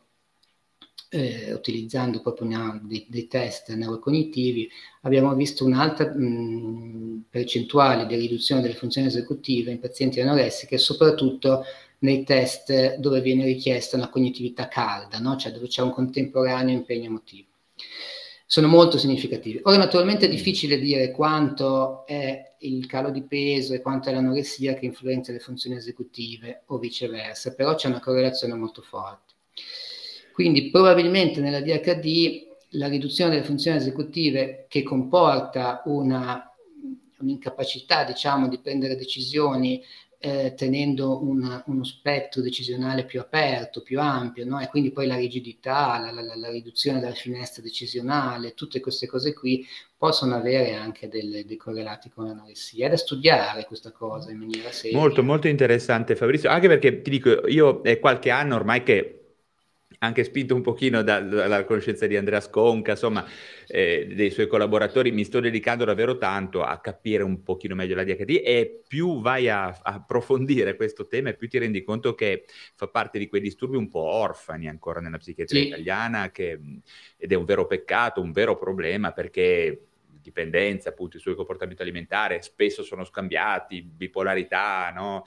eh, 1.08 1.52
utilizzando 1.52 2.20
proprio 2.20 2.46
una, 2.46 2.80
dei, 2.84 3.04
dei, 3.08 3.26
test 3.26 3.74
neurocognitivi, 3.74 4.70
abbiamo 5.00 5.34
visto 5.34 5.64
un'alta 5.64 6.06
mh, 6.06 7.24
percentuale 7.28 8.06
di 8.06 8.14
riduzione 8.14 8.62
delle 8.62 8.74
funzioni 8.74 9.08
esecutive 9.08 9.72
in 9.72 9.80
pazienti 9.80 10.20
anoressiche, 10.20 10.78
soprattutto 10.78 11.64
nei 12.00 12.24
test 12.24 12.96
dove 12.96 13.20
viene 13.20 13.44
richiesta 13.44 13.96
una 13.96 14.08
cognitività 14.08 14.68
calda, 14.68 15.18
no? 15.18 15.36
cioè 15.36 15.52
dove 15.52 15.66
c'è 15.66 15.82
un 15.82 15.90
contemporaneo 15.90 16.74
impegno 16.74 17.06
emotivo. 17.06 17.48
Sono 18.46 18.66
molto 18.66 18.98
significativi. 18.98 19.60
Ora, 19.62 19.76
naturalmente 19.76 20.26
è 20.26 20.28
difficile 20.28 20.78
dire 20.78 21.12
quanto 21.12 22.04
è 22.06 22.56
il 22.60 22.86
calo 22.86 23.10
di 23.10 23.22
peso 23.22 23.74
e 23.74 23.80
quanto 23.80 24.08
è 24.08 24.12
l'anoressia 24.12 24.74
che 24.74 24.86
influenza 24.86 25.30
le 25.30 25.38
funzioni 25.38 25.76
esecutive 25.76 26.62
o 26.66 26.78
viceversa, 26.78 27.54
però 27.54 27.74
c'è 27.74 27.88
una 27.88 28.00
correlazione 28.00 28.54
molto 28.54 28.82
forte. 28.82 29.34
Quindi 30.32 30.70
probabilmente 30.70 31.40
nella 31.40 31.60
DHD 31.60 32.48
la 32.74 32.88
riduzione 32.88 33.30
delle 33.30 33.44
funzioni 33.44 33.76
esecutive 33.76 34.66
che 34.68 34.82
comporta 34.82 35.82
una, 35.84 36.52
un'incapacità, 37.18 38.04
diciamo, 38.04 38.48
di 38.48 38.58
prendere 38.58 38.96
decisioni 38.96 39.82
eh, 40.22 40.52
tenendo 40.54 41.24
una, 41.24 41.62
uno 41.68 41.82
spettro 41.82 42.42
decisionale 42.42 43.06
più 43.06 43.20
aperto, 43.20 43.80
più 43.80 43.98
ampio, 43.98 44.44
no? 44.44 44.60
e 44.60 44.68
quindi 44.68 44.90
poi 44.90 45.06
la 45.06 45.16
rigidità, 45.16 45.98
la, 45.98 46.10
la, 46.10 46.36
la, 46.36 46.50
riduzione 46.50 47.00
della 47.00 47.14
finestra 47.14 47.62
decisionale, 47.62 48.52
tutte 48.52 48.80
queste 48.80 49.06
cose 49.06 49.32
qui 49.32 49.66
possono 49.96 50.34
avere 50.34 50.74
anche 50.74 51.08
delle, 51.08 51.46
dei 51.46 51.56
correlati 51.56 52.10
con 52.10 52.26
l'anoressia. 52.26 52.86
È 52.86 52.90
da 52.90 52.98
studiare 52.98 53.64
questa 53.64 53.92
cosa 53.92 54.30
in 54.30 54.36
maniera 54.36 54.70
seria. 54.72 54.98
Molto, 54.98 55.22
molto 55.22 55.48
interessante 55.48 56.14
Fabrizio, 56.14 56.50
anche 56.50 56.68
perché 56.68 57.00
ti 57.00 57.08
dico, 57.08 57.48
io 57.48 57.80
è 57.80 57.98
qualche 57.98 58.28
anno 58.28 58.56
ormai 58.56 58.82
che 58.82 59.19
anche 60.02 60.24
spinto 60.24 60.54
un 60.54 60.62
pochino 60.62 61.02
da, 61.02 61.20
dalla 61.20 61.64
conoscenza 61.64 62.06
di 62.06 62.16
Andrea 62.16 62.40
Sconca, 62.40 62.92
insomma, 62.92 63.26
eh, 63.66 64.06
dei 64.14 64.30
suoi 64.30 64.46
collaboratori, 64.46 65.12
mi 65.12 65.24
sto 65.24 65.40
dedicando 65.40 65.84
davvero 65.84 66.16
tanto 66.16 66.62
a 66.62 66.78
capire 66.80 67.22
un 67.22 67.42
pochino 67.42 67.74
meglio 67.74 67.94
la 67.94 68.04
DHD 68.04 68.40
e 68.42 68.82
più 68.86 69.20
vai 69.20 69.50
a, 69.50 69.66
a 69.66 69.78
approfondire 69.82 70.74
questo 70.76 71.06
tema 71.06 71.28
e 71.28 71.34
più 71.34 71.48
ti 71.48 71.58
rendi 71.58 71.82
conto 71.82 72.14
che 72.14 72.46
fa 72.74 72.88
parte 72.88 73.18
di 73.18 73.28
quei 73.28 73.42
disturbi 73.42 73.76
un 73.76 73.88
po' 73.88 74.00
orfani 74.00 74.68
ancora 74.68 75.00
nella 75.00 75.18
psichiatria 75.18 75.60
sì. 75.60 75.66
italiana 75.68 76.30
che, 76.30 76.58
ed 77.18 77.32
è 77.32 77.34
un 77.34 77.44
vero 77.44 77.66
peccato, 77.66 78.22
un 78.22 78.32
vero 78.32 78.56
problema 78.56 79.12
perché 79.12 79.84
dipendenza, 80.20 80.90
appunto, 80.90 81.16
il 81.16 81.22
suo 81.22 81.34
comportamento 81.34 81.82
alimentare 81.82 82.42
spesso 82.42 82.82
sono 82.82 83.04
scambiati, 83.04 83.82
bipolarità, 83.82 84.92
no? 84.94 85.24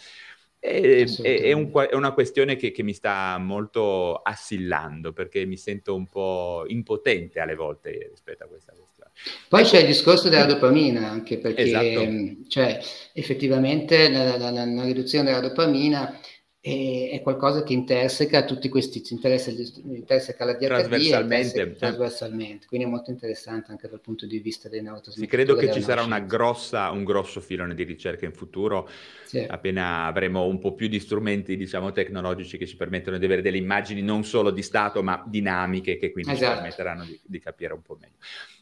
È, 0.63 1.05
è, 1.21 1.51
un, 1.51 1.69
è, 1.73 1.93
una 1.93 2.13
questione 2.13 2.55
che, 2.55 2.71
che, 2.71 2.83
mi 2.83 2.93
sta 2.93 3.37
molto 3.37 4.15
assillando 4.15 5.11
perché 5.11 5.43
mi 5.45 5.57
sento 5.57 5.93
un 5.93 6.07
po' 6.07 6.63
impotente 6.67 7.41
alle 7.41 7.55
volte 7.55 8.07
rispetto 8.09 8.45
a 8.45 8.47
questa 8.47 8.71
questione. 8.71 9.11
Poi 9.49 9.63
c'è 9.65 9.79
il 9.79 9.87
discorso 9.87 10.29
della 10.29 10.45
dopamina, 10.45 11.09
anche 11.09 11.37
perché 11.37 11.63
esatto. 11.63 12.47
cioè, 12.47 12.79
effettivamente 13.11 14.09
la, 14.09 14.37
la, 14.37 14.51
la, 14.51 14.65
la, 14.65 14.83
riduzione 14.83 15.25
della 15.25 15.41
dopamina 15.41 16.17
e 16.65 17.09
è 17.11 17.21
qualcosa 17.21 17.61
che 17.61 17.73
interseca 17.73 18.45
tutti 18.45 18.69
questi, 18.69 19.03
interessa, 19.09 19.51
interseca 19.51 20.45
la 20.45 20.53
diabetes 20.53 20.87
trasversalmente, 20.87 21.73
trasversalmente, 21.73 22.67
quindi 22.67 22.87
è 22.87 22.89
molto 22.89 23.11
interessante 23.11 23.71
anche 23.71 23.89
dal 23.89 23.99
punto 23.99 24.25
di 24.25 24.39
vista 24.39 24.69
dei 24.69 24.81
neurotrasmettitori. 24.81 25.41
Sì, 25.41 25.45
credo 25.45 25.59
che 25.59 25.73
ci 25.77 25.85
sarà 25.85 26.03
una 26.03 26.21
grossa, 26.21 26.89
un 26.91 27.03
grosso 27.03 27.41
filone 27.41 27.75
di 27.75 27.83
ricerca 27.83 28.23
in 28.23 28.31
futuro, 28.31 28.87
sì. 29.25 29.39
appena 29.39 30.05
avremo 30.05 30.45
un 30.45 30.59
po' 30.59 30.73
più 30.73 30.87
di 30.87 31.01
strumenti, 31.01 31.57
diciamo, 31.57 31.91
tecnologici 31.91 32.57
che 32.57 32.65
ci 32.65 32.77
permettono 32.77 33.17
di 33.17 33.25
avere 33.25 33.41
delle 33.41 33.57
immagini 33.57 34.01
non 34.01 34.23
solo 34.23 34.49
di 34.49 34.61
stato, 34.61 35.03
ma 35.03 35.21
dinamiche, 35.27 35.97
che 35.97 36.13
quindi 36.13 36.31
esatto. 36.31 36.49
ci 36.49 36.59
permetteranno 36.61 37.03
di, 37.03 37.19
di 37.25 37.39
capire 37.39 37.73
un 37.73 37.81
po' 37.81 37.97
meglio. 37.99 38.15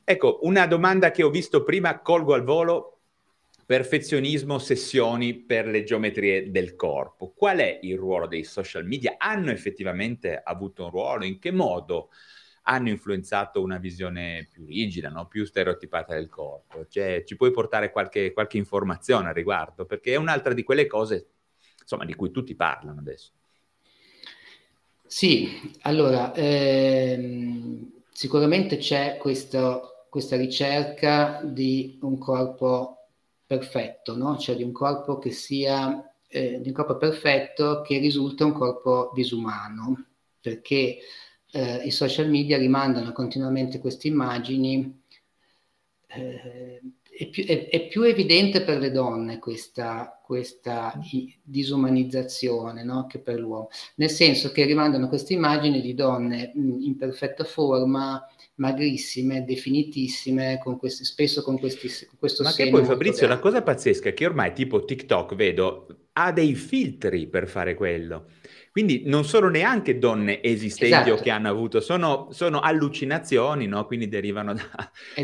Ecco, 0.03 0.39
una 0.41 0.65
domanda 0.65 1.11
che 1.11 1.21
ho 1.21 1.29
visto 1.29 1.63
prima, 1.63 1.99
colgo 1.99 2.33
al 2.33 2.43
volo, 2.43 3.00
perfezionismo, 3.71 4.59
sessioni 4.59 5.33
per 5.33 5.65
le 5.65 5.85
geometrie 5.85 6.51
del 6.51 6.75
corpo. 6.75 7.31
Qual 7.33 7.59
è 7.59 7.79
il 7.83 7.97
ruolo 7.97 8.27
dei 8.27 8.43
social 8.43 8.85
media? 8.85 9.15
Hanno 9.17 9.49
effettivamente 9.49 10.37
avuto 10.43 10.83
un 10.83 10.89
ruolo? 10.89 11.23
In 11.23 11.39
che 11.39 11.51
modo 11.51 12.09
hanno 12.63 12.89
influenzato 12.89 13.61
una 13.61 13.77
visione 13.77 14.49
più 14.51 14.65
rigida, 14.65 15.07
no? 15.07 15.25
più 15.25 15.45
stereotipata 15.45 16.13
del 16.13 16.27
corpo? 16.27 16.85
Cioè, 16.85 17.23
ci 17.23 17.37
puoi 17.37 17.51
portare 17.51 17.91
qualche, 17.91 18.33
qualche 18.33 18.57
informazione 18.57 19.29
al 19.29 19.33
riguardo? 19.33 19.85
Perché 19.85 20.11
è 20.11 20.17
un'altra 20.17 20.53
di 20.53 20.63
quelle 20.63 20.85
cose 20.85 21.29
insomma, 21.79 22.03
di 22.03 22.13
cui 22.13 22.29
tutti 22.29 22.53
parlano 22.55 22.99
adesso. 22.99 23.31
Sì, 25.05 25.71
allora, 25.83 26.33
ehm, 26.33 27.89
sicuramente 28.11 28.75
c'è 28.75 29.15
questo, 29.15 30.07
questa 30.09 30.35
ricerca 30.35 31.39
di 31.45 31.97
un 32.01 32.17
corpo 32.17 32.97
perfetto, 33.51 34.15
no? 34.15 34.37
cioè 34.37 34.55
di 34.55 34.63
un 34.63 34.71
corpo 34.71 35.17
che 35.19 35.31
sia 35.31 36.09
eh, 36.29 36.61
di 36.61 36.69
un 36.69 36.73
corpo 36.73 36.95
perfetto 36.95 37.81
che 37.81 37.97
risulta 37.97 38.45
un 38.45 38.53
corpo 38.53 39.11
disumano, 39.13 40.05
perché 40.39 40.99
eh, 41.51 41.75
i 41.83 41.91
social 41.91 42.29
media 42.29 42.57
rimandano 42.57 43.11
continuamente 43.11 43.79
queste 43.79 44.07
immagini. 44.07 45.00
Eh, 46.13 46.81
è, 47.21 47.27
più, 47.27 47.45
è, 47.45 47.69
è, 47.69 47.87
più, 47.87 48.01
evidente 48.03 48.63
per 48.63 48.79
le 48.79 48.91
donne 48.91 49.39
questa, 49.39 50.19
questa 50.23 50.99
disumanizzazione 51.43 52.83
no? 52.83 53.05
che 53.05 53.19
per 53.19 53.39
l'uomo, 53.39 53.69
nel 53.95 54.09
senso 54.09 54.51
che 54.51 54.65
rimandano 54.65 55.07
queste 55.07 55.33
immagini 55.33 55.81
di 55.81 55.93
donne 55.93 56.51
mh, 56.53 56.81
in 56.81 56.95
perfetta 56.97 57.43
forma, 57.43 58.25
magrissime, 58.55 59.43
definitissime, 59.43 60.59
con 60.63 60.77
questi, 60.77 61.03
spesso 61.03 61.43
con 61.43 61.59
questi, 61.59 61.89
questo 62.17 62.43
Ma 62.43 62.51
che 62.51 62.69
poi 62.69 62.83
Fabrizio, 62.83 63.27
la 63.27 63.39
cosa 63.39 63.61
pazzesca 63.61 64.09
è 64.09 64.13
che 64.13 64.25
ormai 64.25 64.53
tipo 64.53 64.83
TikTok, 64.83 65.35
vedo, 65.35 65.87
ha 66.13 66.31
dei 66.31 66.55
filtri 66.55 67.27
per 67.27 67.47
fare 67.47 67.75
quello. 67.75 68.27
Quindi 68.71 69.03
non 69.05 69.25
sono 69.25 69.49
neanche 69.49 69.99
donne 69.99 70.41
esistenti 70.41 70.93
esatto. 70.93 71.11
o 71.11 71.17
che 71.17 71.29
hanno 71.29 71.49
avuto, 71.49 71.81
sono, 71.81 72.29
sono 72.31 72.61
allucinazioni, 72.61 73.67
no? 73.67 73.85
quindi 73.85 74.07
derivano 74.07 74.53
da, 74.53 74.63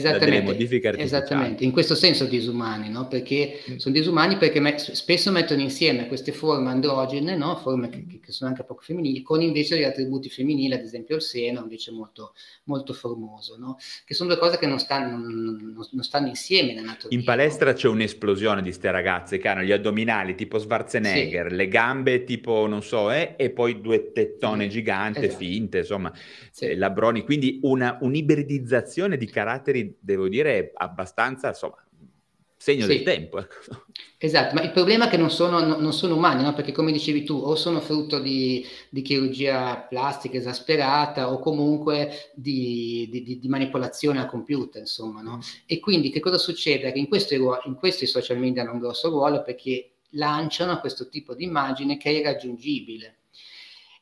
da, 0.02 0.18
delle 0.18 0.42
modifiche 0.42 0.90
artificiali. 0.90 1.24
Esattamente, 1.24 1.64
in 1.64 1.72
questo 1.72 1.96
senso 1.96 2.26
disumani, 2.26 2.90
no? 2.90 3.08
perché 3.08 3.62
mm. 3.72 3.76
sono 3.78 3.96
disumani 3.96 4.36
perché 4.36 4.60
me, 4.60 4.78
spesso 4.78 5.32
mettono 5.32 5.62
insieme 5.62 6.08
queste 6.08 6.34
forme 6.34 6.72
androgene, 6.72 7.38
no? 7.38 7.56
forme 7.56 7.88
che, 7.88 8.20
che, 8.22 8.32
sono 8.34 8.50
anche 8.50 8.66
poco 8.66 8.82
femminili, 8.82 9.22
con 9.22 9.42
invece 9.42 9.78
gli 9.78 9.84
attributi 9.84 10.30
femminili, 10.30 10.74
ad 10.74 10.82
esempio 10.82 11.16
il 11.16 11.22
seno, 11.22 11.62
invece 11.62 11.92
molto, 11.92 12.34
molto 12.66 12.92
formoso, 12.92 13.56
che 14.04 14.14
sono 14.14 14.28
due 14.28 14.40
cose 14.40 14.58
che 14.58 14.68
non 14.68 14.78
stanno, 14.78 15.16
non, 15.18 15.88
non 15.90 16.04
stanno 16.04 16.28
insieme 16.28 16.76
In 17.10 17.24
palestra 17.24 17.72
c'è 17.72 17.88
un'esplosione 17.88 18.62
di 18.62 18.74
ste 18.74 18.92
ragazze 18.92 19.38
che 19.38 19.48
hanno 19.48 19.62
gli 19.62 19.72
addominali 19.72 20.36
tipo 20.36 20.60
Schwarzenegger, 20.78 21.50
sì. 21.50 21.56
le 21.56 21.68
gambe 21.68 22.24
tipo, 22.24 22.68
non 22.68 22.84
so, 22.84 23.12
eh, 23.12 23.34
e 23.38 23.50
poi 23.50 23.82
due 23.82 24.12
tettone 24.12 24.64
sì, 24.64 24.70
gigante 24.70 25.26
esatto. 25.26 25.44
finte, 25.44 25.78
insomma, 25.80 26.12
sì. 26.52 26.66
eh, 26.66 26.76
labroni, 26.76 27.24
quindi 27.24 27.60
una, 27.64 27.98
un'ibridizzazione 28.02 29.18
di 29.18 29.26
caratteri, 29.28 29.98
devo 30.00 30.28
dire, 30.28 30.72
abbastanza, 30.74 31.50
insomma, 31.50 31.78
segno 32.58 32.86
sì. 32.86 32.96
del 32.96 33.04
tempo. 33.04 33.40
Ecco. 33.40 33.86
Esatto, 34.18 34.56
ma 34.56 34.64
il 34.64 34.72
problema 34.72 35.06
è 35.06 35.10
che 35.10 35.18
non 35.18 35.30
sono, 35.30 35.60
non 35.60 35.94
sono 35.94 36.16
umani, 36.16 36.42
no? 36.42 36.54
perché 36.54 36.72
come 36.72 36.92
dicevi 36.92 37.24
tu, 37.24 37.36
o 37.36 37.56
sono 37.56 37.80
frutto 37.80 38.20
di, 38.20 38.66
di 38.90 39.02
chirurgia 39.04 39.86
plastica 39.88 40.38
esasperata 40.38 41.32
o 41.32 41.40
comunque 41.40 42.32
di, 42.34 43.08
di, 43.12 43.40
di 43.40 43.48
manipolazione 43.48 44.20
al 44.20 44.28
computer, 44.28 44.82
insomma. 44.82 45.22
No? 45.22 45.36
Mm. 45.36 45.40
E 45.68 45.80
quindi 45.80 46.10
che 46.10 46.20
cosa 46.20 46.38
succede? 46.38 46.92
Che 46.92 47.00
in 47.00 47.08
questo, 47.08 47.36
in 47.36 47.76
questo 47.76 48.06
i 48.06 48.08
social 48.08 48.40
media 48.40 48.64
hanno 48.64 48.74
un 48.74 48.80
grosso 48.80 49.10
ruolo 49.10 49.44
perché 49.44 49.92
lanciano 50.12 50.80
questo 50.80 51.10
tipo 51.10 51.34
di 51.34 51.44
immagine 51.44 51.98
che 51.98 52.10
è 52.10 52.14
irraggiungibile. 52.14 53.18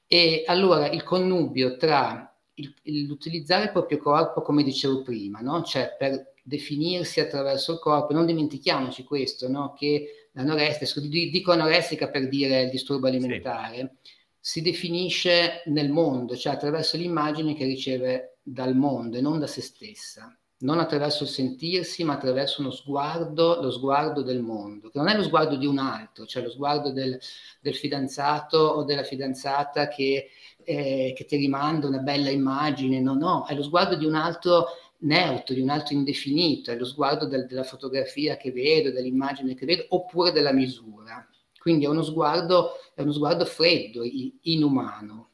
E 0.07 0.43
allora 0.45 0.89
il 0.89 1.03
connubio 1.03 1.77
tra 1.77 2.31
il, 2.55 2.73
l'utilizzare 3.07 3.65
il 3.65 3.71
proprio 3.71 3.97
corpo, 3.97 4.41
come 4.41 4.63
dicevo 4.63 5.01
prima, 5.01 5.39
no? 5.39 5.63
cioè 5.63 5.95
per 5.97 6.33
definirsi 6.43 7.19
attraverso 7.19 7.73
il 7.73 7.79
corpo, 7.79 8.13
non 8.13 8.25
dimentichiamoci 8.25 9.03
questo, 9.03 9.49
no? 9.49 9.73
che 9.73 10.29
l'anoressia, 10.33 11.01
dico 11.01 11.51
anoressica 11.51 12.09
per 12.09 12.27
dire 12.29 12.63
il 12.63 12.69
disturbo 12.69 13.07
alimentare, 13.07 13.97
sì. 14.01 14.11
si 14.39 14.61
definisce 14.61 15.63
nel 15.65 15.89
mondo, 15.89 16.35
cioè 16.35 16.53
attraverso 16.53 16.97
l'immagine 16.97 17.55
che 17.55 17.65
riceve 17.65 18.37
dal 18.43 18.75
mondo 18.75 19.17
e 19.17 19.21
non 19.21 19.39
da 19.39 19.47
se 19.47 19.61
stessa 19.61 20.37
non 20.59 20.79
attraverso 20.79 21.23
il 21.23 21.29
sentirsi, 21.29 22.03
ma 22.03 22.13
attraverso 22.13 22.61
uno 22.61 22.71
sguardo, 22.71 23.61
lo 23.61 23.71
sguardo 23.71 24.21
del 24.21 24.41
mondo, 24.41 24.89
che 24.89 24.97
non 24.97 25.09
è 25.09 25.15
lo 25.15 25.23
sguardo 25.23 25.57
di 25.57 25.65
un 25.65 25.77
altro, 25.77 26.25
cioè 26.25 26.43
lo 26.43 26.49
sguardo 26.49 26.91
del, 26.91 27.19
del 27.59 27.75
fidanzato 27.75 28.57
o 28.57 28.83
della 28.83 29.03
fidanzata 29.03 29.89
che, 29.89 30.29
eh, 30.63 31.13
che, 31.15 31.25
ti 31.25 31.35
rimanda 31.35 31.87
una 31.87 31.99
bella 31.99 32.29
immagine, 32.29 33.01
no, 33.01 33.15
no, 33.15 33.45
è 33.47 33.53
lo 33.53 33.63
sguardo 33.63 33.95
di 33.95 34.05
un 34.05 34.15
altro 34.15 34.67
neutro, 34.99 35.53
di 35.53 35.61
un 35.61 35.69
altro 35.69 35.93
indefinito, 35.93 36.71
è 36.71 36.77
lo 36.77 36.85
sguardo 36.85 37.25
del, 37.25 37.45
della 37.47 37.63
fotografia 37.63 38.37
che 38.37 38.51
vedo, 38.51 38.91
dell'immagine 38.91 39.55
che 39.55 39.65
vedo, 39.65 39.85
oppure 39.89 40.31
della 40.31 40.53
misura. 40.53 41.27
Quindi 41.59 41.85
è 41.85 41.87
uno 41.87 42.03
sguardo, 42.03 42.73
è 42.93 43.01
uno 43.01 43.11
sguardo 43.11 43.43
freddo, 43.43 44.03
inumano. 44.43 45.29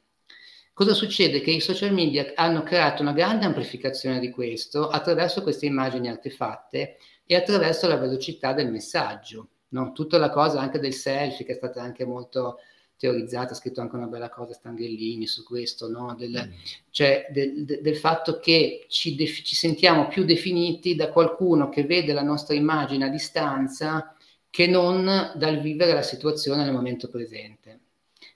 Cosa 0.74 0.94
succede? 0.94 1.42
Che 1.42 1.52
i 1.52 1.60
social 1.60 1.94
media 1.94 2.32
hanno 2.36 2.64
creato 2.64 3.02
una 3.02 3.12
grande 3.12 3.46
amplificazione 3.46 4.20
di 4.20 4.30
questo 4.30 4.88
attraverso 4.88 5.44
queste 5.44 5.66
immagini 5.66 6.08
artefatte 6.08 6.98
e 7.26 7.36
attraverso 7.36 7.88
la 7.88 7.98
velocità 7.98 8.54
del 8.54 8.72
messaggio. 8.72 9.50
No? 9.70 9.92
Tutta 9.92 10.18
la 10.18 10.30
cosa 10.30 10.60
anche 10.60 10.80
del 10.80 10.94
selfie, 10.94 11.46
che 11.46 11.54
è 11.54 11.56
stata 11.56 11.82
anche 11.82 12.06
molto 12.06 12.60
teorizzata, 12.98 13.52
ha 13.52 13.56
scritto 13.56 13.82
anche 13.82 13.96
una 13.96 14.08
bella 14.08 14.30
cosa 14.30 14.54
Stanghellini 14.54 15.28
su 15.28 15.44
questo, 15.44 15.90
no? 15.90 16.16
del, 16.16 16.48
mm. 16.48 16.52
cioè 16.90 17.28
del, 17.32 17.66
del, 17.66 17.82
del, 17.82 17.98
fatto 17.98 18.40
che 18.40 18.86
ci, 18.88 19.16
def- 19.16 19.42
ci 19.42 19.56
sentiamo 19.56 20.08
più 20.08 20.24
definiti 20.24 20.96
da 20.96 21.10
qualcuno 21.10 21.70
che 21.70 21.84
vede 21.84 22.14
la 22.14 22.24
nostra 22.24 22.56
immagine 22.56 23.06
a 23.06 23.10
distanza 23.10 24.16
che 24.50 24.68
non 24.68 25.32
dal 25.36 25.60
vivere 25.60 25.94
la 25.94 26.04
situazione 26.04 26.64
nel 26.64 26.74
momento 26.74 27.10
presente. 27.10 27.81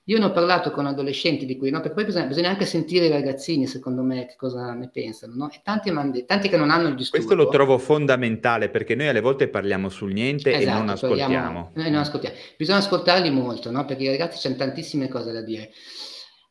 Io 0.08 0.20
ne 0.20 0.26
ho 0.26 0.32
parlato 0.32 0.70
con 0.70 0.86
adolescenti 0.86 1.48
di 1.48 1.58
cui, 1.58 1.72
no? 1.72 1.80
perché 1.80 1.96
poi 1.96 2.06
bisogna, 2.06 2.28
bisogna, 2.28 2.50
anche 2.50 2.66
sentire 2.66 3.08
i 3.08 3.10
ragazzini, 3.10 3.66
secondo 3.66 4.04
me, 4.04 4.28
che 4.28 4.36
cosa 4.38 4.72
ne 4.74 4.90
pensano, 4.90 5.34
no? 5.36 5.50
E 5.50 5.62
tanti, 5.64 5.90
mandi, 5.90 6.26
tanti 6.26 6.48
che 6.48 6.58
non 6.58 6.70
hanno 6.70 6.90
il 6.90 6.96
disturbo. 6.96 7.26
Questo 7.26 7.44
lo 7.44 7.50
trovo 7.50 7.80
fondamentale, 7.80 8.70
perché 8.70 8.94
noi 8.94 9.08
alle 9.08 9.22
volte 9.22 9.48
parliamo 9.48 9.90
sul 9.90 10.14
niente 10.14 10.54
esatto, 10.54 10.76
e 10.76 10.80
non 10.80 10.90
ascoltiamo. 10.90 11.34
Parliamo, 11.34 11.72
noi 11.74 11.90
non 11.90 12.02
ascoltiamo. 12.02 12.36
Bisogna 12.56 12.78
ascoltarli 12.78 13.32
molto, 13.32 13.72
no? 13.72 13.84
Perché 13.86 14.04
i 14.04 14.10
ragazzi 14.10 14.46
hanno 14.46 14.58
tantissime 14.58 15.08
cose 15.08 15.32
da 15.32 15.42
dire, 15.42 15.72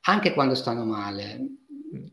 anche 0.07 0.33
quando 0.33 0.57
stanno 0.57 0.85
male. 0.85 1.39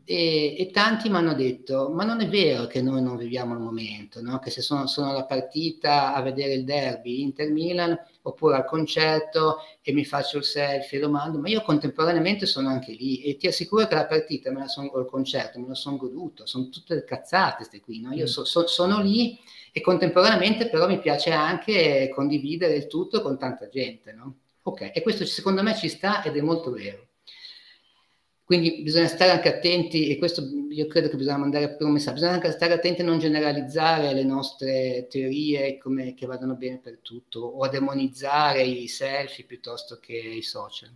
E, 0.04 0.56
e, 0.58 0.70
tanti 0.70 1.08
mi 1.08 1.16
hanno 1.16 1.34
detto: 1.34 1.90
Ma 1.90 2.04
non 2.04 2.20
è 2.20 2.28
vero 2.28 2.66
che 2.66 2.82
noi 2.82 3.02
non 3.02 3.16
viviamo 3.16 3.54
il 3.54 3.60
momento, 3.60 4.20
no? 4.20 4.38
che 4.38 4.50
se 4.50 4.60
sono, 4.60 4.86
sono 4.86 5.10
alla 5.10 5.24
partita 5.24 6.14
a 6.14 6.22
vedere 6.22 6.54
il 6.54 6.64
derby 6.64 7.22
Inter-Milan 7.22 7.98
oppure 8.22 8.56
al 8.56 8.64
concerto 8.64 9.58
e 9.80 9.92
mi 9.92 10.04
faccio 10.04 10.38
il 10.38 10.44
selfie 10.44 10.98
e 10.98 11.00
lo 11.00 11.10
mando, 11.10 11.38
ma 11.38 11.48
io 11.48 11.62
contemporaneamente 11.62 12.46
sono 12.46 12.68
anche 12.68 12.92
lì 12.92 13.22
e 13.22 13.36
ti 13.36 13.46
assicuro 13.46 13.86
che 13.86 13.94
la 13.94 14.06
partita 14.06 14.50
me 14.50 14.60
la 14.60 14.68
sono, 14.68 14.88
o 14.88 15.00
il 15.00 15.06
concerto 15.06 15.58
me 15.58 15.68
lo 15.68 15.74
sono 15.74 15.96
goduto, 15.96 16.46
sono 16.46 16.68
tutte 16.68 17.04
cazzate 17.04 17.56
queste 17.56 17.80
qui, 17.80 18.00
no? 18.00 18.12
io 18.12 18.24
mm. 18.24 18.26
so, 18.26 18.44
so, 18.44 18.66
sono 18.66 19.00
lì 19.00 19.38
e 19.72 19.80
contemporaneamente 19.80 20.68
però 20.68 20.86
mi 20.86 21.00
piace 21.00 21.30
anche 21.30 22.10
condividere 22.14 22.74
il 22.74 22.86
tutto 22.86 23.22
con 23.22 23.38
tanta 23.38 23.68
gente, 23.68 24.12
no? 24.12 24.36
Ok, 24.64 24.92
e 24.94 25.02
questo 25.02 25.24
secondo 25.24 25.62
me 25.62 25.74
ci 25.74 25.88
sta 25.88 26.22
ed 26.22 26.36
è 26.36 26.40
molto 26.40 26.70
vero. 26.70 27.08
Quindi 28.52 28.82
bisogna 28.82 29.06
stare 29.06 29.30
anche 29.30 29.48
attenti, 29.48 30.08
e 30.08 30.18
questo 30.18 30.46
io 30.68 30.86
credo 30.86 31.08
che 31.08 31.16
bisogna 31.16 31.38
mandare 31.38 31.74
per 31.74 31.86
un 31.86 31.94
messaggio, 31.94 32.16
bisogna 32.16 32.34
anche 32.34 32.50
stare 32.50 32.74
attenti 32.74 33.00
a 33.00 33.04
non 33.04 33.18
generalizzare 33.18 34.12
le 34.12 34.24
nostre 34.24 35.06
teorie 35.08 35.78
come, 35.78 36.12
che 36.12 36.26
vadano 36.26 36.54
bene 36.56 36.76
per 36.76 36.98
tutto, 37.00 37.40
o 37.40 37.62
a 37.62 37.70
demonizzare 37.70 38.62
i 38.62 38.88
selfie 38.88 39.46
piuttosto 39.46 39.98
che 39.98 40.12
i 40.12 40.42
social. 40.42 40.90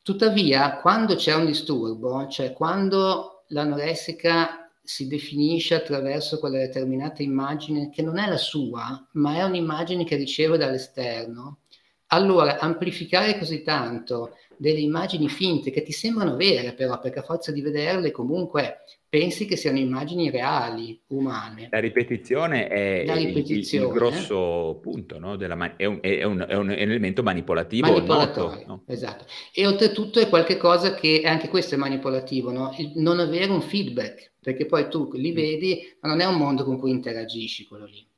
Tuttavia, 0.00 0.78
quando 0.78 1.14
c'è 1.14 1.34
un 1.34 1.44
disturbo, 1.44 2.26
cioè 2.28 2.54
quando 2.54 3.44
l'anoressica 3.48 4.72
si 4.82 5.08
definisce 5.08 5.74
attraverso 5.74 6.38
quella 6.38 6.56
determinata 6.56 7.22
immagine 7.22 7.90
che 7.90 8.00
non 8.00 8.16
è 8.16 8.26
la 8.26 8.38
sua, 8.38 9.08
ma 9.12 9.36
è 9.36 9.42
un'immagine 9.42 10.04
che 10.04 10.16
riceve 10.16 10.56
dall'esterno, 10.56 11.58
allora 12.06 12.58
amplificare 12.58 13.38
così 13.38 13.60
tanto 13.62 14.36
delle 14.62 14.78
immagini 14.78 15.28
finte 15.28 15.72
che 15.72 15.82
ti 15.82 15.90
sembrano 15.90 16.36
vere 16.36 16.72
però 16.72 17.00
perché 17.00 17.18
a 17.18 17.22
forza 17.22 17.50
di 17.50 17.60
vederle 17.60 18.12
comunque 18.12 18.84
pensi 19.08 19.44
che 19.44 19.56
siano 19.56 19.76
immagini 19.76 20.30
reali, 20.30 20.98
umane. 21.08 21.68
La 21.70 21.80
ripetizione 21.80 22.68
è, 22.68 23.04
La 23.04 23.14
ripetizione. 23.14 23.84
Il, 23.84 23.90
il, 23.90 23.98
grosso 23.98 24.78
punto, 24.80 25.18
no? 25.18 25.36
man- 25.54 25.74
è, 25.76 25.84
un, 25.84 25.98
è, 26.00 26.24
un, 26.24 26.46
è, 26.48 26.54
un, 26.54 26.70
elemento 26.70 27.22
manipolativo. 27.22 27.92
Manipolatorio, 27.92 28.64
no? 28.66 28.84
esatto. 28.86 29.26
E 29.52 29.66
oltretutto 29.66 30.18
è 30.18 30.30
qualcosa 30.30 30.94
che, 30.94 31.20
anche 31.26 31.48
questo 31.48 31.74
è 31.74 31.78
manipolativo, 31.78 32.52
no? 32.52 32.74
Il 32.78 32.92
non 32.94 33.18
avere 33.18 33.50
un 33.50 33.60
feedback, 33.60 34.32
perché 34.40 34.64
poi 34.64 34.88
tu 34.88 35.10
li 35.12 35.32
mm. 35.32 35.34
vedi, 35.34 35.96
ma 36.00 36.08
non 36.08 36.20
è 36.20 36.24
un 36.24 36.36
mondo 36.36 36.64
con 36.64 36.78
cui 36.78 36.90
interagisci 36.90 37.66
quello 37.66 37.84
lì. 37.84 38.08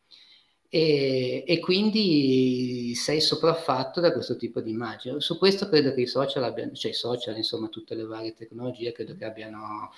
E, 0.74 1.44
e, 1.46 1.60
quindi 1.60 2.96
sei 2.96 3.20
sopraffatto 3.20 4.00
da 4.00 4.12
questo 4.12 4.36
tipo 4.36 4.60
di 4.60 4.72
immagine. 4.72 5.20
Su 5.20 5.38
questo 5.38 5.68
credo 5.68 5.94
che 5.94 6.00
i 6.00 6.06
social 6.08 6.42
abbiano, 6.42 6.72
cioè 6.72 6.90
i 6.90 6.94
social, 6.94 7.36
insomma, 7.36 7.68
tutte 7.68 7.94
le 7.94 8.02
varie 8.02 8.34
tecnologie, 8.34 8.90
credo 8.90 9.14
che 9.14 9.24
abbiano 9.24 9.92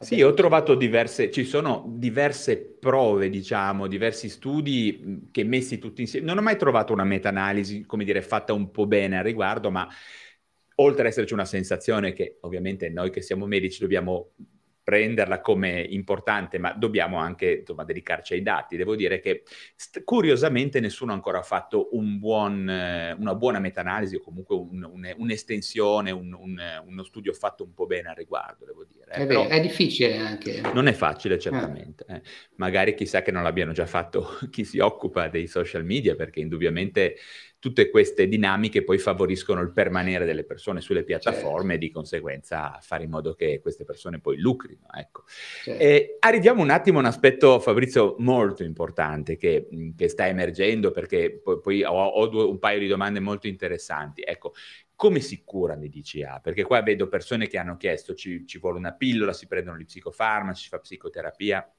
sì, 0.00 0.20
ho 0.22 0.34
trovato 0.34 0.74
diverse, 0.74 1.30
ci 1.30 1.44
sono 1.44 1.84
diverse 1.86 2.58
prove, 2.58 3.28
diciamo, 3.28 3.86
diversi 3.86 4.28
studi 4.28 5.28
che 5.30 5.44
messi 5.44 5.78
tutti 5.78 6.00
insieme. 6.00 6.26
Non 6.26 6.38
ho 6.38 6.42
mai 6.42 6.56
trovato 6.56 6.92
una 6.92 7.04
meta-analisi, 7.04 7.84
come 7.84 8.04
dire, 8.04 8.20
fatta 8.20 8.52
un 8.52 8.72
po' 8.72 8.86
bene 8.86 9.18
al 9.18 9.24
riguardo, 9.24 9.70
ma 9.70 9.86
oltre 10.76 11.02
ad 11.02 11.08
esserci 11.08 11.34
una 11.34 11.44
sensazione 11.44 12.14
che 12.14 12.38
ovviamente 12.40 12.88
noi 12.88 13.10
che 13.10 13.20
siamo 13.20 13.46
medici 13.46 13.78
dobbiamo 13.78 14.30
prenderla 14.90 15.40
come 15.40 15.86
importante, 15.88 16.58
ma 16.58 16.72
dobbiamo 16.72 17.18
anche 17.18 17.58
insomma, 17.60 17.84
dedicarci 17.84 18.32
ai 18.32 18.42
dati. 18.42 18.76
Devo 18.76 18.96
dire 18.96 19.20
che 19.20 19.44
st- 19.76 20.02
curiosamente 20.02 20.80
nessuno 20.80 21.12
ancora 21.12 21.38
ha 21.38 21.42
fatto 21.42 21.90
un 21.92 22.18
buon, 22.18 22.68
eh, 22.68 23.12
una 23.12 23.36
buona 23.36 23.60
meta-analisi 23.60 24.16
o 24.16 24.20
comunque 24.20 24.56
un, 24.56 24.82
un, 24.82 25.14
un'estensione, 25.16 26.10
un, 26.10 26.36
uno 26.86 27.02
studio 27.04 27.32
fatto 27.32 27.62
un 27.62 27.72
po' 27.72 27.86
bene 27.86 28.08
al 28.08 28.16
riguardo, 28.16 28.64
devo 28.64 28.84
dire. 28.84 29.12
Eh. 29.12 29.22
È, 29.22 29.26
Però 29.28 29.46
è 29.46 29.60
difficile 29.60 30.16
anche. 30.16 30.60
Non 30.74 30.88
è 30.88 30.92
facile, 30.92 31.38
certamente. 31.38 32.04
Eh. 32.08 32.22
Magari 32.56 32.94
chissà 32.94 33.22
che 33.22 33.30
non 33.30 33.44
l'abbiano 33.44 33.70
già 33.70 33.86
fatto 33.86 34.38
chi 34.50 34.64
si 34.64 34.80
occupa 34.80 35.28
dei 35.28 35.46
social 35.46 35.84
media, 35.84 36.16
perché 36.16 36.40
indubbiamente 36.40 37.14
tutte 37.60 37.90
queste 37.90 38.26
dinamiche 38.26 38.82
poi 38.82 38.96
favoriscono 38.96 39.60
il 39.60 39.70
permanere 39.70 40.24
delle 40.24 40.44
persone 40.44 40.80
sulle 40.80 41.04
piattaforme 41.04 41.72
certo. 41.72 41.74
e 41.74 41.78
di 41.78 41.90
conseguenza 41.90 42.78
fare 42.80 43.04
in 43.04 43.10
modo 43.10 43.34
che 43.34 43.60
queste 43.60 43.84
persone 43.84 44.18
poi 44.18 44.38
lucrino. 44.38 44.86
Ecco. 44.92 45.24
Certo. 45.62 45.82
Eh, 45.82 46.16
arriviamo 46.20 46.62
un 46.62 46.70
attimo 46.70 46.96
a 46.98 47.02
un 47.02 47.06
aspetto, 47.06 47.60
Fabrizio, 47.60 48.16
molto 48.18 48.64
importante 48.64 49.36
che, 49.36 49.68
che 49.94 50.08
sta 50.08 50.26
emergendo 50.26 50.90
perché 50.90 51.38
poi, 51.44 51.60
poi 51.60 51.84
ho, 51.84 51.92
ho 51.92 52.26
due, 52.28 52.44
un 52.44 52.58
paio 52.58 52.78
di 52.78 52.86
domande 52.86 53.20
molto 53.20 53.46
interessanti. 53.46 54.22
Ecco, 54.24 54.54
come 54.96 55.20
si 55.20 55.42
curano 55.44 55.84
i 55.84 55.90
DCA? 55.90 56.40
Perché 56.42 56.62
qua 56.62 56.80
vedo 56.82 57.08
persone 57.08 57.46
che 57.46 57.58
hanno 57.58 57.76
chiesto 57.76 58.14
ci, 58.14 58.46
ci 58.46 58.58
vuole 58.58 58.78
una 58.78 58.92
pillola, 58.92 59.34
si 59.34 59.46
prendono 59.46 59.76
gli 59.76 59.84
psicofarmaci, 59.84 60.62
si 60.62 60.68
fa 60.68 60.78
psicoterapia. 60.78 61.74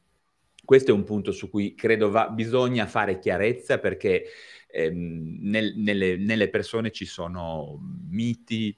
Questo 0.64 0.92
è 0.92 0.94
un 0.94 1.04
punto 1.04 1.32
su 1.32 1.50
cui 1.50 1.74
credo 1.74 2.12
va, 2.12 2.30
bisogna 2.30 2.86
fare 2.86 3.18
chiarezza 3.18 3.80
perché 3.80 4.26
ehm, 4.72 5.38
nel, 5.42 5.76
nelle, 5.78 6.18
nelle, 6.18 6.50
persone 6.50 6.92
ci 6.92 7.06
sono 7.06 7.78
miti, 8.10 8.78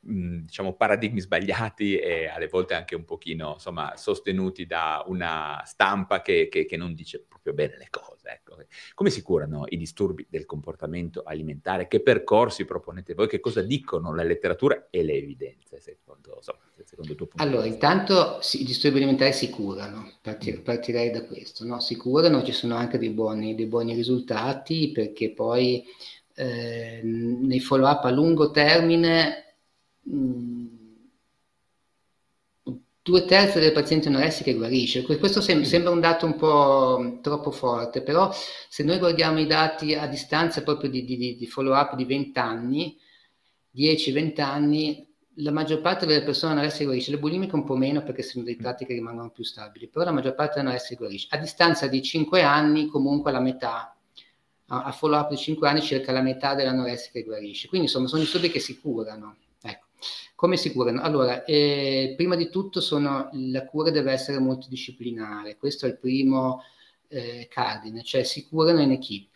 mh, 0.00 0.38
diciamo 0.40 0.74
paradigmi 0.74 1.20
sbagliati 1.20 1.98
e 1.98 2.26
alle 2.28 2.48
volte 2.48 2.74
anche 2.74 2.94
un 2.94 3.04
pochino 3.04 3.54
insomma 3.54 3.96
sostenuti 3.96 4.66
da 4.66 5.04
una 5.06 5.62
stampa 5.64 6.22
che, 6.22 6.48
che, 6.48 6.64
che 6.66 6.76
non 6.76 6.94
dice 6.94 7.24
proprio 7.48 7.54
bene 7.54 7.76
le 7.78 7.88
cose. 7.90 8.28
Ecco. 8.28 8.56
Come 8.94 9.10
si 9.10 9.22
curano 9.22 9.64
i 9.68 9.76
disturbi 9.76 10.26
del 10.28 10.44
comportamento 10.44 11.22
alimentare? 11.24 11.88
Che 11.88 12.00
percorsi 12.00 12.64
proponete 12.64 13.14
voi? 13.14 13.28
Che 13.28 13.40
cosa 13.40 13.62
dicono 13.62 14.14
la 14.14 14.22
letteratura 14.22 14.88
e 14.90 15.02
le 15.02 15.14
evidenze, 15.14 15.80
secondo, 15.80 16.34
insomma, 16.36 16.58
secondo 16.84 17.12
il 17.12 17.16
tuo 17.16 17.26
punto 17.26 17.42
allora, 17.42 17.66
intanto 17.66 18.40
sì, 18.42 18.62
i 18.62 18.64
disturbi 18.64 18.98
alimentari 18.98 19.32
si 19.32 19.48
curano, 19.48 20.18
Partir- 20.20 20.60
mm. 20.60 20.62
partirei 20.62 21.10
da 21.10 21.24
questo. 21.24 21.64
No? 21.64 21.80
Si 21.80 21.96
curano, 21.96 22.42
ci 22.42 22.52
sono 22.52 22.74
anche 22.74 22.98
dei 22.98 23.10
buoni, 23.10 23.54
dei 23.54 23.66
buoni 23.66 23.94
risultati 23.94 24.90
perché 24.92 25.30
poi 25.30 25.84
eh, 26.34 27.00
nei 27.02 27.60
follow-up 27.60 28.04
a 28.04 28.10
lungo 28.10 28.50
termine 28.50 29.54
mh, 30.02 30.16
mm, 30.16 30.66
due 33.08 33.24
terzi 33.24 33.58
delle 33.58 33.72
pazienti 33.72 34.08
anoressiche 34.08 34.54
guarisce. 34.54 35.02
Questo 35.02 35.40
sem- 35.40 35.62
sembra 35.62 35.90
un 35.90 36.00
dato 36.00 36.26
un 36.26 36.36
po' 36.36 37.18
troppo 37.22 37.50
forte, 37.50 38.02
però 38.02 38.30
se 38.68 38.84
noi 38.84 38.98
guardiamo 38.98 39.40
i 39.40 39.46
dati 39.46 39.94
a 39.94 40.06
distanza 40.06 40.62
proprio 40.62 40.90
di, 40.90 41.06
di, 41.06 41.36
di 41.36 41.46
follow-up 41.46 41.94
di 41.94 42.04
20 42.04 42.38
anni, 42.38 42.98
10-20 43.74 44.40
anni, 44.42 45.06
la 45.36 45.52
maggior 45.52 45.80
parte 45.80 46.04
delle 46.04 46.22
persone 46.22 46.52
anoressiche 46.52 46.84
guarisce, 46.84 47.12
le 47.12 47.18
bulimiche 47.18 47.54
un 47.54 47.64
po' 47.64 47.76
meno 47.76 48.02
perché 48.02 48.22
sono 48.22 48.44
dei 48.44 48.56
tratti 48.56 48.84
che 48.84 48.92
rimangono 48.92 49.30
più 49.30 49.42
stabili, 49.42 49.88
però 49.88 50.04
la 50.04 50.12
maggior 50.12 50.34
parte 50.34 50.56
delle 50.56 50.66
anoressiche 50.66 50.96
guarisce. 50.96 51.28
A 51.30 51.38
distanza 51.38 51.86
di 51.86 52.02
5 52.02 52.42
anni, 52.42 52.88
comunque 52.88 53.32
la 53.32 53.40
metà, 53.40 53.96
a 54.66 54.92
follow-up 54.92 55.30
di 55.30 55.38
5 55.38 55.66
anni, 55.66 55.80
circa 55.80 56.12
la 56.12 56.20
metà 56.20 56.54
dell'anoressica 56.54 57.18
guarisce. 57.22 57.68
Quindi 57.68 57.86
insomma 57.86 58.06
sono 58.06 58.20
disturbi 58.20 58.50
che 58.50 58.60
si 58.60 58.78
curano. 58.78 59.36
Come 60.38 60.56
si 60.56 60.70
curano? 60.72 61.02
Allora, 61.02 61.42
eh, 61.42 62.14
prima 62.16 62.36
di 62.36 62.48
tutto 62.48 62.80
sono, 62.80 63.28
la 63.32 63.64
cura 63.64 63.90
deve 63.90 64.12
essere 64.12 64.38
multidisciplinare, 64.38 65.56
questo 65.56 65.84
è 65.84 65.88
il 65.88 65.98
primo 65.98 66.62
eh, 67.08 67.48
cardine, 67.50 68.04
cioè 68.04 68.22
si 68.22 68.46
curano 68.46 68.80
in 68.80 68.92
equip. 68.92 69.30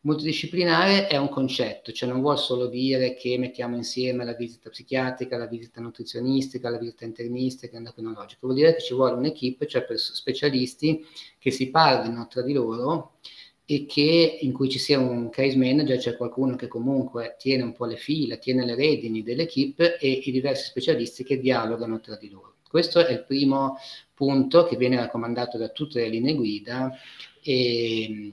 Multidisciplinare 0.00 1.06
è 1.06 1.16
un 1.18 1.28
concetto, 1.28 1.92
cioè 1.92 2.08
non 2.08 2.20
vuol 2.20 2.36
solo 2.40 2.66
dire 2.66 3.14
che 3.14 3.38
mettiamo 3.38 3.76
insieme 3.76 4.24
la 4.24 4.34
visita 4.34 4.70
psichiatrica, 4.70 5.36
la 5.36 5.46
visita 5.46 5.80
nutrizionistica, 5.80 6.68
la 6.68 6.78
visita 6.78 7.04
internistica, 7.04 7.76
endocrinologica, 7.76 8.40
vuol 8.42 8.56
dire 8.56 8.74
che 8.74 8.80
ci 8.80 8.94
vuole 8.94 9.14
un'equipe, 9.14 9.68
cioè 9.68 9.86
specialisti 9.96 11.06
che 11.38 11.52
si 11.52 11.70
parlino 11.70 12.26
tra 12.26 12.42
di 12.42 12.54
loro 12.54 13.18
e 13.66 13.86
che 13.86 14.38
in 14.40 14.52
cui 14.52 14.68
ci 14.68 14.78
sia 14.78 14.98
un 14.98 15.30
case 15.30 15.56
manager, 15.56 15.98
cioè 15.98 16.16
qualcuno 16.16 16.54
che 16.56 16.68
comunque 16.68 17.36
tiene 17.38 17.62
un 17.62 17.72
po' 17.72 17.86
le 17.86 17.96
fila, 17.96 18.36
tiene 18.36 18.64
le 18.64 18.74
redini 18.74 19.22
dell'equipe 19.22 19.98
e 19.98 20.10
i 20.10 20.30
diversi 20.30 20.66
specialisti 20.66 21.24
che 21.24 21.38
dialogano 21.40 22.00
tra 22.00 22.16
di 22.16 22.28
loro. 22.28 22.56
Questo 22.68 23.04
è 23.04 23.12
il 23.12 23.24
primo 23.24 23.78
punto 24.12 24.64
che 24.64 24.76
viene 24.76 24.96
raccomandato 24.96 25.56
da 25.56 25.68
tutte 25.68 26.00
le 26.00 26.08
linee 26.08 26.34
guida 26.34 26.92
e 27.40 28.32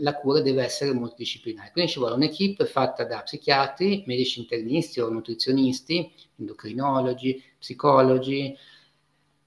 la 0.00 0.14
cura 0.14 0.40
deve 0.40 0.62
essere 0.62 0.92
multidisciplinare. 0.92 1.70
Quindi 1.72 1.90
ci 1.90 1.98
vuole 1.98 2.14
un'equipe 2.14 2.66
fatta 2.66 3.04
da 3.04 3.22
psichiatri, 3.22 4.04
medici 4.06 4.40
internisti 4.40 5.00
o 5.00 5.08
nutrizionisti, 5.08 6.10
endocrinologi, 6.36 7.42
psicologi, 7.58 8.54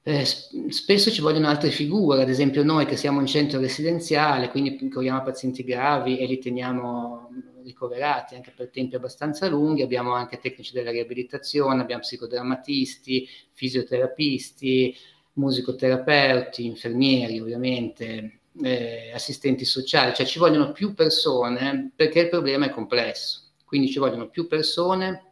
eh, 0.04 0.26
spesso 0.26 1.12
ci 1.12 1.22
vogliono 1.22 1.48
altre 1.48 1.70
figure, 1.70 2.24
ad 2.24 2.30
esempio 2.30 2.64
noi 2.64 2.86
che 2.86 2.98
siamo 2.98 3.20
in 3.20 3.28
centro 3.28 3.60
residenziale, 3.60 4.50
quindi 4.50 4.90
curiamo 4.90 5.22
pazienti 5.22 5.64
gravi 5.64 6.18
e 6.18 6.26
li 6.26 6.40
teniamo 6.40 7.30
ricoverati 7.64 8.34
anche 8.34 8.52
per 8.56 8.70
tempi 8.70 8.96
abbastanza 8.96 9.48
lunghi, 9.48 9.84
abbiamo 9.84 10.14
anche 10.14 10.40
tecnici 10.40 10.74
della 10.74 10.90
riabilitazione, 10.90 11.82
abbiamo 11.82 12.02
psicodrammatisti, 12.02 13.28
fisioterapisti, 13.52 14.96
musicoterapeuti, 15.34 16.66
infermieri 16.66 17.40
ovviamente, 17.40 18.40
eh, 18.62 19.12
assistenti 19.14 19.66
sociali, 19.66 20.16
cioè 20.16 20.26
ci 20.26 20.40
vogliono 20.40 20.72
più 20.72 20.96
persone 20.96 21.92
perché 21.96 22.22
il 22.22 22.30
problema 22.30 22.66
è 22.66 22.70
complesso, 22.72 23.52
quindi 23.66 23.90
ci 23.90 24.00
vogliono 24.00 24.30
più 24.30 24.48
persone 24.48 25.31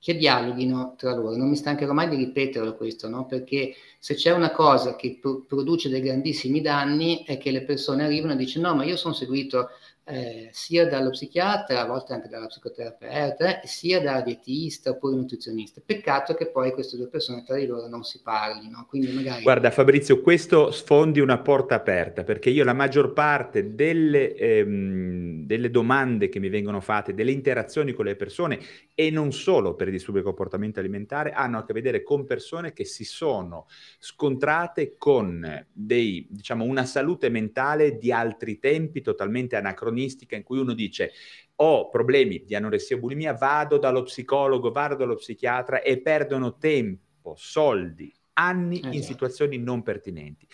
che 0.00 0.16
dialoghino 0.16 0.94
tra 0.96 1.14
loro. 1.14 1.36
Non 1.36 1.48
mi 1.48 1.56
stancherò 1.56 1.92
mai 1.92 2.08
di 2.08 2.16
ripeterlo 2.16 2.76
questo, 2.76 3.08
no? 3.08 3.26
perché 3.26 3.74
se 3.98 4.14
c'è 4.14 4.32
una 4.32 4.50
cosa 4.52 4.96
che 4.96 5.18
pro- 5.20 5.42
produce 5.42 5.88
dei 5.88 6.00
grandissimi 6.00 6.60
danni 6.60 7.24
è 7.24 7.38
che 7.38 7.50
le 7.50 7.64
persone 7.64 8.04
arrivano 8.04 8.34
e 8.34 8.36
dicono 8.36 8.68
no, 8.68 8.74
ma 8.76 8.84
io 8.84 8.96
sono 8.96 9.14
seguito 9.14 9.70
eh, 10.08 10.48
sia 10.52 10.88
dallo 10.88 11.10
psichiatra, 11.10 11.82
a 11.82 11.86
volte 11.86 12.14
anche 12.14 12.28
dalla 12.28 12.46
psicoterapeuta, 12.46 13.60
sia 13.64 14.00
da 14.00 14.22
dietista 14.22 14.90
oppure 14.90 15.16
nutrizionista. 15.16 15.82
Peccato 15.84 16.34
che 16.34 16.50
poi 16.50 16.72
queste 16.72 16.96
due 16.96 17.08
persone 17.08 17.44
tra 17.44 17.56
di 17.56 17.66
loro 17.66 17.88
non 17.88 18.04
si 18.04 18.22
parlino. 18.22 18.86
Quindi 18.88 19.12
magari... 19.12 19.42
Guarda 19.42 19.70
Fabrizio, 19.70 20.22
questo 20.22 20.70
sfondi 20.70 21.20
una 21.20 21.38
porta 21.38 21.74
aperta, 21.74 22.24
perché 22.24 22.48
io 22.48 22.64
la 22.64 22.72
maggior 22.72 23.12
parte 23.12 23.74
delle, 23.74 24.34
ehm, 24.34 25.44
delle 25.44 25.70
domande 25.70 26.30
che 26.30 26.38
mi 26.38 26.48
vengono 26.48 26.80
fatte, 26.80 27.12
delle 27.12 27.32
interazioni 27.32 27.92
con 27.92 28.06
le 28.06 28.16
persone, 28.16 28.58
e 28.94 29.10
non 29.10 29.30
solo 29.32 29.74
per 29.74 29.88
i 29.88 29.90
disturbi 29.90 30.20
di 30.20 30.24
comportamento 30.24 30.80
alimentare, 30.80 31.32
hanno 31.32 31.58
a 31.58 31.64
che 31.64 31.74
vedere 31.74 32.02
con 32.02 32.24
persone 32.24 32.72
che 32.72 32.86
si 32.86 33.04
sono 33.04 33.66
scontrate 33.98 34.94
con 34.96 35.66
dei, 35.70 36.26
diciamo, 36.30 36.64
una 36.64 36.86
salute 36.86 37.28
mentale 37.28 37.98
di 37.98 38.10
altri 38.10 38.58
tempi 38.58 39.02
totalmente 39.02 39.56
anacronistica 39.56 39.96
agonistica 39.98 40.36
in 40.36 40.44
cui 40.44 40.58
uno 40.58 40.72
dice 40.72 41.12
ho 41.56 41.88
problemi 41.88 42.44
di 42.44 42.54
anoressia 42.54 42.96
e 42.96 43.00
bulimia, 43.00 43.34
vado 43.34 43.78
dallo 43.78 44.04
psicologo, 44.04 44.70
vado 44.70 44.94
dallo 44.94 45.16
psichiatra 45.16 45.82
e 45.82 46.00
perdono 46.00 46.56
tempo, 46.56 47.34
soldi, 47.36 48.14
anni 48.34 48.78
esatto. 48.78 48.94
in 48.94 49.02
situazioni 49.02 49.58
non 49.58 49.82
pertinenti. 49.82 50.46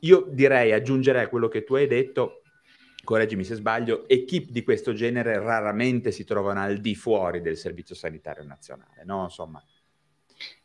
Io 0.00 0.26
direi, 0.28 0.72
aggiungerei 0.72 1.22
a 1.22 1.28
quello 1.28 1.46
che 1.46 1.62
tu 1.62 1.74
hai 1.74 1.86
detto, 1.86 2.42
correggimi 3.04 3.44
se 3.44 3.54
sbaglio, 3.54 4.08
equip 4.08 4.50
di 4.50 4.64
questo 4.64 4.92
genere 4.92 5.38
raramente 5.38 6.10
si 6.10 6.24
trovano 6.24 6.60
al 6.60 6.78
di 6.78 6.96
fuori 6.96 7.40
del 7.40 7.56
Servizio 7.56 7.94
Sanitario 7.94 8.42
Nazionale, 8.42 9.04
no? 9.04 9.22
Insomma, 9.22 9.64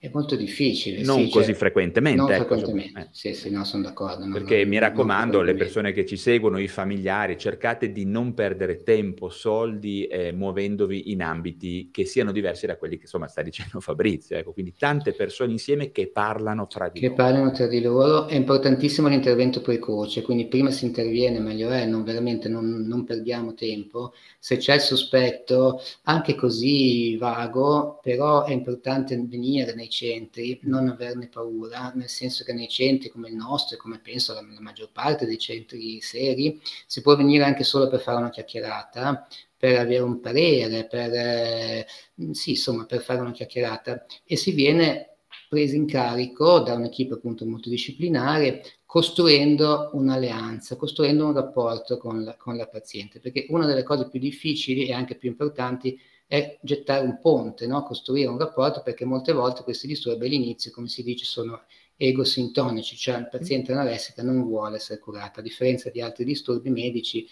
è 0.06 0.10
molto 0.14 0.36
difficile. 0.36 1.02
Non 1.02 1.24
sì, 1.26 1.30
così 1.30 1.48
cioè, 1.48 1.56
frequentemente. 1.56 2.22
Non 2.22 2.32
ecco, 2.32 2.46
frequentemente, 2.46 3.00
eh. 3.00 3.08
sì, 3.12 3.34
sì, 3.34 3.50
no, 3.50 3.64
sono 3.64 3.84
d'accordo. 3.84 4.28
Perché 4.32 4.60
non, 4.60 4.68
mi 4.70 4.78
raccomando, 4.78 5.42
le 5.42 5.56
persone 5.56 5.92
che 5.94 6.06
ci 6.06 6.16
seguono, 6.16 6.60
i 6.60 6.68
familiari, 6.68 7.38
cercate 7.38 7.92
di 7.92 8.06
non 8.06 8.34
perdere 8.34 8.84
tempo, 8.84 9.30
soldi, 9.30 10.06
eh, 10.06 10.32
muovendovi 10.32 11.12
in 11.12 11.24
ambiti 11.24 11.90
che 11.92 12.06
siano 12.06 12.32
diversi 12.32 12.68
da 12.68 12.78
quelli 12.78 12.98
che 12.98 13.04
insomma 13.04 13.28
sta 13.28 13.42
dicendo 13.42 13.80
Fabrizio. 13.82 14.38
Ecco, 14.38 14.54
quindi 14.54 14.76
tante 14.78 15.14
persone 15.14 15.52
insieme 15.52 15.92
che 15.92 16.08
parlano 16.08 16.68
tra 16.68 16.90
di 16.90 17.00
che 17.00 17.08
loro. 17.08 17.16
Che 17.16 17.22
parlano 17.22 17.52
tra 17.52 17.68
di 17.68 17.82
loro. 17.82 18.28
È 18.28 18.36
importantissimo 18.36 19.08
l'intervento 19.08 19.62
precoce, 19.62 20.22
quindi 20.22 20.46
prima 20.48 20.70
si 20.70 20.86
interviene, 20.86 21.40
meglio 21.40 21.70
è, 21.70 21.86
non 21.86 22.04
veramente 22.04 22.48
non, 22.48 22.86
non 22.86 23.04
perdiamo 23.04 23.56
tempo. 23.56 24.14
Se 24.38 24.58
c'è 24.58 24.76
il 24.76 24.82
sospetto, 24.82 25.82
anche 26.04 26.36
così 26.36 27.18
vago, 27.18 28.00
però 28.04 28.44
è 28.44 28.52
importante 28.52 29.20
venire 29.28 29.74
nei 29.74 29.90
centri 29.96 30.60
non 30.64 30.90
averne 30.90 31.28
paura, 31.28 31.92
nel 31.96 32.10
senso 32.10 32.44
che 32.44 32.54
nei 32.54 32.68
centri 32.68 33.10
come 33.10 33.30
il 33.30 33.36
nostro 33.36 33.76
e 33.76 33.80
come 33.80 34.00
penso 34.00 34.34
la, 34.34 34.42
la 34.42 34.60
maggior 34.60 34.92
parte 34.92 35.26
dei 35.26 35.38
centri 35.38 36.02
seri, 36.02 36.60
si 36.86 37.02
può 37.02 37.16
venire 37.16 37.46
anche 37.46 37.64
solo 37.64 37.88
per 37.88 38.02
fare 38.02 38.18
una 38.18 38.30
chiacchierata, 38.30 39.28
per 39.58 39.80
avere 39.80 40.04
un 40.04 40.20
parere, 40.20 40.86
per, 40.86 41.12
eh, 41.14 41.88
sì, 42.32 42.52
insomma, 42.52 42.86
per 42.86 43.02
fare 43.02 43.22
una 43.22 43.32
chiacchierata. 43.32 44.06
E 44.26 44.36
si 44.36 44.52
viene 44.52 45.18
presi 45.48 45.76
in 45.78 45.86
carico 45.86 46.60
da 46.60 46.74
un'equipe 46.74 47.14
appunto 47.14 47.46
multidisciplinare 47.46 48.64
costruendo 48.86 49.90
un'alleanza, 49.94 50.76
costruendo 50.76 51.26
un 51.26 51.34
rapporto 51.34 51.98
con 51.98 52.24
la, 52.24 52.36
con 52.38 52.56
la 52.56 52.68
paziente, 52.68 53.20
perché 53.20 53.46
una 53.50 53.66
delle 53.66 53.84
cose 53.84 54.08
più 54.10 54.20
difficili 54.20 54.86
e 54.86 54.94
anche 54.94 55.16
più 55.16 55.30
importanti 55.30 55.94
è 55.94 56.15
gettare 56.62 57.06
un 57.06 57.20
ponte, 57.20 57.68
no? 57.68 57.84
costruire 57.84 58.30
un 58.30 58.38
rapporto, 58.38 58.82
perché 58.82 59.06
molte 59.06 59.32
volte 59.32 59.64
questi 59.64 59.88
disturbi 59.88 60.26
all'inizio, 60.26 60.72
come 60.72 60.88
si 60.88 61.04
dice, 61.04 61.26
sono 61.26 61.64
egosintonici, 61.98 62.96
cioè 62.96 63.18
il 63.18 63.30
paziente 63.30 63.72
anoressica 63.72 64.24
non 64.24 64.44
vuole 64.44 64.78
essere 64.78 65.00
curato, 65.00 65.40
a 65.40 65.44
differenza 65.44 65.90
di 65.90 66.02
altri 66.02 66.26
disturbi 66.26 66.70
medici, 66.70 67.28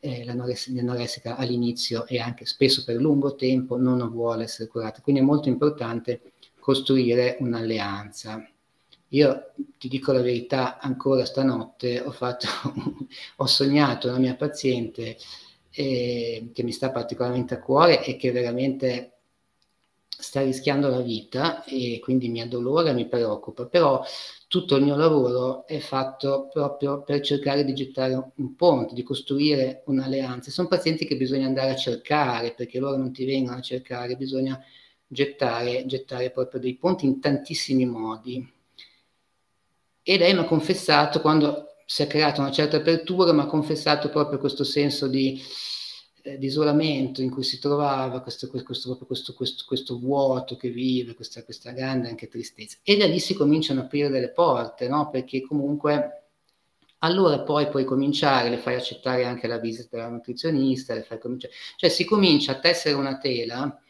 eh, 0.00 0.24
l'anoressica 0.24 1.36
all'inizio 1.36 2.06
e 2.06 2.18
anche 2.20 2.46
spesso 2.46 2.84
per 2.84 2.96
lungo 2.96 3.34
tempo 3.34 3.76
non 3.76 4.08
vuole 4.10 4.44
essere 4.44 4.68
curata, 4.68 5.00
quindi 5.02 5.20
è 5.20 5.24
molto 5.24 5.48
importante 5.48 6.32
costruire 6.58 7.36
un'alleanza. 7.40 8.46
Io 9.12 9.52
ti 9.78 9.88
dico 9.88 10.12
la 10.12 10.20
verità, 10.20 10.78
ancora 10.78 11.24
stanotte 11.24 12.00
ho, 12.00 12.10
fatto, 12.10 12.46
ho 13.36 13.46
sognato 13.46 14.10
la 14.10 14.18
mia 14.18 14.34
paziente 14.36 15.16
eh, 15.78 16.50
che 16.52 16.64
mi 16.64 16.72
sta 16.72 16.90
particolarmente 16.90 17.54
a 17.54 17.60
cuore 17.60 18.04
e 18.04 18.16
che 18.16 18.32
veramente 18.32 19.12
sta 20.08 20.42
rischiando 20.42 20.88
la 20.88 21.00
vita 21.00 21.62
e 21.62 22.00
quindi 22.02 22.28
mi 22.28 22.40
addolora, 22.40 22.92
mi 22.92 23.06
preoccupa, 23.06 23.66
però 23.66 24.02
tutto 24.48 24.74
il 24.74 24.82
mio 24.82 24.96
lavoro 24.96 25.64
è 25.68 25.78
fatto 25.78 26.48
proprio 26.52 27.02
per 27.04 27.20
cercare 27.20 27.64
di 27.64 27.74
gettare 27.74 28.32
un 28.34 28.56
ponte, 28.56 28.94
di 28.94 29.04
costruire 29.04 29.84
un'alleanza. 29.86 30.50
Sono 30.50 30.66
pazienti 30.66 31.06
che 31.06 31.16
bisogna 31.16 31.46
andare 31.46 31.70
a 31.70 31.76
cercare 31.76 32.54
perché 32.54 32.80
loro 32.80 32.96
non 32.96 33.12
ti 33.12 33.24
vengono 33.24 33.58
a 33.58 33.60
cercare, 33.60 34.16
bisogna 34.16 34.60
gettare, 35.06 35.86
gettare 35.86 36.32
proprio 36.32 36.58
dei 36.58 36.74
ponti 36.74 37.06
in 37.06 37.20
tantissimi 37.20 37.86
modi. 37.86 38.52
E 40.02 40.18
lei 40.18 40.32
mi 40.34 40.40
ha 40.40 40.44
confessato 40.44 41.20
quando 41.20 41.67
si 41.90 42.02
è 42.02 42.06
creata 42.06 42.42
una 42.42 42.50
certa 42.50 42.76
apertura, 42.76 43.32
ma 43.32 43.44
ha 43.44 43.46
confessato 43.46 44.10
proprio 44.10 44.38
questo 44.38 44.62
senso 44.62 45.08
di, 45.08 45.40
eh, 46.22 46.36
di 46.36 46.44
isolamento 46.44 47.22
in 47.22 47.30
cui 47.30 47.42
si 47.42 47.58
trovava, 47.58 48.20
questo, 48.20 48.46
questo, 48.50 48.98
questo, 49.06 49.64
questo 49.66 49.98
vuoto 49.98 50.54
che 50.56 50.68
vive, 50.68 51.14
questa, 51.14 51.42
questa, 51.44 51.70
grande 51.70 52.10
anche 52.10 52.28
tristezza. 52.28 52.76
E 52.82 52.98
da 52.98 53.06
lì 53.06 53.18
si 53.18 53.32
cominciano 53.32 53.80
a 53.80 53.84
aprire 53.84 54.10
delle 54.10 54.32
porte, 54.32 54.86
no? 54.86 55.08
perché 55.08 55.40
comunque 55.40 56.24
allora 56.98 57.40
poi 57.40 57.68
puoi 57.70 57.86
cominciare, 57.86 58.50
le 58.50 58.58
fai 58.58 58.74
accettare 58.74 59.24
anche 59.24 59.46
la 59.46 59.56
visita 59.56 59.96
della 59.96 60.10
nutrizionista, 60.10 60.92
le 60.92 61.04
fai 61.04 61.18
cominciare, 61.18 61.54
cioè 61.76 61.88
si 61.88 62.04
comincia 62.04 62.52
a 62.52 62.58
tessere 62.58 62.96
una 62.96 63.16
tela 63.16 63.80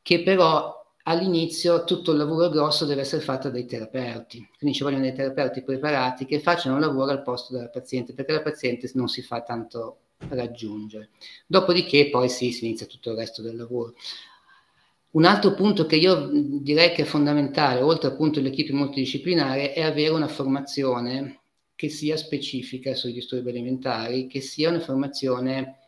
che 0.00 0.22
però 0.22 0.79
all'inizio 1.04 1.84
tutto 1.84 2.12
il 2.12 2.18
lavoro 2.18 2.48
grosso 2.48 2.84
deve 2.84 3.02
essere 3.02 3.22
fatto 3.22 3.50
dai 3.50 3.66
terapeuti, 3.66 4.46
quindi 4.58 4.76
ci 4.76 4.82
vogliono 4.82 5.02
dei 5.02 5.14
terapeuti 5.14 5.62
preparati 5.62 6.26
che 6.26 6.40
facciano 6.40 6.74
un 6.74 6.80
lavoro 6.80 7.10
al 7.10 7.22
posto 7.22 7.54
della 7.54 7.68
paziente, 7.68 8.12
perché 8.12 8.32
la 8.32 8.42
paziente 8.42 8.90
non 8.94 9.08
si 9.08 9.22
fa 9.22 9.42
tanto 9.42 9.98
raggiungere. 10.28 11.10
Dopodiché 11.46 12.10
poi 12.10 12.28
sì, 12.28 12.52
si 12.52 12.66
inizia 12.66 12.86
tutto 12.86 13.10
il 13.10 13.16
resto 13.16 13.42
del 13.42 13.56
lavoro. 13.56 13.94
Un 15.12 15.24
altro 15.24 15.54
punto 15.54 15.86
che 15.86 15.96
io 15.96 16.28
direi 16.32 16.92
che 16.92 17.02
è 17.02 17.04
fondamentale, 17.04 17.80
oltre 17.80 18.10
appunto 18.10 18.38
all'equipe 18.38 18.72
multidisciplinare, 18.72 19.72
è 19.72 19.82
avere 19.82 20.10
una 20.10 20.28
formazione 20.28 21.40
che 21.74 21.88
sia 21.88 22.16
specifica 22.16 22.94
sui 22.94 23.12
disturbi 23.12 23.48
alimentari, 23.48 24.26
che 24.28 24.40
sia 24.40 24.68
una 24.68 24.80
formazione 24.80 25.78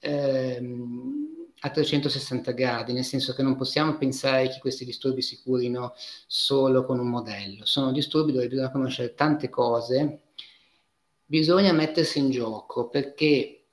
ehm, 0.00 1.31
a 1.64 1.70
360 1.70 2.52
gradi, 2.52 2.92
nel 2.92 3.04
senso 3.04 3.34
che 3.34 3.42
non 3.42 3.56
possiamo 3.56 3.96
pensare 3.96 4.48
che 4.48 4.58
questi 4.58 4.84
disturbi 4.84 5.22
si 5.22 5.40
curino 5.42 5.94
solo 6.26 6.84
con 6.84 6.98
un 6.98 7.08
modello. 7.08 7.64
Sono 7.64 7.92
disturbi 7.92 8.32
dove 8.32 8.48
bisogna 8.48 8.70
conoscere 8.70 9.14
tante 9.14 9.48
cose, 9.48 10.22
bisogna 11.24 11.72
mettersi 11.72 12.18
in 12.18 12.30
gioco 12.30 12.88
perché 12.88 13.66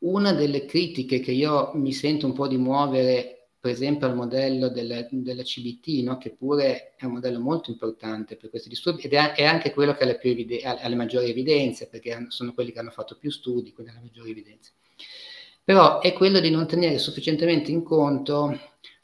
una 0.00 0.32
delle 0.32 0.66
critiche 0.66 1.20
che 1.20 1.32
io 1.32 1.70
mi 1.74 1.92
sento 1.92 2.26
un 2.26 2.34
po' 2.34 2.48
di 2.48 2.58
muovere, 2.58 3.48
per 3.58 3.70
esempio 3.70 4.06
al 4.06 4.14
modello 4.14 4.68
della, 4.68 5.06
della 5.10 5.42
CBT, 5.42 6.02
no? 6.02 6.18
che 6.18 6.34
pure 6.34 6.94
è 6.96 7.06
un 7.06 7.12
modello 7.12 7.40
molto 7.40 7.70
importante 7.70 8.36
per 8.36 8.50
questi 8.50 8.68
disturbi 8.68 9.02
ed 9.02 9.14
è, 9.14 9.32
è 9.32 9.44
anche 9.44 9.72
quello 9.72 9.94
che 9.94 10.02
ha 10.02 10.06
le, 10.06 10.20
evide- 10.20 10.62
ha 10.62 10.86
le 10.86 10.94
maggiori 10.96 11.30
evidenze, 11.30 11.88
perché 11.88 12.26
sono 12.28 12.52
quelli 12.52 12.72
che 12.72 12.80
hanno 12.80 12.90
fatto 12.90 13.16
più 13.16 13.30
studi, 13.30 13.72
quindi 13.72 13.92
ha 13.92 13.94
le 13.94 14.02
maggiori 14.02 14.32
evidenze 14.32 14.72
però 15.64 16.00
è 16.00 16.12
quello 16.12 16.40
di 16.40 16.50
non 16.50 16.66
tenere 16.66 16.98
sufficientemente 16.98 17.70
in 17.70 17.82
conto 17.82 18.58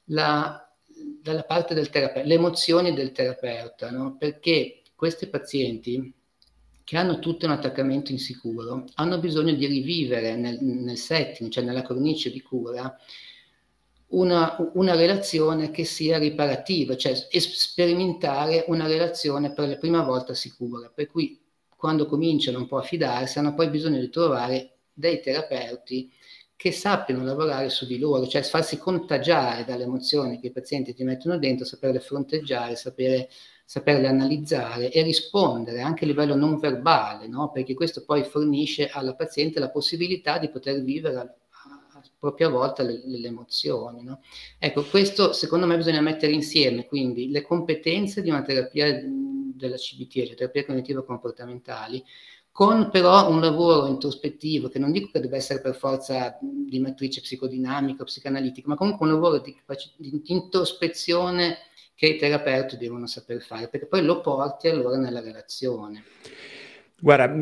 la, 0.06 0.68
dalla 1.22 1.44
parte 1.44 1.74
del 1.74 1.90
terapeuta, 1.90 2.26
le 2.26 2.34
emozioni 2.34 2.94
del 2.94 3.12
terapeuta, 3.12 3.90
no? 3.90 4.16
perché 4.16 4.82
questi 4.94 5.28
pazienti 5.28 6.12
che 6.82 6.96
hanno 6.96 7.18
tutto 7.18 7.44
un 7.44 7.52
attaccamento 7.52 8.12
insicuro 8.12 8.84
hanno 8.94 9.18
bisogno 9.18 9.52
di 9.52 9.66
rivivere 9.66 10.36
nel, 10.36 10.58
nel 10.62 10.96
setting, 10.96 11.50
cioè 11.50 11.62
nella 11.62 11.82
cornice 11.82 12.30
di 12.30 12.40
cura, 12.40 12.96
una, 14.08 14.56
una, 14.72 14.94
relazione 14.94 15.70
che 15.70 15.84
sia 15.84 16.16
riparativa, 16.16 16.96
cioè 16.96 17.14
sperimentare 17.14 18.64
una 18.68 18.86
relazione 18.86 19.52
per 19.52 19.68
la 19.68 19.76
prima 19.76 20.02
volta 20.02 20.32
sicura, 20.32 20.90
per 20.92 21.08
cui 21.08 21.38
quando 21.76 22.06
cominciano 22.06 22.58
un 22.58 22.66
po' 22.66 22.78
a 22.78 22.82
fidarsi 22.82 23.38
hanno 23.38 23.54
poi 23.54 23.68
bisogno 23.68 24.00
di 24.00 24.08
trovare 24.08 24.78
dei 24.94 25.20
terapeuti 25.20 26.10
che 26.58 26.72
sappiano 26.72 27.22
lavorare 27.22 27.68
su 27.68 27.86
di 27.86 28.00
loro, 28.00 28.26
cioè 28.26 28.42
farsi 28.42 28.78
contagiare 28.78 29.64
dalle 29.64 29.84
emozioni 29.84 30.40
che 30.40 30.48
i 30.48 30.50
pazienti 30.50 30.92
ti 30.92 31.04
mettono 31.04 31.38
dentro, 31.38 31.64
saperle 31.64 32.00
fronteggiare, 32.00 32.74
sapere, 32.74 33.28
saperle 33.64 34.08
analizzare 34.08 34.90
e 34.90 35.02
rispondere 35.02 35.82
anche 35.82 36.02
a 36.02 36.08
livello 36.08 36.34
non 36.34 36.58
verbale, 36.58 37.28
no? 37.28 37.52
perché 37.52 37.74
questo 37.74 38.04
poi 38.04 38.24
fornisce 38.24 38.88
alla 38.88 39.14
paziente 39.14 39.60
la 39.60 39.70
possibilità 39.70 40.38
di 40.38 40.50
poter 40.50 40.82
vivere 40.82 41.14
a, 41.14 41.20
a 41.20 42.02
propria 42.18 42.48
volta 42.48 42.82
le, 42.82 43.02
le 43.04 43.28
emozioni. 43.28 44.02
No? 44.02 44.20
Ecco, 44.58 44.82
questo 44.82 45.32
secondo 45.32 45.64
me 45.64 45.76
bisogna 45.76 46.00
mettere 46.00 46.32
insieme, 46.32 46.86
quindi 46.86 47.30
le 47.30 47.42
competenze 47.42 48.20
di 48.20 48.30
una 48.30 48.42
terapia 48.42 49.00
della 49.00 49.76
CBT, 49.76 50.26
cioè 50.26 50.34
terapia 50.34 50.64
cognitivo-comportamentali, 50.64 52.02
con 52.58 52.90
però 52.90 53.30
un 53.30 53.40
lavoro 53.40 53.86
introspettivo, 53.86 54.68
che 54.68 54.80
non 54.80 54.90
dico 54.90 55.10
che 55.12 55.20
debba 55.20 55.36
essere 55.36 55.60
per 55.60 55.76
forza 55.76 56.36
di 56.40 56.80
matrice 56.80 57.20
psicodinamica 57.20 58.02
o 58.02 58.04
psicanalitica, 58.04 58.66
ma 58.66 58.74
comunque 58.74 59.06
un 59.06 59.12
lavoro 59.12 59.38
di, 59.38 59.56
di 59.96 60.20
introspezione 60.24 61.58
che 61.94 62.06
i 62.06 62.16
terapeuti 62.16 62.76
devono 62.76 63.06
saper 63.06 63.42
fare, 63.42 63.68
perché 63.68 63.86
poi 63.86 64.02
lo 64.02 64.20
porti 64.20 64.66
allora 64.66 64.96
nella 64.96 65.20
relazione. 65.20 66.02
Guarda, 66.98 67.32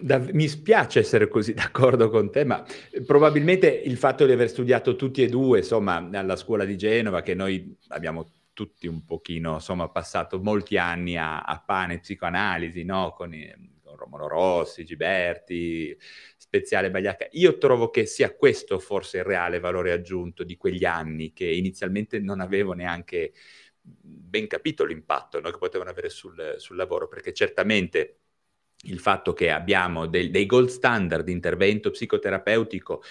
da... 0.00 0.18
mi 0.32 0.48
spiace 0.48 0.98
essere 0.98 1.28
così 1.28 1.54
d'accordo 1.54 2.10
con 2.10 2.32
te, 2.32 2.42
ma 2.42 2.66
probabilmente 3.06 3.68
il 3.68 3.96
fatto 3.96 4.26
di 4.26 4.32
aver 4.32 4.48
studiato 4.48 4.96
tutti 4.96 5.22
e 5.22 5.28
due, 5.28 5.58
insomma, 5.58 6.08
alla 6.12 6.34
scuola 6.34 6.64
di 6.64 6.76
Genova, 6.76 7.22
che 7.22 7.34
noi 7.34 7.76
abbiamo 7.90 8.26
tutti 8.56 8.86
un 8.86 9.04
pochino, 9.04 9.54
insomma, 9.54 9.90
passato 9.90 10.40
molti 10.40 10.78
anni 10.78 11.18
a, 11.18 11.42
a 11.42 11.60
pane 11.60 11.98
psicoanalisi, 12.00 12.84
no? 12.84 13.12
Con, 13.12 13.30
con 13.84 13.96
Romolo 13.96 14.28
Rossi, 14.28 14.86
Giberti, 14.86 15.94
Speziale 16.38 16.90
Bagliacca. 16.90 17.28
Io 17.32 17.58
trovo 17.58 17.90
che 17.90 18.06
sia 18.06 18.34
questo 18.34 18.78
forse 18.78 19.18
il 19.18 19.24
reale 19.24 19.60
valore 19.60 19.92
aggiunto 19.92 20.42
di 20.42 20.56
quegli 20.56 20.86
anni 20.86 21.34
che 21.34 21.44
inizialmente 21.44 22.18
non 22.18 22.40
avevo 22.40 22.72
neanche 22.72 23.34
ben 23.82 24.46
capito 24.46 24.84
l'impatto 24.84 25.38
no? 25.38 25.50
che 25.50 25.58
potevano 25.58 25.90
avere 25.90 26.08
sul, 26.08 26.54
sul 26.56 26.76
lavoro, 26.76 27.08
perché 27.08 27.34
certamente 27.34 28.20
il 28.84 28.98
fatto 29.00 29.34
che 29.34 29.50
abbiamo 29.50 30.06
del, 30.06 30.30
dei 30.30 30.46
gold 30.46 30.68
standard 30.68 31.24
di 31.24 31.32
intervento 31.32 31.90
psicoterapeutico 31.90 33.02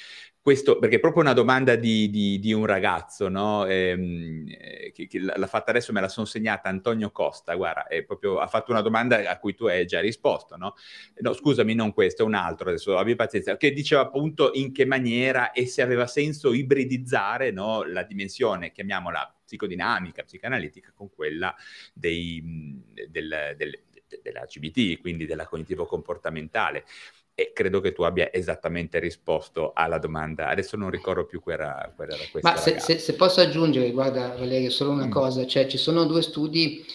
questo, 0.46 0.78
perché 0.78 0.98
è 0.98 1.00
proprio 1.00 1.24
una 1.24 1.34
domanda 1.34 1.76
di, 1.76 2.08
di, 2.12 2.38
di 2.38 2.54
un 2.54 2.68
ragazzo, 2.68 3.30
no? 3.30 3.66
ehm, 3.66 4.46
eh, 4.48 4.91
che, 4.93 5.08
che, 5.08 5.20
l'ha 5.20 5.48
fatta 5.48 5.72
adesso, 5.72 5.91
me 5.91 6.02
la 6.02 6.08
sono 6.08 6.28
segnata 6.28 6.70
Antonio 6.70 7.10
Costa, 7.10 7.56
guarda, 7.56 7.88
proprio, 8.06 8.38
ha 8.38 8.46
fatto 8.46 8.70
una 8.70 8.82
domanda 8.82 9.28
a 9.28 9.39
cui 9.39 9.56
tu 9.56 9.66
hai 9.66 9.88
già 9.88 10.02
risposto, 10.02 10.56
no? 10.56 10.76
no? 11.18 11.34
scusami, 11.34 11.74
non 11.74 11.93
questo, 11.93 12.22
è 12.22 12.26
un 12.28 12.36
altro, 12.36 12.70
adesso 12.70 12.96
abbi 12.96 13.16
pazienza, 13.16 13.58
che 13.58 13.74
diceva 13.74 14.02
appunto 14.02 14.52
in 14.54 14.72
che 14.72 14.86
maniera 14.86 15.52
e 15.52 15.66
se 15.66 15.82
aveva 15.82 16.06
senso 16.06 16.54
ibridizzare 16.54 17.50
no, 17.50 17.82
la 17.82 18.04
dimensione, 18.04 18.72
chiamiamola 18.72 19.38
psicodinamica, 19.43 20.22
psicanalitica, 20.22 20.91
con 20.96 21.10
quella 21.10 21.56
dei, 21.91 22.84
del, 23.10 23.56
del, 23.58 23.80
della 24.22 24.46
CBT, 24.46 25.02
quindi 25.02 25.26
della 25.26 25.48
cognitivo-comportamentale 25.48 26.86
e 27.36 27.52
credo 27.54 27.82
che 27.82 27.92
tu 27.92 28.04
abbia 28.04 28.32
esattamente 28.32 28.98
risposto 28.98 29.74
alla 29.74 29.98
domanda. 29.98 30.48
Adesso 30.48 30.78
non 30.78 30.90
ricordo 30.90 31.26
più 31.26 31.42
qual 31.42 31.60
era, 31.60 31.92
qual 31.94 32.10
era 32.10 32.24
questa. 32.32 32.50
Ma 32.50 32.56
se, 32.56 32.80
se, 32.80 32.98
se, 32.98 33.14
posso 33.16 33.42
aggiungere, 33.42 33.92
guarda 33.92 34.30
Valerio, 34.30 34.70
solo 34.70 34.92
una 34.92 35.08
mm. 35.08 35.12
cosa, 35.12 35.46
cioè 35.46 35.68
ci 35.68 35.78
sono 35.78 36.06
due 36.06 36.22
studi, 36.22 36.86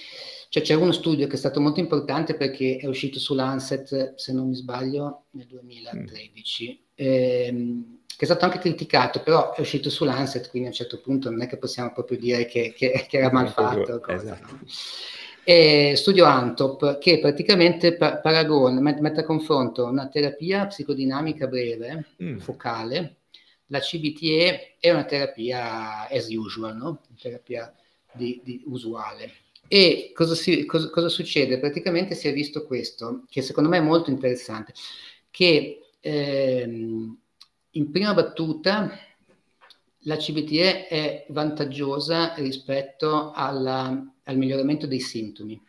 cioè 0.49 0.63
c'è 0.63 0.73
uno 0.73 0.93
studio 0.93 1.27
che 1.27 1.35
è 1.35 1.39
stato 1.39 1.61
molto 1.61 1.81
importante 1.81 2.35
perché 2.35 2.79
è 2.79 2.87
uscito 2.87 3.19
su 3.19 3.35
Lancet, 3.35 4.15
se 4.15 4.33
non 4.33 4.49
mi 4.49 4.55
sbaglio, 4.55 5.27
nel 5.33 5.47
2013. 5.47 6.71
Mm. 6.71 7.05
Ehm, 7.05 7.99
che 8.07 8.27
è 8.27 8.29
stato 8.29 8.45
anche 8.47 8.59
criticato, 8.59 9.23
però 9.23 9.55
è 9.55 9.61
uscito 9.61 9.91
su 9.91 10.05
Lancet, 10.05 10.49
quindi 10.49 10.69
a 10.69 10.71
un 10.71 10.77
certo 10.77 11.01
punto 11.01 11.31
non 11.31 11.43
è 11.43 11.47
che 11.47 11.59
possiamo 11.59 11.93
proprio 11.93 12.19
dire 12.19 12.47
che, 12.47 12.73
che, 12.75 13.07
che 13.09 13.17
era 13.19 13.31
mal 13.31 13.49
fatto. 13.51 14.01
Cosa, 14.01 14.15
esatto. 14.15 14.53
no? 14.53 14.61
E 15.53 15.97
studio 15.97 16.27
Antop 16.27 16.99
che 16.99 17.19
praticamente 17.19 17.97
pa- 17.97 18.19
paragona, 18.19 18.81
mette 18.81 19.23
a 19.23 19.25
confronto 19.25 19.85
una 19.85 20.07
terapia 20.07 20.69
psicodinamica 20.69 21.49
breve, 21.49 22.07
mm. 22.23 22.37
focale, 22.37 23.17
la 23.67 23.81
CBTE 23.81 24.77
è 24.79 24.93
una 24.93 25.03
terapia 25.03 26.09
as 26.09 26.29
usual, 26.29 26.77
no? 26.77 26.87
Una 27.09 27.19
terapia 27.21 27.75
di, 28.13 28.41
di 28.45 28.63
usuale. 28.67 29.33
E 29.67 30.13
cosa, 30.15 30.37
si, 30.37 30.65
cosa, 30.67 30.89
cosa, 30.89 31.09
succede? 31.09 31.59
Praticamente 31.59 32.15
si 32.15 32.29
è 32.29 32.33
visto 32.33 32.65
questo, 32.65 33.25
che 33.29 33.43
secondo 33.43 33.69
me 33.69 33.79
è 33.79 33.83
molto 33.83 34.11
interessante, 34.11 34.73
che 35.33 35.81
ehm, 35.99 37.19
in 37.71 37.91
prima 37.91 38.15
battuta 38.15 38.89
la 40.05 40.17
CBTE 40.17 40.87
è 40.87 41.27
vantaggiosa 41.31 42.35
rispetto 42.37 43.33
alla 43.33 44.15
al 44.31 44.37
miglioramento 44.37 44.87
dei 44.87 45.01
sintomi. 45.01 45.61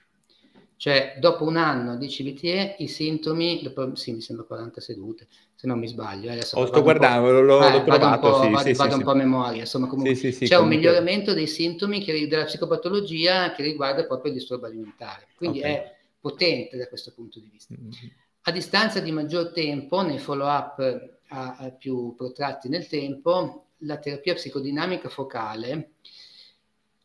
Cioè, 0.78 1.18
dopo 1.20 1.44
un 1.44 1.58
anno 1.58 1.96
di 1.96 2.08
CBTE, 2.08 2.78
i 2.80 2.88
sintomi, 2.88 3.62
dopo, 3.62 3.96
sì, 3.96 4.14
mi 4.14 4.22
sembra 4.22 4.46
40 4.46 4.82
sedute, 4.82 5.28
se 5.54 5.68
non 5.68 5.78
mi 5.78 5.88
sbaglio. 5.88 6.30
Eh, 6.30 6.34
adesso 6.34 6.58
oh, 6.58 6.66
sto 6.66 6.82
guardando, 6.82 7.40
l'ho, 7.40 7.64
eh, 7.64 7.72
l'ho 7.72 7.84
trovato, 7.84 8.00
vado 8.00 8.08
un 8.08 8.20
po', 8.20 8.42
sì, 8.42 8.50
vado, 8.50 8.68
sì, 8.68 8.74
vado 8.74 8.92
sì, 8.92 8.98
un 8.98 9.04
po' 9.04 9.12
a 9.12 9.16
memoria, 9.16 9.60
insomma, 9.60 9.86
comunque 9.86 10.16
c'è 10.16 10.58
un 10.58 10.68
miglioramento 10.68 11.34
dei 11.34 11.46
sintomi 11.46 12.04
che, 12.04 12.28
della 12.28 12.46
psicopatologia 12.46 13.52
che 13.52 13.62
riguarda 13.62 14.06
proprio 14.06 14.32
il 14.32 14.40
disturbo 14.40 14.66
alimentare. 14.66 15.28
Quindi 15.36 15.60
okay. 15.60 15.72
è 15.72 15.96
potente 16.20 16.78
da 16.78 16.88
questo 16.88 17.12
punto 17.14 17.40
di 17.40 17.50
vista. 17.52 17.76
Mm-hmm. 17.80 17.92
A 18.44 18.52
distanza 18.52 19.00
di 19.02 19.12
maggior 19.12 19.52
tempo, 19.52 20.02
nei 20.02 20.18
follow-up 20.18 20.80
a, 21.28 21.58
a 21.60 21.70
più 21.70 22.16
protratti 22.16 22.70
nel 22.70 22.88
tempo, 22.88 23.68
la 23.84 23.98
terapia 23.98 24.34
psicodinamica 24.34 25.10
focale 25.10 25.91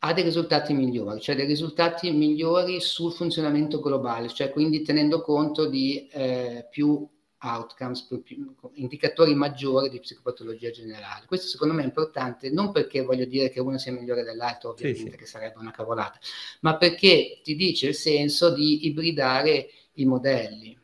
ha 0.01 0.13
dei 0.13 0.25
risultati 0.25 0.73
migliori, 0.73 1.21
cioè 1.21 1.37
dei 1.37 1.47
risultati 1.47 2.11
migliori 2.11 2.81
sul 2.81 3.13
funzionamento 3.13 3.81
globale, 3.81 4.29
cioè 4.29 4.51
quindi 4.51 4.83
tenendo 4.83 5.23
conto 5.23 5.67
di 5.67 6.07
eh, 6.11 6.67
più 6.71 7.09
outcomes, 7.39 8.03
più, 8.03 8.23
più, 8.23 8.55
indicatori 8.75 9.35
maggiori 9.35 9.89
di 9.89 10.01
psicopatologia 10.01 10.71
generale. 10.71 11.27
Questo 11.27 11.47
secondo 11.47 11.75
me 11.75 11.83
è 11.83 11.87
importante, 11.87 12.51
non 12.51 12.73
perché 12.73 13.03
voglio 13.03 13.25
dire 13.25 13.51
che 13.51 13.61
uno 13.61 13.79
sia 13.79 13.93
migliore 13.93 14.23
dell'altro, 14.23 14.71
ovviamente, 14.71 15.05
sì, 15.05 15.11
sì. 15.11 15.17
che 15.17 15.27
sarebbe 15.27 15.59
una 15.59 15.71
cavolata, 15.71 16.19
ma 16.61 16.77
perché 16.77 17.41
ti 17.43 17.55
dice 17.55 17.89
il 17.89 17.95
senso 17.95 18.53
di 18.53 18.87
ibridare 18.87 19.69
i 19.95 20.05
modelli. 20.05 20.79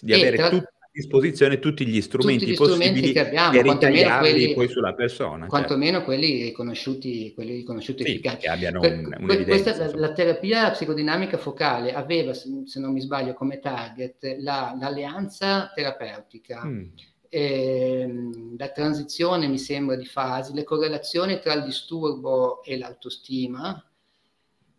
Di 0.00 0.12
e 0.12 0.14
avere 0.14 0.36
tra... 0.36 0.48
tutti 0.50 0.71
disposizione 0.92 1.58
tutti 1.58 1.86
gli 1.86 2.00
strumenti, 2.02 2.40
tutti 2.40 2.50
gli 2.50 2.54
strumenti 2.54 3.12
che 3.12 3.20
abbiamo, 3.20 3.60
quantomeno 3.62 4.18
quelli, 4.18 4.54
poi 4.54 4.68
sulla 4.68 4.92
persona. 4.92 5.30
Certo. 5.30 5.46
Quantomeno 5.46 5.90
certo. 5.92 6.04
quelli 6.04 6.42
riconosciuti, 6.42 7.32
quelli 7.32 7.54
riconosciuti 7.56 8.04
sì, 8.04 8.10
efficaci. 8.10 8.36
Che 8.36 8.48
abbiano 8.48 8.80
un, 8.80 9.16
un 9.18 9.44
questa, 9.44 9.76
la, 9.76 9.90
la, 9.94 10.12
terapia 10.12 10.70
psicodinamica 10.70 11.38
focale 11.38 11.94
aveva, 11.94 12.34
se 12.34 12.48
non 12.76 12.92
mi 12.92 13.00
sbaglio, 13.00 13.32
come 13.32 13.58
target 13.58 14.36
la, 14.40 14.76
l'alleanza 14.78 15.72
terapeutica. 15.74 16.62
Mm. 16.64 16.84
Ehm, 17.30 18.56
la 18.58 18.68
transizione 18.68 19.46
mi 19.46 19.58
sembra 19.58 19.96
di 19.96 20.04
fasi, 20.04 20.52
le 20.52 20.64
correlazioni 20.64 21.40
tra 21.40 21.54
il 21.54 21.64
disturbo 21.64 22.62
e 22.62 22.76
l'autostima, 22.76 23.82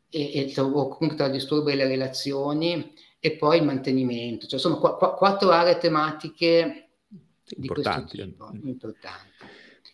e, 0.10 0.54
e, 0.56 0.62
o 0.62 0.88
comunque 0.90 1.16
tra 1.16 1.26
il 1.26 1.32
disturbo 1.32 1.70
e 1.70 1.76
le 1.76 1.88
relazioni, 1.88 2.94
e 3.26 3.38
poi 3.38 3.60
il 3.60 3.64
mantenimento. 3.64 4.48
Cioè, 4.48 4.60
sono 4.60 4.78
qu- 4.78 4.98
qu- 4.98 5.16
quattro 5.16 5.50
aree 5.52 5.78
tematiche 5.78 6.90
di 7.46 7.68
importanti. 7.68 8.18
questo 8.18 8.32
tipo, 8.32 8.68
importanti. 8.68 9.30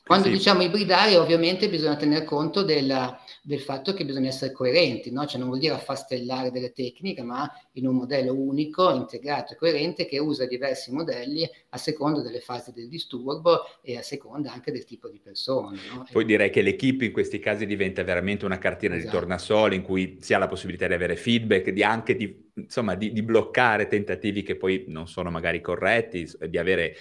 Quando 0.09 0.25
sì. 0.25 0.33
diciamo 0.33 0.63
ibridare, 0.63 1.17
ovviamente 1.17 1.69
bisogna 1.69 1.95
tener 1.95 2.23
conto 2.23 2.63
della, 2.63 3.23
del 3.43 3.59
fatto 3.59 3.93
che 3.93 4.05
bisogna 4.05 4.29
essere 4.29 4.51
coerenti, 4.51 5.11
no? 5.11 5.27
cioè 5.27 5.37
non 5.37 5.49
vuol 5.49 5.59
dire 5.59 5.75
affastellare 5.75 6.49
delle 6.49 6.71
tecniche, 6.71 7.21
ma 7.21 7.47
in 7.73 7.85
un 7.85 7.93
modello 7.93 8.33
unico, 8.33 8.89
integrato 8.89 9.53
e 9.53 9.55
coerente 9.55 10.07
che 10.07 10.17
usa 10.17 10.47
diversi 10.47 10.91
modelli 10.91 11.47
a 11.69 11.77
seconda 11.77 12.23
delle 12.23 12.39
fasi 12.39 12.71
del 12.73 12.89
disturbo 12.89 13.59
e 13.83 13.97
a 13.97 14.01
seconda 14.01 14.51
anche 14.51 14.71
del 14.71 14.83
tipo 14.83 15.09
di 15.09 15.19
persona. 15.19 15.77
No? 15.93 16.07
Poi 16.11 16.25
direi 16.25 16.49
che 16.49 16.63
l'equipe 16.63 17.05
in 17.05 17.11
questi 17.11 17.37
casi 17.37 17.67
diventa 17.67 18.03
veramente 18.03 18.45
una 18.45 18.57
cartina 18.57 18.95
esatto. 18.95 19.11
di 19.11 19.15
tornasole 19.15 19.75
in 19.75 19.83
cui 19.83 20.17
si 20.21 20.33
ha 20.33 20.39
la 20.39 20.47
possibilità 20.47 20.87
di 20.87 20.95
avere 20.95 21.17
feedback, 21.17 21.69
di 21.69 21.83
anche 21.83 22.15
di, 22.15 22.49
insomma, 22.55 22.95
di, 22.95 23.11
di 23.11 23.21
bloccare 23.21 23.85
tentativi 23.85 24.41
che 24.41 24.55
poi 24.55 24.85
non 24.87 25.07
sono 25.07 25.29
magari 25.29 25.61
corretti, 25.61 26.27
di 26.47 26.57
avere 26.57 26.95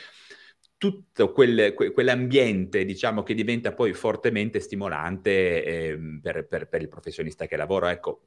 tutto 0.78 1.32
quel, 1.32 1.74
que, 1.74 1.90
quell'ambiente, 1.90 2.84
diciamo, 2.84 3.24
che 3.24 3.34
diventa 3.34 3.74
poi 3.74 3.92
fortemente 3.92 4.60
stimolante 4.60 5.64
eh, 5.64 5.98
per, 6.22 6.46
per, 6.46 6.68
per, 6.68 6.80
il 6.80 6.88
professionista 6.88 7.46
che 7.46 7.56
lavora. 7.56 7.90
Ecco, 7.90 8.26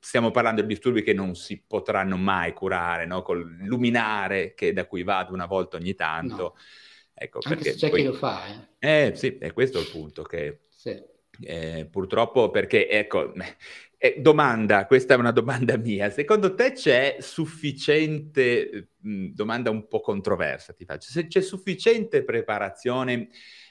stiamo 0.00 0.30
parlando 0.30 0.62
di 0.62 0.66
disturbi 0.66 1.02
che 1.02 1.12
non 1.12 1.36
si 1.36 1.62
potranno 1.64 2.16
mai 2.16 2.54
curare, 2.54 3.04
no? 3.04 3.20
Col 3.20 3.58
luminare 3.60 4.54
che 4.54 4.72
da 4.72 4.86
cui 4.86 5.02
vado 5.02 5.34
una 5.34 5.46
volta 5.46 5.76
ogni 5.76 5.94
tanto. 5.94 6.36
No. 6.36 6.54
Ecco, 7.12 7.40
Anche 7.42 7.56
perché 7.56 7.74
c'è 7.74 7.90
poi... 7.90 8.00
chi 8.00 8.06
lo 8.06 8.14
fa. 8.14 8.68
Eh. 8.78 9.06
eh 9.08 9.14
sì, 9.14 9.36
è 9.38 9.52
questo 9.52 9.78
il 9.78 9.88
punto 9.90 10.22
che... 10.22 10.60
Sì. 10.70 11.16
Eh, 11.40 11.86
purtroppo 11.88 12.50
perché, 12.50 12.88
ecco, 12.88 13.32
eh, 13.98 14.20
domanda, 14.20 14.86
questa 14.86 15.14
è 15.14 15.16
una 15.16 15.32
domanda 15.32 15.76
mia, 15.76 16.08
secondo 16.10 16.54
te 16.54 16.72
c'è 16.72 17.16
sufficiente, 17.18 18.90
mh, 18.96 19.10
mm, 19.10 19.26
domanda 19.34 19.70
un 19.70 19.88
po' 19.88 20.00
controversa 20.00 20.72
ti 20.72 20.84
faccio, 20.84 21.10
se 21.10 21.26
c'è 21.26 21.40
sufficiente 21.40 22.22
preparazione 22.22 23.28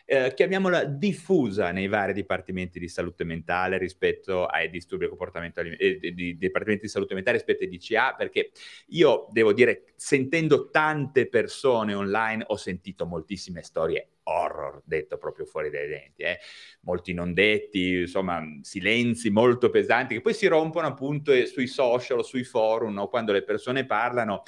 eh, 0.09 0.33
chiamiamola 0.33 0.85
diffusa 0.85 1.71
nei 1.71 1.89
vari 1.89 2.13
dipartimenti 2.13 2.79
di 2.79 2.87
salute 2.87 3.25
mentale 3.25 3.77
rispetto 3.77 4.45
ai 4.45 4.69
disturbi 4.69 5.05
eh, 5.05 5.99
di, 5.99 6.13
di, 6.13 6.37
dipartimenti 6.37 6.85
di 6.85 6.91
salute 6.91 7.13
mentale 7.13 7.35
rispetto 7.35 7.65
ai 7.65 7.69
DCA, 7.69 8.15
perché 8.15 8.51
io 8.87 9.27
devo 9.31 9.51
dire, 9.51 9.83
sentendo 9.97 10.69
tante 10.69 11.27
persone 11.27 11.93
online, 11.93 12.45
ho 12.47 12.55
sentito 12.55 13.05
moltissime 13.05 13.63
storie 13.63 14.11
horror, 14.23 14.81
detto 14.85 15.17
proprio 15.17 15.45
fuori 15.45 15.69
dai 15.69 15.89
denti, 15.89 16.21
eh? 16.21 16.39
molti 16.81 17.11
non 17.11 17.33
detti, 17.33 17.99
insomma, 17.99 18.41
silenzi 18.61 19.29
molto 19.29 19.69
pesanti 19.69 20.13
che 20.13 20.21
poi 20.21 20.33
si 20.33 20.47
rompono 20.47 20.87
appunto 20.87 21.33
sui 21.45 21.67
social, 21.67 22.23
sui 22.23 22.45
forum, 22.45 22.93
no? 22.93 23.07
quando 23.09 23.33
le 23.33 23.43
persone 23.43 23.85
parlano 23.85 24.43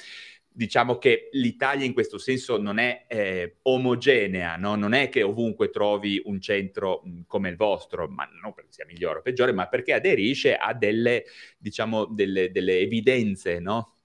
diciamo 0.52 0.98
che 0.98 1.28
l'Italia 1.32 1.86
in 1.86 1.92
questo 1.92 2.18
senso 2.18 2.60
non 2.60 2.78
è 2.78 3.04
eh, 3.08 3.56
omogenea, 3.62 4.56
no? 4.56 4.74
non 4.74 4.92
è 4.92 5.08
che 5.08 5.22
ovunque 5.22 5.70
trovi 5.70 6.20
un 6.24 6.40
centro 6.40 7.02
mh, 7.04 7.20
come 7.26 7.48
il 7.48 7.56
vostro, 7.56 8.08
ma 8.08 8.28
non 8.42 8.52
perché 8.52 8.72
sia 8.72 8.86
migliore 8.86 9.20
o 9.20 9.22
peggiore, 9.22 9.52
ma 9.52 9.68
perché 9.68 9.92
aderisce 9.92 10.56
a 10.56 10.74
delle, 10.74 11.24
diciamo, 11.58 12.06
delle, 12.06 12.50
delle 12.50 12.78
evidenze, 12.78 13.58
no? 13.60 13.99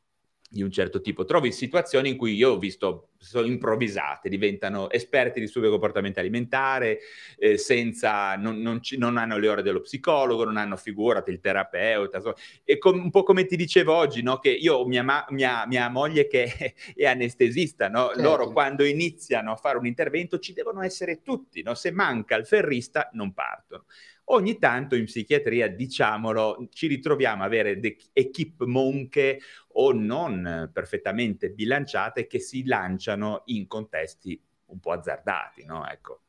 Di 0.55 0.63
un 0.63 0.71
certo 0.71 1.01
tipo. 1.01 1.25
Trovi 1.25 1.51
situazioni 1.51 2.07
in 2.07 2.15
cui 2.15 2.33
io 2.33 2.51
ho 2.51 2.57
visto 2.57 3.09
sono 3.17 3.45
improvvisate, 3.45 4.29
diventano 4.29 4.89
esperti 4.89 5.41
di 5.41 5.47
studio 5.47 5.69
comportamento 5.69 6.21
alimentare, 6.21 6.99
eh, 7.37 7.57
senza, 7.57 8.35
non, 8.37 8.59
non, 8.61 8.81
ci, 8.81 8.97
non, 8.97 9.17
hanno 9.17 9.37
le 9.37 9.49
ore 9.49 9.61
dello 9.63 9.81
psicologo, 9.81 10.45
non 10.45 10.55
hanno 10.55 10.77
figurati 10.77 11.29
il 11.29 11.41
terapeuta, 11.41 12.21
so, 12.21 12.35
e 12.63 12.77
com, 12.77 12.97
un 12.97 13.09
po' 13.09 13.23
come 13.23 13.45
ti 13.45 13.57
dicevo 13.57 13.93
oggi, 13.93 14.21
no? 14.21 14.39
che 14.39 14.51
io 14.51 14.75
ho 14.75 14.85
mia, 14.85 15.03
ma, 15.03 15.25
mia, 15.29 15.65
mia, 15.67 15.89
moglie 15.89 16.25
che 16.27 16.75
è 16.95 17.05
anestesista, 17.05 17.89
no? 17.89 18.07
certo. 18.07 18.21
loro 18.21 18.51
quando 18.53 18.85
iniziano 18.85 19.51
a 19.51 19.55
fare 19.57 19.77
un 19.77 19.87
intervento 19.87 20.39
ci 20.39 20.53
devono 20.53 20.81
essere 20.83 21.21
tutti, 21.21 21.63
no? 21.63 21.73
se 21.73 21.91
manca 21.91 22.37
il 22.37 22.45
ferrista 22.45 23.09
non 23.11 23.33
partono. 23.33 23.83
Ogni 24.27 24.57
tanto 24.57 24.95
in 24.95 25.05
psichiatria, 25.05 25.67
diciamolo, 25.67 26.67
ci 26.71 26.87
ritroviamo 26.87 27.43
a 27.43 27.45
avere 27.45 27.79
equip 28.11 28.63
monche 28.63 29.39
o 29.73 29.91
non 29.91 30.69
perfettamente 30.73 31.51
bilanciate 31.51 32.25
che 32.25 32.39
si 32.39 32.65
lanciano 32.65 33.43
in 33.45 33.67
contesti 33.67 34.41
un 34.67 34.79
po' 34.79 34.93
azzardati, 34.93 35.63
no? 35.65 35.87
Ecco. 35.87 36.21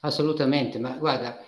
Assolutamente, 0.00 0.78
ma 0.78 0.96
guarda, 0.98 1.38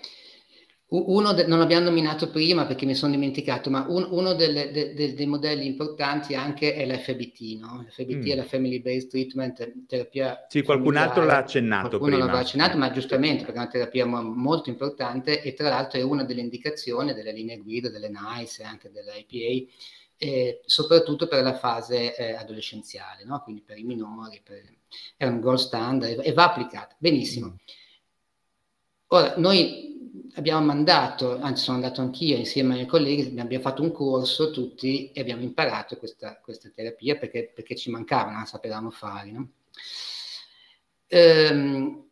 uno 0.93 1.33
de- 1.33 1.47
non 1.47 1.61
l'abbiamo 1.61 1.85
nominato 1.85 2.31
prima 2.31 2.67
perché 2.67 2.85
mi 2.85 2.97
sono 2.97 3.13
dimenticato, 3.13 3.71
ma 3.71 3.87
un- 3.89 4.09
uno 4.11 4.35
delle, 4.35 4.73
de- 4.73 4.93
de- 4.93 5.15
dei 5.15 5.27
modelli 5.27 5.65
importanti 5.67 6.35
anche 6.35 6.75
è 6.75 6.85
l'FBT, 6.85 7.59
no? 7.61 7.85
L'FBT 7.87 8.27
mm. 8.27 8.31
è 8.31 8.35
la 8.35 8.45
Family 8.45 8.81
Based 8.81 9.09
Treatment, 9.09 9.87
terapia 9.87 10.47
Sì, 10.49 10.63
qualcun 10.63 10.93
familiare. 10.93 11.09
altro 11.09 11.25
l'ha 11.25 11.39
accennato 11.39 11.89
qualcuno 11.89 12.11
prima. 12.13 12.25
l'aveva 12.25 12.41
accennato, 12.41 12.77
ma 12.77 12.91
giustamente 12.91 13.45
perché 13.45 13.59
è 13.59 13.63
una 13.63 13.71
terapia 13.71 14.05
molto 14.07 14.69
importante 14.69 15.43
e 15.43 15.55
tra 15.55 15.69
l'altro 15.69 16.01
è 16.01 16.03
una 16.03 16.25
delle 16.25 16.41
indicazioni 16.41 17.15
delle 17.15 17.33
linee 17.33 17.59
guida, 17.59 17.89
delle 17.89 18.09
NICE 18.11 18.63
e 18.63 18.65
anche 18.65 18.91
dell'IPA, 18.91 19.73
eh, 20.17 20.61
soprattutto 20.67 21.29
per 21.29 21.45
la 21.45 21.55
fase 21.55 22.17
eh, 22.17 22.33
adolescenziale, 22.33 23.25
no? 23.25 23.41
quindi 23.45 23.63
per 23.63 23.79
i 23.79 23.85
minori, 23.85 24.41
per... 24.43 24.61
è 25.17 25.25
un 25.25 25.41
gold 25.41 25.59
standard 25.59 26.21
e 26.25 26.33
va 26.33 26.47
applicata. 26.47 26.97
Benissimo. 26.99 27.47
Mm. 27.47 27.55
Ora, 29.13 29.35
noi 29.39 29.90
abbiamo 30.35 30.65
mandato, 30.65 31.39
anzi 31.41 31.65
sono 31.65 31.77
andato 31.77 32.01
anch'io 32.01 32.37
insieme 32.37 32.71
ai 32.71 32.75
miei 32.77 32.87
colleghi, 32.87 33.39
abbiamo 33.39 33.63
fatto 33.63 33.83
un 33.83 33.93
corso 33.93 34.51
tutti 34.51 35.11
e 35.13 35.21
abbiamo 35.21 35.43
imparato 35.43 35.97
questa, 35.97 36.39
questa 36.43 36.71
terapia 36.75 37.17
perché, 37.17 37.51
perché, 37.55 37.75
ci 37.77 37.91
mancava, 37.91 38.31
non 38.31 38.47
sapevamo 38.47 38.91
fare. 38.91 39.31
No? 39.31 39.51
Ehm, 41.09 42.10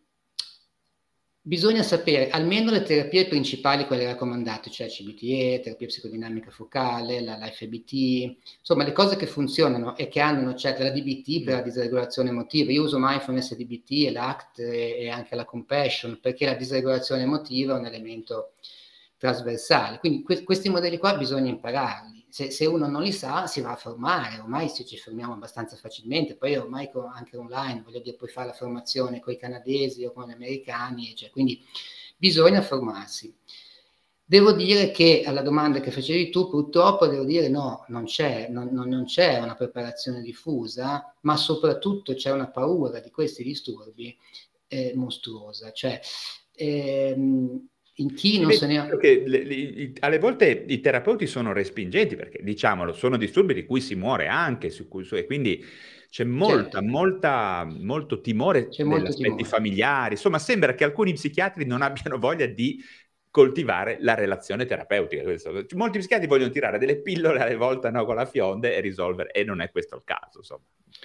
bisogna 1.48 1.82
sapere 1.82 2.28
almeno 2.28 2.70
le 2.70 2.82
terapie 2.82 3.26
principali, 3.26 3.86
quelle 3.86 4.04
raccomandate, 4.04 4.68
cioè 4.68 4.86
CBTE, 4.86 5.60
terapia 5.62 5.86
psicodinamica 5.86 6.50
focale, 6.50 7.22
la, 7.22 7.38
FBT, 7.38 8.36
insomma 8.58 8.84
le 8.84 8.92
cose 8.92 9.16
che 9.16 9.26
funzionano 9.26 9.96
e 9.96 10.08
che 10.08 10.20
hanno, 10.20 10.54
cioè 10.54 10.76
la 10.78 10.90
DBT 10.90 11.44
per 11.44 11.54
la 11.54 11.62
disregolazione 11.62 12.28
emotiva. 12.28 12.70
Io 12.70 12.82
uso 12.82 12.98
mindfulness 12.98 13.54
DBT 13.54 14.06
e 14.08 14.12
l'ACT 14.12 14.58
e, 14.58 14.96
e 14.98 15.08
anche 15.08 15.34
la 15.34 15.46
compassion 15.46 16.18
perché 16.20 16.44
la 16.44 16.54
disregolazione 16.54 17.22
emotiva 17.22 17.76
è 17.76 17.78
un 17.78 17.86
elemento 17.86 18.52
trasversale. 19.16 20.00
Quindi 20.00 20.22
que- 20.22 20.42
questi 20.44 20.68
modelli 20.68 20.98
qua 20.98 21.16
bisogna 21.16 21.48
impararli 21.48 22.17
se, 22.30 22.50
se, 22.50 22.66
uno 22.66 22.86
non 22.86 23.02
li 23.02 23.12
sa 23.12 23.46
si 23.46 23.60
va 23.60 23.72
a 23.72 23.76
formare, 23.76 24.38
ormai 24.38 24.72
ci, 24.72 24.84
ci 24.84 24.96
fermiamo 24.96 25.32
abbastanza 25.32 25.76
facilmente, 25.76 26.36
poi 26.36 26.56
ormai 26.56 26.90
con, 26.90 27.10
anche 27.12 27.36
online, 27.36 27.82
voglio 27.82 28.00
dire, 28.00 28.16
puoi 28.16 28.28
fare 28.28 28.48
la 28.48 28.52
formazione 28.52 29.20
con 29.20 29.32
i 29.32 29.38
canadesi 29.38 30.04
o 30.04 30.12
con 30.12 30.28
gli 30.28 30.32
americani, 30.32 31.14
cioè, 31.14 31.30
quindi 31.30 31.64
bisogna 32.16 32.62
formarsi. 32.62 33.34
Devo 34.24 34.52
dire 34.52 34.90
che 34.90 35.22
alla 35.24 35.40
domanda 35.40 35.80
che 35.80 35.90
facevi 35.90 36.28
tu, 36.28 36.50
purtroppo 36.50 37.06
devo 37.06 37.24
dire 37.24 37.48
no, 37.48 37.86
non 37.88 38.04
c'è, 38.04 38.48
non, 38.50 38.68
non, 38.72 39.04
c'è 39.06 39.38
una 39.38 39.54
preparazione 39.54 40.20
diffusa, 40.20 41.14
ma 41.22 41.34
soprattutto 41.38 42.12
c'è 42.12 42.30
una 42.30 42.50
paura 42.50 43.00
di 43.00 43.10
questi 43.10 43.42
disturbi 43.42 44.14
eh, 44.66 44.92
mostruosa. 44.94 45.72
Cioè, 45.72 45.98
ehm, 46.52 47.68
in 48.00 48.14
chi 48.14 48.40
non 48.40 48.52
se 48.52 48.66
ne 48.66 48.78
ha... 48.78 48.96
Che 48.96 49.22
le, 49.26 49.44
le, 49.44 49.92
alle 50.00 50.18
volte 50.18 50.64
i 50.66 50.80
terapeuti 50.80 51.26
sono 51.26 51.52
respingenti 51.52 52.16
perché, 52.16 52.42
diciamolo, 52.42 52.92
sono 52.92 53.16
disturbi 53.16 53.54
di 53.54 53.64
cui 53.64 53.80
si 53.80 53.94
muore 53.94 54.28
anche, 54.28 54.70
su 54.70 54.88
cui, 54.88 55.06
e 55.10 55.26
quindi 55.26 55.64
c'è 56.08 56.24
molta, 56.24 56.78
certo. 56.78 56.82
molta, 56.82 57.68
molto 57.80 58.20
timore 58.20 58.68
c'è 58.68 58.84
negli 58.84 59.06
aspetti 59.06 59.22
timore. 59.22 59.44
familiari. 59.44 60.14
Insomma, 60.14 60.38
sembra 60.38 60.74
che 60.74 60.84
alcuni 60.84 61.12
psichiatri 61.12 61.66
non 61.66 61.82
abbiano 61.82 62.18
voglia 62.18 62.46
di 62.46 62.82
coltivare 63.30 63.98
la 64.00 64.14
relazione 64.14 64.64
terapeutica. 64.64 65.22
Molti 65.74 65.98
psichiatri 65.98 66.26
vogliono 66.26 66.50
tirare 66.50 66.78
delle 66.78 67.00
pillole 67.00 67.40
alle 67.40 67.56
volte 67.56 67.90
no, 67.90 68.04
con 68.04 68.14
la 68.14 68.26
fionde 68.26 68.76
e 68.76 68.80
risolvere, 68.80 69.32
e 69.32 69.44
non 69.44 69.60
è 69.60 69.70
questo 69.70 69.96
il 69.96 70.02
caso. 70.04 70.38
Insomma. 70.38 70.62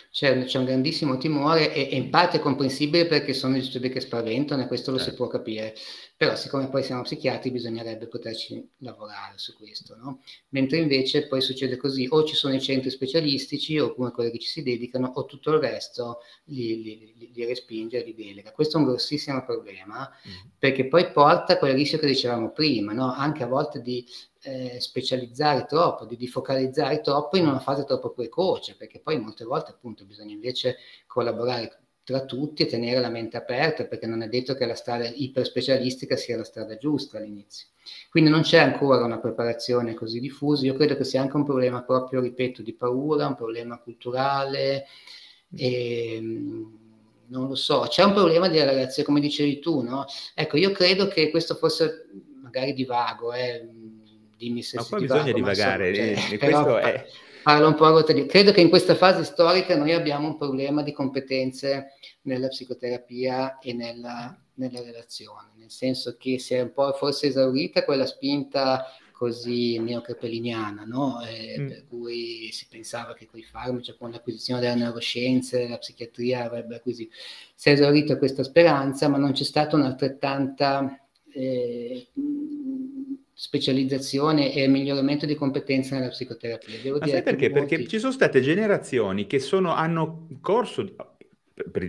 C'è, 0.09 0.45
c'è 0.45 0.57
un 0.57 0.65
grandissimo 0.65 1.17
timore 1.17 1.73
e, 1.73 1.89
e, 1.91 1.95
in 1.95 2.09
parte 2.09 2.37
è 2.37 2.39
comprensibile 2.39 3.05
perché 3.05 3.33
sono 3.33 3.53
disturbi 3.53 3.89
che 3.89 3.99
spaventano 3.99 4.63
e 4.63 4.67
questo 4.67 4.91
lo 4.91 4.97
certo. 4.97 5.11
si 5.11 5.17
può 5.17 5.27
capire. 5.27 5.75
Però 6.23 6.37
siccome 6.37 6.69
poi 6.69 6.83
siamo 6.83 7.01
psichiatri 7.01 7.51
bisognerebbe 7.51 8.07
poterci 8.07 8.65
lavorare 8.77 9.33
su 9.35 9.57
questo, 9.57 9.97
no? 9.97 10.21
Mentre 10.51 10.77
invece 10.77 11.27
poi 11.27 11.41
succede 11.41 11.75
così, 11.75 12.07
o 12.09 12.23
ci 12.23 12.33
sono 12.33 12.53
i 12.53 12.61
centri 12.61 12.89
specialistici 12.89 13.77
oppure 13.77 14.11
quelli 14.11 14.31
che 14.31 14.39
ci 14.39 14.47
si 14.47 14.63
dedicano 14.63 15.11
o 15.13 15.25
tutto 15.25 15.51
il 15.51 15.59
resto 15.59 16.19
li, 16.45 16.81
li, 16.81 17.13
li, 17.17 17.31
li 17.33 17.45
respinge 17.45 18.01
e 18.01 18.05
li 18.05 18.15
delega. 18.15 18.53
Questo 18.53 18.77
è 18.77 18.79
un 18.79 18.85
grossissimo 18.87 19.43
problema 19.43 20.09
mm. 20.09 20.49
perché 20.57 20.87
poi 20.87 21.11
porta 21.11 21.53
a 21.53 21.57
quel 21.57 21.73
rischio 21.73 21.99
che 21.99 22.07
dicevamo 22.07 22.51
prima, 22.51 22.93
no? 22.93 23.11
Anche 23.11 23.43
a 23.43 23.47
volte 23.47 23.81
di 23.81 24.07
eh, 24.43 24.79
specializzare 24.79 25.65
troppo, 25.65 26.05
di, 26.05 26.15
di, 26.15 26.29
focalizzare 26.29 27.01
troppo 27.01 27.35
in 27.35 27.47
una 27.47 27.59
fase 27.59 27.83
troppo 27.83 28.11
precoce, 28.11 28.77
perché 28.77 29.01
poi 29.01 29.19
molte 29.19 29.43
volte 29.43 29.71
appunto 29.71 30.05
bisogna 30.05 30.31
invece 30.31 30.77
collaborare 31.05 31.82
tra 32.03 32.25
tutti 32.25 32.63
e 32.63 32.65
tenere 32.65 32.99
la 32.99 33.09
mente 33.09 33.37
aperta, 33.37 33.85
perché 33.85 34.05
non 34.05 34.21
è 34.21 34.27
detto 34.27 34.55
che 34.55 34.65
la 34.65 34.75
strada 34.75 35.07
iperspecialistica 35.07 36.15
sia 36.17 36.35
la 36.35 36.43
strada 36.43 36.77
giusta 36.77 37.17
all'inizio. 37.17 37.67
Quindi 38.09 38.29
non 38.29 38.41
c'è 38.41 38.57
ancora 38.57 39.03
una 39.03 39.19
preparazione 39.19 39.93
così 39.93 40.19
diffusa, 40.19 40.65
io 40.65 40.75
credo 40.75 40.97
che 40.97 41.05
sia 41.05 41.21
anche 41.21 41.37
un 41.37 41.45
problema 41.45 41.81
proprio, 41.83 42.19
ripeto, 42.19 42.61
di 42.61 42.73
paura, 42.73 43.27
un 43.27 43.35
problema 43.35 43.77
culturale, 43.77 44.85
e, 45.55 46.15
ehm, 46.15 46.77
non 47.27 47.47
lo 47.47 47.55
so, 47.55 47.85
c'è 47.87 48.03
un 48.03 48.13
problema 48.13 48.49
di 48.49 48.59
relazione, 48.59 49.07
come 49.07 49.19
dicevi 49.21 49.59
tu, 49.59 49.81
no? 49.81 50.05
Ecco, 50.33 50.57
io 50.57 50.71
credo 50.71 51.07
che 51.07 51.29
questo 51.29 51.55
fosse 51.55 52.07
magari 52.41 52.73
divago, 52.73 53.33
eh, 53.33 53.67
dimmi 54.37 54.61
se 54.61 54.77
ma 54.77 54.83
si 54.83 54.95
divago, 54.97 55.23
bisogna 55.23 55.33
divagare, 55.33 55.95
cioè, 55.95 56.37
questo 56.37 56.77
è 56.77 57.05
parlo 57.43 57.67
un 57.67 57.75
po' 57.75 57.85
a 57.85 57.89
rotario. 57.89 58.25
Credo 58.25 58.51
che 58.51 58.61
in 58.61 58.69
questa 58.69 58.95
fase 58.95 59.23
storica 59.23 59.75
noi 59.75 59.91
abbiamo 59.91 60.27
un 60.27 60.37
problema 60.37 60.81
di 60.81 60.93
competenze 60.93 61.97
nella 62.21 62.47
psicoterapia 62.47 63.59
e 63.59 63.73
nella, 63.73 64.35
nella 64.55 64.81
relazione, 64.81 65.51
nel 65.57 65.69
senso 65.69 66.15
che 66.17 66.39
si 66.39 66.53
è 66.53 66.61
un 66.61 66.71
po' 66.71 66.91
forse 66.93 67.27
esaurita 67.27 67.83
quella 67.83 68.05
spinta 68.05 68.85
così 69.11 69.77
neocapelliniana, 69.79 70.83
no? 70.85 71.21
eh, 71.21 71.57
mm. 71.59 71.67
per 71.67 71.85
cui 71.87 72.49
si 72.51 72.67
pensava 72.69 73.13
che 73.13 73.25
con 73.25 73.39
i 73.39 73.43
farmaci, 73.43 73.95
con 73.97 74.11
l'acquisizione 74.11 74.59
delle 74.59 74.75
neuroscienze, 74.75 75.67
la 75.67 75.77
psichiatria 75.77 76.43
avrebbe 76.43 76.75
acquisito. 76.75 77.13
Si 77.55 77.69
è 77.69 77.73
esaurita 77.73 78.17
questa 78.17 78.43
speranza, 78.43 79.07
ma 79.07 79.17
non 79.17 79.31
c'è 79.31 79.43
stata 79.43 79.75
un'altrettanta 79.75 80.99
eh, 81.31 82.07
specializzazione 83.33 84.53
e 84.53 84.67
miglioramento 84.67 85.25
di 85.25 85.35
competenze 85.35 85.95
nella 85.95 86.09
psicoterapia. 86.09 86.77
Devo 86.81 86.99
Ma 86.99 87.05
dire 87.05 87.17
sai 87.17 87.25
perché? 87.25 87.49
Molti... 87.49 87.75
Perché 87.75 87.87
ci 87.87 87.99
sono 87.99 88.11
state 88.11 88.41
generazioni 88.41 89.25
che 89.25 89.39
sono, 89.39 89.73
hanno 89.73 90.27
corso 90.41 90.83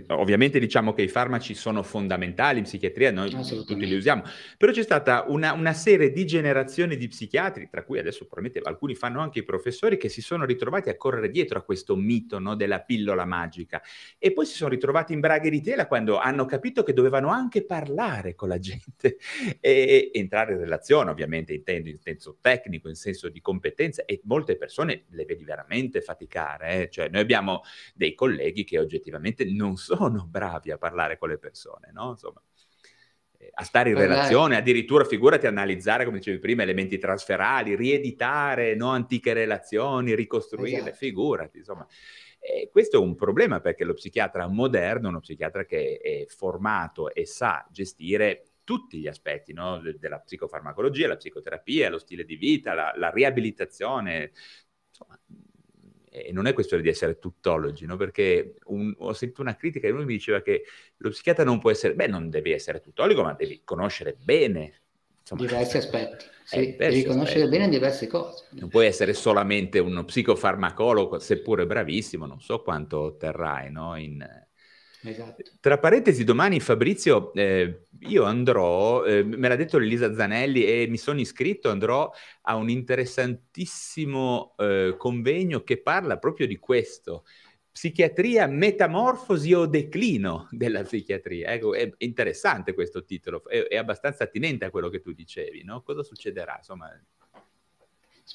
ovviamente 0.09 0.59
diciamo 0.59 0.93
che 0.93 1.01
i 1.01 1.07
farmaci 1.07 1.55
sono 1.55 1.81
fondamentali 1.81 2.59
in 2.59 2.65
psichiatria, 2.65 3.11
noi 3.11 3.31
tutti 3.31 3.75
li 3.75 3.95
usiamo, 3.95 4.23
però 4.57 4.71
c'è 4.71 4.83
stata 4.83 5.25
una, 5.27 5.53
una, 5.53 5.73
serie 5.73 6.11
di 6.11 6.25
generazioni 6.25 6.95
di 6.97 7.07
psichiatri, 7.07 7.67
tra 7.69 7.83
cui 7.83 7.97
adesso 7.97 8.25
probabilmente 8.25 8.59
alcuni 8.67 8.93
fanno 8.93 9.21
anche 9.21 9.39
i 9.39 9.43
professori, 9.43 9.97
che 9.97 10.09
si 10.09 10.21
sono 10.21 10.45
ritrovati 10.45 10.89
a 10.89 10.97
correre 10.97 11.29
dietro 11.31 11.57
a 11.57 11.63
questo 11.63 11.95
mito 11.95 12.37
no, 12.39 12.55
della 12.55 12.81
pillola 12.81 13.25
magica 13.25 13.81
e 14.19 14.33
poi 14.33 14.45
si 14.45 14.53
sono 14.53 14.69
ritrovati 14.69 15.13
in 15.13 15.19
braghe 15.19 15.49
di 15.49 15.61
tela 15.61 15.87
quando 15.87 16.17
hanno 16.17 16.45
capito 16.45 16.83
che 16.83 16.93
dovevano 16.93 17.29
anche 17.29 17.65
parlare 17.65 18.35
con 18.35 18.49
la 18.49 18.59
gente 18.59 19.17
e, 19.59 20.11
e 20.11 20.11
entrare 20.13 20.53
in 20.53 20.59
relazione, 20.59 21.09
ovviamente 21.09 21.53
intendo 21.53 21.89
in 21.89 21.97
senso 21.99 22.37
tecnico, 22.39 22.87
in 22.87 22.95
senso 22.95 23.29
di 23.29 23.41
competenza 23.41 24.05
e 24.05 24.21
molte 24.25 24.57
persone 24.57 25.05
le 25.09 25.25
vedi 25.25 25.43
veramente 25.43 26.01
faticare, 26.01 26.83
eh? 26.83 26.89
cioè 26.89 27.09
noi 27.09 27.21
abbiamo 27.21 27.63
dei 27.95 28.13
colleghi 28.13 28.63
che 28.63 28.77
oggettivamente 28.79 29.43
non 29.55 29.77
sono 29.77 30.25
bravi 30.27 30.71
a 30.71 30.77
parlare 30.77 31.17
con 31.17 31.29
le 31.29 31.37
persone, 31.37 31.91
no? 31.93 32.09
Insomma, 32.09 32.41
eh, 33.37 33.49
a 33.53 33.63
stare 33.63 33.89
in 33.89 33.97
relazione, 33.97 34.55
addirittura 34.57 35.03
figurati 35.03 35.47
analizzare, 35.47 36.05
come 36.05 36.17
dicevi 36.17 36.39
prima, 36.39 36.63
elementi 36.63 36.97
trasferali, 36.97 37.75
rieditare 37.75 38.75
no? 38.75 38.89
antiche 38.89 39.33
relazioni, 39.33 40.15
ricostruirle, 40.15 40.89
esatto. 40.89 40.95
figurati, 40.95 41.57
insomma. 41.57 41.85
E 42.39 42.69
questo 42.71 42.97
è 42.97 42.99
un 42.99 43.15
problema 43.15 43.59
perché 43.59 43.83
lo 43.83 43.93
psichiatra 43.93 44.47
moderno, 44.47 45.09
uno 45.09 45.19
psichiatra 45.19 45.65
che 45.65 45.97
è 45.97 46.25
formato 46.27 47.11
e 47.11 47.25
sa 47.25 47.65
gestire 47.71 48.43
tutti 48.63 48.99
gli 48.99 49.07
aspetti 49.07 49.51
no? 49.51 49.81
della 49.97 50.19
psicofarmacologia, 50.19 51.07
la 51.07 51.17
psicoterapia, 51.17 51.89
lo 51.89 51.97
stile 51.97 52.23
di 52.23 52.35
vita, 52.35 52.73
la, 52.73 52.93
la 52.95 53.09
riabilitazione, 53.09 54.31
insomma, 54.89 55.19
e 56.23 56.31
non 56.31 56.47
è 56.47 56.53
questione 56.53 56.81
di 56.81 56.89
essere 56.89 57.19
tuttologi, 57.19 57.85
no? 57.85 57.97
perché 57.97 58.55
un, 58.65 58.93
ho 58.99 59.13
sentito 59.13 59.41
una 59.41 59.55
critica 59.55 59.87
e 59.87 59.91
uno 59.91 60.03
mi 60.03 60.13
diceva 60.13 60.41
che 60.41 60.63
lo 60.97 61.09
psichiatra 61.09 61.43
non 61.43 61.59
può 61.59 61.71
essere, 61.71 61.95
beh, 61.95 62.07
non 62.07 62.29
devi 62.29 62.51
essere 62.51 62.79
tuttologo, 62.79 63.23
ma 63.23 63.33
devi 63.33 63.61
conoscere 63.63 64.15
bene 64.21 64.73
insomma, 65.19 65.41
diversi 65.41 65.77
aspetti. 65.77 66.25
Sì, 66.43 66.75
eh, 66.75 66.75
devi 66.77 67.03
conoscere 67.03 67.43
aspetti. 67.43 67.57
bene 67.57 67.69
diverse 67.69 68.07
cose. 68.07 68.45
Non 68.51 68.69
puoi 68.69 68.85
essere 68.85 69.13
solamente 69.13 69.79
uno 69.79 70.05
psicofarmacologo, 70.05 71.19
seppure 71.19 71.65
bravissimo, 71.65 72.25
non 72.25 72.39
so 72.39 72.61
quanto 72.61 72.99
otterrai 72.99 73.71
no? 73.71 73.95
in, 73.95 74.23
Esatto. 75.05 75.43
Tra 75.59 75.77
parentesi, 75.77 76.23
domani 76.23 76.59
Fabrizio, 76.59 77.33
eh, 77.33 77.83
io 77.99 78.23
andrò, 78.23 79.03
eh, 79.03 79.23
me 79.23 79.47
l'ha 79.47 79.55
detto 79.55 79.77
Elisa 79.77 80.13
Zanelli 80.13 80.65
e 80.65 80.87
mi 80.87 80.97
sono 80.97 81.19
iscritto, 81.19 81.69
andrò 81.69 82.11
a 82.43 82.55
un 82.55 82.69
interessantissimo 82.69 84.55
eh, 84.57 84.95
convegno 84.97 85.63
che 85.63 85.81
parla 85.81 86.17
proprio 86.17 86.47
di 86.47 86.57
questo. 86.57 87.25
Psichiatria, 87.71 88.47
metamorfosi 88.47 89.53
o 89.53 89.65
declino 89.65 90.47
della 90.51 90.81
psichiatria. 90.83 91.51
Ecco, 91.51 91.73
è 91.73 91.91
interessante 91.97 92.73
questo 92.73 93.03
titolo, 93.03 93.45
è, 93.47 93.63
è 93.63 93.75
abbastanza 93.75 94.23
attinente 94.23 94.63
a 94.63 94.69
quello 94.69 94.87
che 94.89 95.01
tu 95.01 95.11
dicevi, 95.11 95.63
no? 95.63 95.81
Cosa 95.81 96.01
succederà? 96.01 96.55
Insomma, 96.57 96.89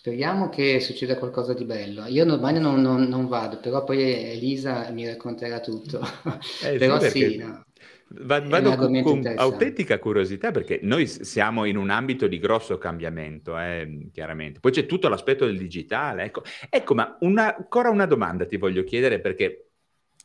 Speriamo 0.01 0.49
che 0.49 0.81
succeda 0.81 1.19
qualcosa 1.19 1.53
di 1.53 1.67
bello. 1.67 2.07
Io 2.07 2.25
domani 2.25 2.59
non, 2.59 2.81
non, 2.81 3.03
non 3.03 3.29
vado, 3.29 3.61
però 3.61 3.85
poi 3.85 4.01
Elisa 4.01 4.89
mi 4.93 5.07
racconterà 5.07 5.61
tutto. 5.61 6.01
Eh, 6.65 6.77
però 6.81 6.99
sì, 7.01 7.37
no. 7.37 7.67
Vado 8.09 8.77
con, 8.77 9.03
con 9.03 9.33
autentica 9.37 9.99
curiosità 9.99 10.53
perché 10.53 10.81
noi 10.85 11.07
siamo 11.07 11.67
in 11.67 11.77
un 11.77 11.91
ambito 11.91 12.29
di 12.29 12.39
grosso 12.39 12.79
cambiamento, 12.79 13.59
eh, 13.59 14.09
chiaramente. 14.11 14.59
Poi 14.59 14.73
c'è 14.73 14.87
tutto 14.87 15.11
l'aspetto 15.11 15.45
del 15.45 15.59
digitale. 15.59 16.23
Ecco, 16.25 16.45
ecco 16.71 16.95
ma 16.95 17.19
una, 17.21 17.55
ancora 17.55 17.91
una 17.91 18.07
domanda 18.07 18.47
ti 18.47 18.57
voglio 18.57 18.85
chiedere 18.85 19.21
perché 19.21 19.70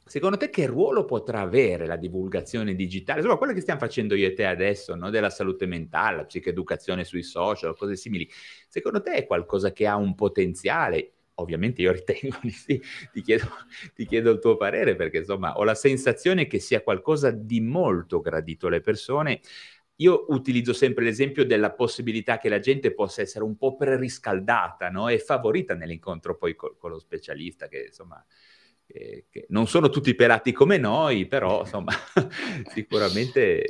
Secondo 0.08 0.38
te 0.38 0.51
che 0.51 0.68
ruolo 0.68 1.03
potrà 1.03 1.39
avere 1.39 1.88
la 1.88 1.95
divulgazione 1.95 2.76
digitale? 2.76 3.20
Insomma, 3.22 3.39
quello 3.39 3.53
che 3.53 3.62
stiamo 3.62 3.80
facendo 3.80 4.14
io 4.14 4.28
e 4.28 4.34
te 4.34 4.45
adesso, 4.45 4.93
no? 4.93 5.10
della 5.10 5.32
salute 5.32 5.66
mentale, 5.66 6.18
la 6.18 6.26
psicoeducazione 6.26 7.03
sui 7.03 7.24
social, 7.24 7.76
cose 7.76 7.95
simili, 7.95 8.30
secondo 8.68 9.01
te 9.01 9.14
è 9.14 9.26
qualcosa 9.26 9.72
che 9.72 9.88
ha 9.88 9.95
un 9.95 10.14
potenziale? 10.14 11.14
Ovviamente 11.38 11.82
io 11.82 11.91
ritengo 11.91 12.38
di 12.43 12.51
sì, 12.51 12.80
ti 13.12 13.22
chiedo, 13.22 13.47
ti 13.95 14.06
chiedo 14.06 14.30
il 14.30 14.39
tuo 14.39 14.58
parere 14.58 14.95
perché 14.95 15.18
insomma 15.18 15.58
ho 15.58 15.64
la 15.64 15.74
sensazione 15.74 16.45
che 16.45 16.60
sia 16.60 16.84
qualcosa 16.84 17.32
di 17.32 17.60
molto 17.60 18.22
gradito 18.22 18.68
alle 18.68 18.82
persone, 18.82 19.41
io 19.97 20.26
utilizzo 20.30 20.74
sempre 20.74 21.03
l'esempio 21.03 21.45
della 21.45 21.72
possibilità 21.72 22.38
che 22.38 22.49
la 22.49 22.60
gente 22.60 22.93
possa 22.93 23.22
essere 23.22 23.43
un 23.43 23.58
po' 23.58 23.76
preriscaldata 23.76 24.89
no? 24.89 25.08
e 25.08 25.18
favorita 25.18 25.74
nell'incontro 25.74 26.38
poi 26.38 26.56
con, 26.56 26.76
con 26.78 26.91
lo 26.91 26.99
specialista, 26.99 27.68
che 27.68 27.86
insomma 27.88 28.24
che, 28.86 29.25
che 29.29 29.45
non 29.49 29.67
sono 29.67 29.89
tutti 29.89 30.13
pelati 30.15 30.51
come 30.51 30.77
noi, 30.77 31.25
però 31.25 31.61
insomma 31.61 31.93
sicuramente 32.73 33.63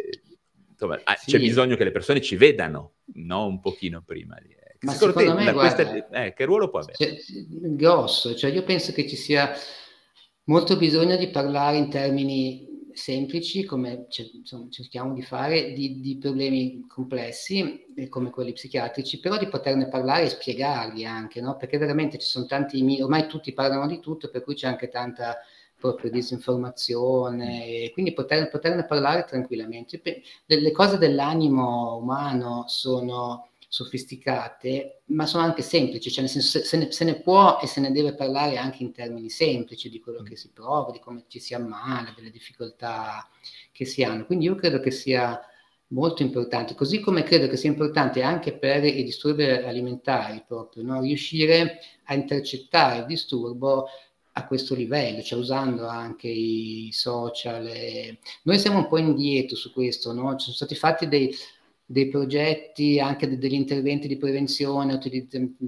insomma, 0.69 0.99
ah, 1.03 1.15
sì. 1.15 1.31
c'è 1.31 1.39
bisogno 1.39 1.75
che 1.75 1.83
le 1.85 1.91
persone 1.91 2.21
ci 2.21 2.35
vedano 2.35 2.95
no? 3.15 3.47
un 3.47 3.59
pochino 3.59 4.03
prima. 4.05 4.37
Eh. 4.37 4.77
Ma 4.81 4.91
secondo, 4.91 5.19
secondo 5.19 5.39
te, 5.39 5.45
me, 5.45 5.51
guarda, 5.53 5.89
questa, 5.89 6.09
eh, 6.23 6.33
che 6.33 6.45
ruolo 6.45 6.69
può 6.69 6.79
avere? 6.79 7.17
Grosso, 7.75 8.35
cioè 8.35 8.51
io 8.51 8.63
penso 8.63 8.91
che 8.91 9.07
ci 9.07 9.15
sia 9.15 9.51
molto 10.45 10.77
bisogno 10.77 11.15
di 11.17 11.29
parlare 11.29 11.77
in 11.77 11.89
termini 11.89 12.74
semplici, 12.95 13.65
come 13.65 14.07
insomma, 14.33 14.69
cerchiamo 14.69 15.13
di 15.13 15.21
fare, 15.21 15.73
di, 15.73 15.99
di, 15.99 16.17
problemi 16.17 16.85
complessi, 16.87 17.85
eh, 17.95 18.07
come 18.09 18.29
quelli 18.29 18.53
psichiatrici, 18.53 19.19
però 19.19 19.37
di 19.37 19.47
poterne 19.47 19.87
parlare 19.87 20.23
e 20.23 20.29
spiegarli 20.29 21.05
anche, 21.05 21.41
no? 21.41 21.57
perché 21.57 21.77
veramente 21.77 22.17
ci 22.17 22.27
sono 22.27 22.45
tanti, 22.45 23.01
ormai 23.01 23.27
tutti 23.27 23.53
parlano 23.53 23.87
di 23.87 23.99
tutto, 23.99 24.29
per 24.29 24.43
cui 24.43 24.55
c'è 24.55 24.67
anche 24.67 24.89
tanta 24.89 25.37
proprio 25.77 26.09
disinformazione, 26.09 27.65
e 27.65 27.91
quindi 27.93 28.13
poter, 28.13 28.49
poterne 28.49 28.85
parlare 28.85 29.25
tranquillamente. 29.25 30.01
Le 30.45 30.71
cose 30.71 30.97
dell'animo 30.97 31.97
umano 31.97 32.63
sono 32.67 33.49
sofisticate, 33.75 35.01
ma 35.07 35.25
sono 35.25 35.43
anche 35.43 35.61
semplici, 35.61 36.09
cioè 36.09 36.21
nel 36.21 36.29
senso 36.29 36.59
se 36.59 36.77
ne, 36.77 36.91
se 36.93 37.03
ne, 37.03 37.19
può 37.19 37.59
e 37.61 37.67
se 37.67 37.81
ne 37.81 37.91
deve 37.91 38.15
parlare 38.15 38.55
anche 38.55 38.83
in 38.83 38.93
termini 38.93 39.29
semplici 39.29 39.89
di 39.89 39.99
quello 39.99 40.23
che 40.23 40.37
si 40.37 40.51
prova, 40.53 40.93
di 40.93 40.99
come 40.99 41.25
ci 41.27 41.39
si 41.39 41.53
ammala, 41.53 42.13
delle 42.15 42.29
difficoltà 42.29 43.29
che 43.73 43.83
si 43.83 44.01
hanno. 44.01 44.25
Quindi 44.25 44.45
io 44.45 44.55
credo 44.55 44.79
che 44.79 44.91
sia 44.91 45.37
molto 45.87 46.23
importante, 46.23 46.73
così 46.73 47.01
come 47.01 47.23
credo 47.23 47.49
che 47.49 47.57
sia 47.57 47.69
importante 47.69 48.21
anche 48.21 48.57
per 48.57 48.85
i 48.85 49.03
disturbi 49.03 49.43
alimentari 49.43 50.41
proprio, 50.47 50.81
no? 50.81 51.01
riuscire 51.01 51.79
a 52.05 52.13
intercettare 52.13 52.99
il 52.99 53.05
disturbo 53.05 53.87
a 54.37 54.47
questo 54.47 54.73
livello, 54.73 55.21
cioè 55.21 55.37
usando 55.37 55.85
anche 55.85 56.29
i 56.29 56.89
social. 56.93 57.67
E... 57.67 58.19
Noi 58.43 58.57
siamo 58.57 58.77
un 58.77 58.87
po' 58.87 58.97
indietro 58.97 59.57
su 59.57 59.73
questo, 59.73 60.13
no? 60.13 60.31
ci 60.37 60.45
sono 60.45 60.55
stati 60.55 60.75
fatti 60.75 61.09
dei, 61.09 61.35
dei 61.87 62.07
progetti, 62.07 62.99
anche 62.99 63.29
de- 63.29 63.37
degli 63.37 63.53
interventi 63.53 64.07
di 64.07 64.17
prevenzione, 64.17 64.97
per 64.97 65.11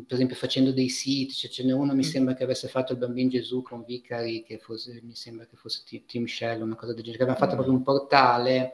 esempio 0.07 0.35
facendo 0.35 0.71
dei 0.71 0.89
siti, 0.89 1.33
cioè 1.33 1.49
ce 1.49 1.63
n'è 1.63 1.71
uno 1.71 1.93
mi 1.93 1.99
mm. 1.99 2.09
sembra 2.09 2.33
che 2.33 2.43
avesse 2.43 2.67
fatto 2.67 2.93
il 2.93 2.97
Bambino 2.97 3.29
Gesù 3.29 3.61
con 3.61 3.83
Vicari, 3.85 4.43
che 4.43 4.57
fosse, 4.57 4.99
mi 5.03 5.13
sembra 5.13 5.45
che 5.45 5.55
fosse 5.55 5.83
Tim 6.05 6.25
Shell, 6.25 6.61
una 6.61 6.75
cosa 6.75 6.93
del 6.93 7.03
genere, 7.03 7.17
che 7.17 7.23
aveva 7.23 7.37
fatto 7.37 7.53
mm. 7.53 7.57
proprio 7.57 7.75
un 7.75 7.83
portale 7.83 8.71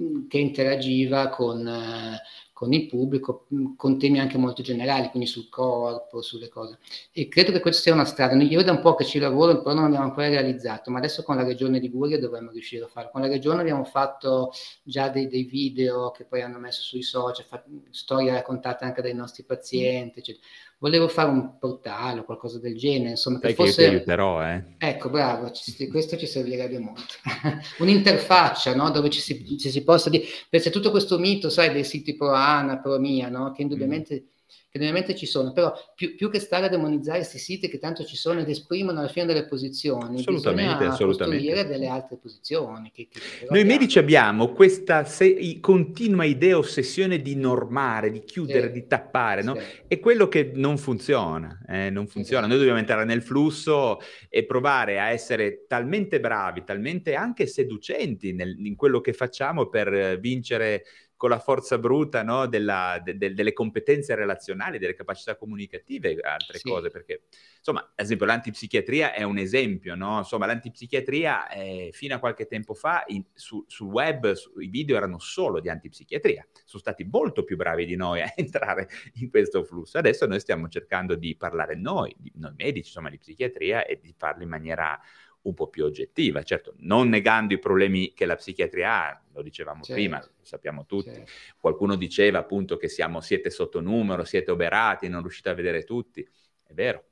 mm, 0.00 0.28
che 0.28 0.38
interagiva 0.38 1.28
con, 1.28 2.18
con 2.62 2.72
il 2.72 2.86
pubblico, 2.86 3.46
mm, 3.52 3.74
con 3.76 3.98
temi 3.98 4.20
anche 4.20 4.38
molto 4.38 4.62
generali, 4.62 5.08
quindi 5.08 5.28
sul 5.28 5.48
corpo, 5.48 6.22
sulle 6.22 6.48
cose. 6.48 6.78
E 7.10 7.26
credo 7.26 7.50
che 7.50 7.58
questa 7.58 7.82
sia 7.82 7.92
una 7.92 8.04
strada. 8.04 8.40
Io 8.40 8.62
da 8.62 8.70
un 8.70 8.80
po' 8.80 8.94
che 8.94 9.04
ci 9.04 9.18
lavoro, 9.18 9.62
però 9.62 9.74
non 9.74 9.86
abbiamo 9.86 10.04
ancora 10.04 10.28
realizzato, 10.28 10.92
ma 10.92 10.98
adesso 10.98 11.24
con 11.24 11.34
la 11.34 11.42
regione 11.42 11.80
Liguria 11.80 12.20
dovremmo 12.20 12.52
riuscire 12.52 12.84
a 12.84 12.86
farlo. 12.86 13.10
Con 13.10 13.22
la 13.22 13.26
regione 13.26 13.62
abbiamo 13.62 13.82
fatto 13.82 14.52
già 14.84 15.08
dei, 15.08 15.26
dei 15.26 15.42
video 15.42 16.12
che 16.12 16.24
poi 16.24 16.42
hanno 16.42 16.58
messo 16.60 16.82
sui 16.82 17.02
social, 17.02 17.44
storie 17.90 18.30
raccontate 18.30 18.84
anche 18.84 19.02
dai 19.02 19.14
nostri 19.14 19.42
pazienti, 19.42 20.20
eccetera 20.20 20.46
volevo 20.82 21.06
fare 21.06 21.30
un 21.30 21.58
portale 21.60 22.20
o 22.20 22.24
qualcosa 22.24 22.58
del 22.58 22.76
genere, 22.76 23.10
insomma, 23.10 23.38
che 23.38 23.46
Sai 23.46 23.54
fosse... 23.54 23.74
Che 23.76 23.82
io 23.82 23.88
ti 23.88 23.94
aiuterò, 23.94 24.44
eh. 24.44 24.64
Ecco, 24.78 25.10
bravo, 25.10 25.52
ci, 25.52 25.86
questo 25.86 26.16
ci 26.16 26.26
servirebbe 26.26 26.80
molto. 26.80 27.14
Un'interfaccia, 27.78 28.74
no? 28.74 28.90
Dove 28.90 29.08
ci 29.08 29.20
si, 29.20 29.56
ci 29.56 29.70
si 29.70 29.84
possa 29.84 30.10
dire... 30.10 30.24
Perché 30.50 30.66
c'è 30.66 30.72
tutto 30.74 30.90
questo 30.90 31.20
mito, 31.20 31.50
sai, 31.50 31.72
dei 31.72 31.84
siti 31.84 32.16
pro 32.16 32.32
Ana, 32.32 32.80
pro 32.80 32.98
Mia, 32.98 33.28
no? 33.28 33.52
Che 33.52 33.62
indubbiamente... 33.62 34.22
Mm 34.22 34.30
che 34.72 34.78
ovviamente 34.78 35.14
ci 35.14 35.26
sono, 35.26 35.52
però 35.52 35.70
più, 35.94 36.14
più, 36.14 36.30
che 36.30 36.38
stare 36.38 36.64
a 36.64 36.68
demonizzare 36.70 37.18
questi 37.18 37.36
siti 37.36 37.68
che 37.68 37.78
tanto 37.78 38.06
ci 38.06 38.16
sono 38.16 38.40
ed 38.40 38.48
esprimono 38.48 39.00
alla 39.00 39.08
fine 39.08 39.26
delle 39.26 39.44
posizioni, 39.44 40.20
assolutamente, 40.20 40.86
assolutamente. 40.86 41.66
delle 41.66 41.88
altre 41.88 42.16
posizioni. 42.16 42.90
Che, 42.90 43.06
che 43.10 43.20
Noi 43.50 43.64
medici 43.64 43.98
abbiamo 43.98 44.52
questa 44.52 45.04
se- 45.04 45.58
continua 45.60 46.24
idea, 46.24 46.56
ossessione 46.56 47.20
di 47.20 47.36
normare, 47.36 48.10
di 48.10 48.24
chiudere, 48.24 48.68
sì. 48.68 48.72
di 48.72 48.86
tappare, 48.86 49.42
no? 49.42 49.56
Sì. 49.56 49.62
È 49.88 50.00
quello 50.00 50.26
che 50.28 50.52
non 50.54 50.78
funziona, 50.78 51.60
eh, 51.68 51.90
non 51.90 52.06
funziona. 52.06 52.46
Esatto. 52.46 52.46
Noi 52.46 52.56
dobbiamo 52.56 52.78
entrare 52.78 53.04
nel 53.04 53.20
flusso 53.20 53.98
e 54.30 54.46
provare 54.46 54.98
a 54.98 55.10
essere 55.10 55.66
talmente 55.68 56.18
bravi, 56.18 56.64
talmente 56.64 57.14
anche 57.14 57.46
seducenti 57.46 58.32
nel, 58.32 58.56
in 58.58 58.74
quello 58.74 59.02
che 59.02 59.12
facciamo 59.12 59.68
per 59.68 60.18
vincere 60.18 60.84
con 61.22 61.30
la 61.30 61.38
forza 61.38 61.78
bruta 61.78 62.24
no, 62.24 62.48
della, 62.48 63.00
de, 63.00 63.16
de, 63.16 63.32
delle 63.32 63.52
competenze 63.52 64.16
relazionali, 64.16 64.80
delle 64.80 64.92
capacità 64.92 65.36
comunicative, 65.36 66.16
altre 66.20 66.58
sì. 66.58 66.68
cose, 66.68 66.90
perché 66.90 67.26
insomma, 67.58 67.78
ad 67.78 68.04
esempio 68.04 68.26
l'antipsichiatria 68.26 69.12
è 69.12 69.22
un 69.22 69.38
esempio, 69.38 69.94
no? 69.94 70.18
Insomma, 70.18 70.46
l'antipsichiatria 70.46 71.48
eh, 71.48 71.90
fino 71.92 72.16
a 72.16 72.18
qualche 72.18 72.48
tempo 72.48 72.74
fa 72.74 73.04
in, 73.06 73.22
su, 73.34 73.64
sul 73.68 73.86
web 73.86 74.32
su, 74.32 74.58
i 74.58 74.66
video 74.66 74.96
erano 74.96 75.20
solo 75.20 75.60
di 75.60 75.68
antipsichiatria, 75.68 76.44
sono 76.64 76.82
stati 76.82 77.04
molto 77.04 77.44
più 77.44 77.54
bravi 77.54 77.86
di 77.86 77.94
noi 77.94 78.20
a 78.20 78.32
entrare 78.34 78.88
in 79.20 79.30
questo 79.30 79.62
flusso. 79.62 79.98
Adesso 79.98 80.26
noi 80.26 80.40
stiamo 80.40 80.66
cercando 80.66 81.14
di 81.14 81.36
parlare 81.36 81.76
noi, 81.76 82.12
di, 82.18 82.32
noi 82.34 82.54
medici, 82.56 82.88
insomma, 82.88 83.10
di 83.10 83.18
psichiatria 83.18 83.86
e 83.86 84.00
di 84.02 84.12
farlo 84.18 84.42
in 84.42 84.48
maniera 84.48 85.00
un 85.42 85.54
po' 85.54 85.68
più 85.68 85.84
oggettiva, 85.84 86.42
certo, 86.42 86.74
non 86.78 87.08
negando 87.08 87.54
i 87.54 87.58
problemi 87.58 88.12
che 88.12 88.26
la 88.26 88.36
psichiatria 88.36 89.08
ha, 89.08 89.22
lo 89.32 89.42
dicevamo 89.42 89.82
certo. 89.82 90.00
prima, 90.00 90.18
lo 90.18 90.44
sappiamo 90.44 90.86
tutti. 90.86 91.10
Certo. 91.10 91.30
Qualcuno 91.58 91.96
diceva 91.96 92.38
appunto 92.38 92.76
che 92.76 92.88
siamo, 92.88 93.20
siete 93.20 93.50
sotto 93.50 93.80
numero, 93.80 94.24
siete 94.24 94.50
oberati, 94.50 95.08
non 95.08 95.22
riuscite 95.22 95.48
a 95.48 95.54
vedere 95.54 95.82
tutti. 95.82 96.26
È 96.62 96.72
vero, 96.72 97.04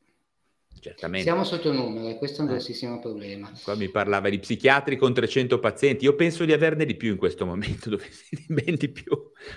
certamente. 0.79 1.27
Siamo 1.27 1.43
sotto 1.45 1.73
numero 1.73 2.09
e 2.09 2.17
questo 2.19 2.39
è 2.39 2.45
un 2.45 2.51
eh. 2.51 2.53
grossissimo 2.53 3.01
problema. 3.01 3.51
Qua 3.63 3.75
mi 3.75 3.91
parlava 3.91 4.29
di 4.29 4.39
psichiatri 4.39 4.97
con 4.97 5.13
300 5.13 5.59
pazienti, 5.59 6.05
io 6.05 6.15
penso 6.15 6.45
di 6.45 6.53
averne 6.53 6.85
di 6.85 6.95
più 6.95 7.11
in 7.11 7.19
questo 7.19 7.45
momento, 7.45 7.91
dove 7.91 8.07
ben 8.47 8.77
di 8.77 8.91
più, 8.91 9.13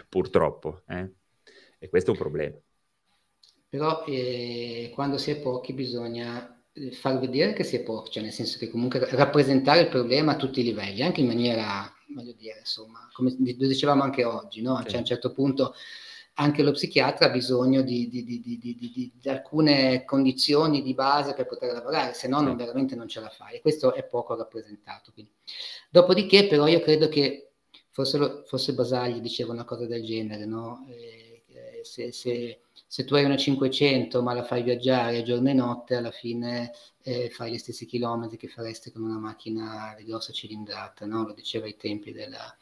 purtroppo. 0.09 0.81
Eh? 0.87 1.09
E 1.77 1.89
questo 1.89 2.09
è 2.09 2.13
un 2.13 2.19
problema. 2.19 2.57
Però 3.69 4.03
eh, 4.05 4.91
quando 4.93 5.17
si 5.17 5.31
è 5.31 5.39
pochi 5.39 5.73
bisogna 5.73 6.52
far 6.91 7.19
vedere 7.19 7.53
che 7.53 7.63
si 7.63 7.75
è 7.75 7.83
poco, 7.83 8.09
cioè 8.09 8.23
nel 8.23 8.31
senso 8.31 8.57
che 8.57 8.69
comunque 8.69 8.99
rappresentare 9.11 9.81
il 9.81 9.89
problema 9.89 10.33
a 10.33 10.37
tutti 10.37 10.61
i 10.61 10.63
livelli, 10.63 11.01
anche 11.01 11.21
in 11.21 11.27
maniera, 11.27 11.91
voglio 12.13 12.33
dire, 12.33 12.59
insomma, 12.59 13.07
come 13.13 13.35
lo 13.37 13.67
dicevamo 13.67 14.03
anche 14.03 14.23
oggi, 14.23 14.61
no? 14.61 14.81
Cioè 14.83 14.95
a 14.95 14.99
un 14.99 15.05
certo 15.05 15.31
punto 15.31 15.75
anche 16.35 16.63
lo 16.63 16.71
psichiatra 16.71 17.27
ha 17.27 17.31
bisogno 17.31 17.83
di, 17.83 18.09
di, 18.09 18.23
di, 18.23 19.11
di, 19.19 19.29
alcune 19.29 20.03
condizioni 20.03 20.81
di 20.81 20.95
base 20.95 21.35
per 21.35 21.45
poter 21.45 21.73
lavorare, 21.73 22.13
se 22.13 22.27
no 22.27 22.41
non, 22.41 22.55
veramente 22.55 22.95
non 22.95 23.07
ce 23.07 23.19
la 23.19 23.29
fai. 23.29 23.57
E 23.57 23.61
questo 23.61 23.93
è 23.93 24.03
poco 24.03 24.35
rappresentato. 24.35 25.11
Quindi. 25.13 25.31
Dopodiché, 25.91 26.47
però, 26.47 26.65
io 26.65 26.81
credo 26.81 27.07
che 27.07 27.51
forse, 27.91 28.17
lo, 28.17 28.43
forse 28.47 28.73
Basagli 28.73 29.19
diceva 29.19 29.53
una 29.53 29.65
cosa 29.65 29.85
del 29.85 30.03
genere, 30.03 30.45
no? 30.45 30.87
eh, 30.89 31.43
eh 31.47 31.81
se, 31.83 32.11
se, 32.11 32.61
se, 32.93 33.05
tu 33.05 33.15
hai 33.15 33.23
una 33.23 33.37
500 33.37 34.21
ma 34.21 34.35
la 34.35 34.43
fai 34.43 34.61
viaggiare 34.61 35.23
giorno 35.23 35.49
e 35.49 35.53
notte, 35.53 35.95
alla 35.95 36.11
fine 36.11 36.71
eh, 37.01 37.31
fai 37.31 37.51
gli 37.51 37.57
stessi 37.57 37.87
chilometri 37.87 38.37
che 38.37 38.47
faresti 38.47 38.91
con 38.91 39.01
una 39.01 39.17
macchina 39.17 39.95
di 39.97 40.03
grossa 40.05 40.31
cilindrata, 40.31 41.07
no? 41.07 41.25
lo 41.25 41.33
diceva 41.33 41.65
ai 41.65 41.75
tempi 41.75 42.11
della, 42.11 42.55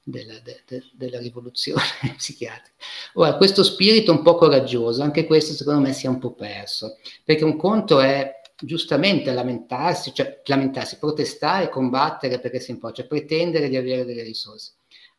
della, 0.00 0.38
de, 0.38 0.62
de, 0.68 0.84
della 0.92 1.18
rivoluzione 1.18 1.82
psichiatrica. 2.16 2.76
Ora, 3.14 3.36
questo 3.36 3.64
spirito 3.64 4.12
un 4.12 4.22
po' 4.22 4.36
coraggioso, 4.36 5.02
anche 5.02 5.26
questo 5.26 5.52
secondo 5.52 5.80
me 5.80 5.92
si 5.92 6.06
è 6.06 6.08
un 6.08 6.20
po' 6.20 6.32
perso, 6.32 6.98
perché 7.24 7.42
un 7.42 7.56
conto 7.56 7.98
è 7.98 8.40
giustamente 8.56 9.32
lamentarsi, 9.32 10.14
cioè 10.14 10.42
lamentarsi, 10.44 10.98
protestare, 10.98 11.68
combattere 11.68 12.38
perché 12.38 12.60
si 12.60 12.78
può, 12.78 12.92
cioè 12.92 13.08
pretendere 13.08 13.68
di 13.68 13.76
avere 13.76 14.04
delle 14.04 14.22
risorse. 14.22 14.74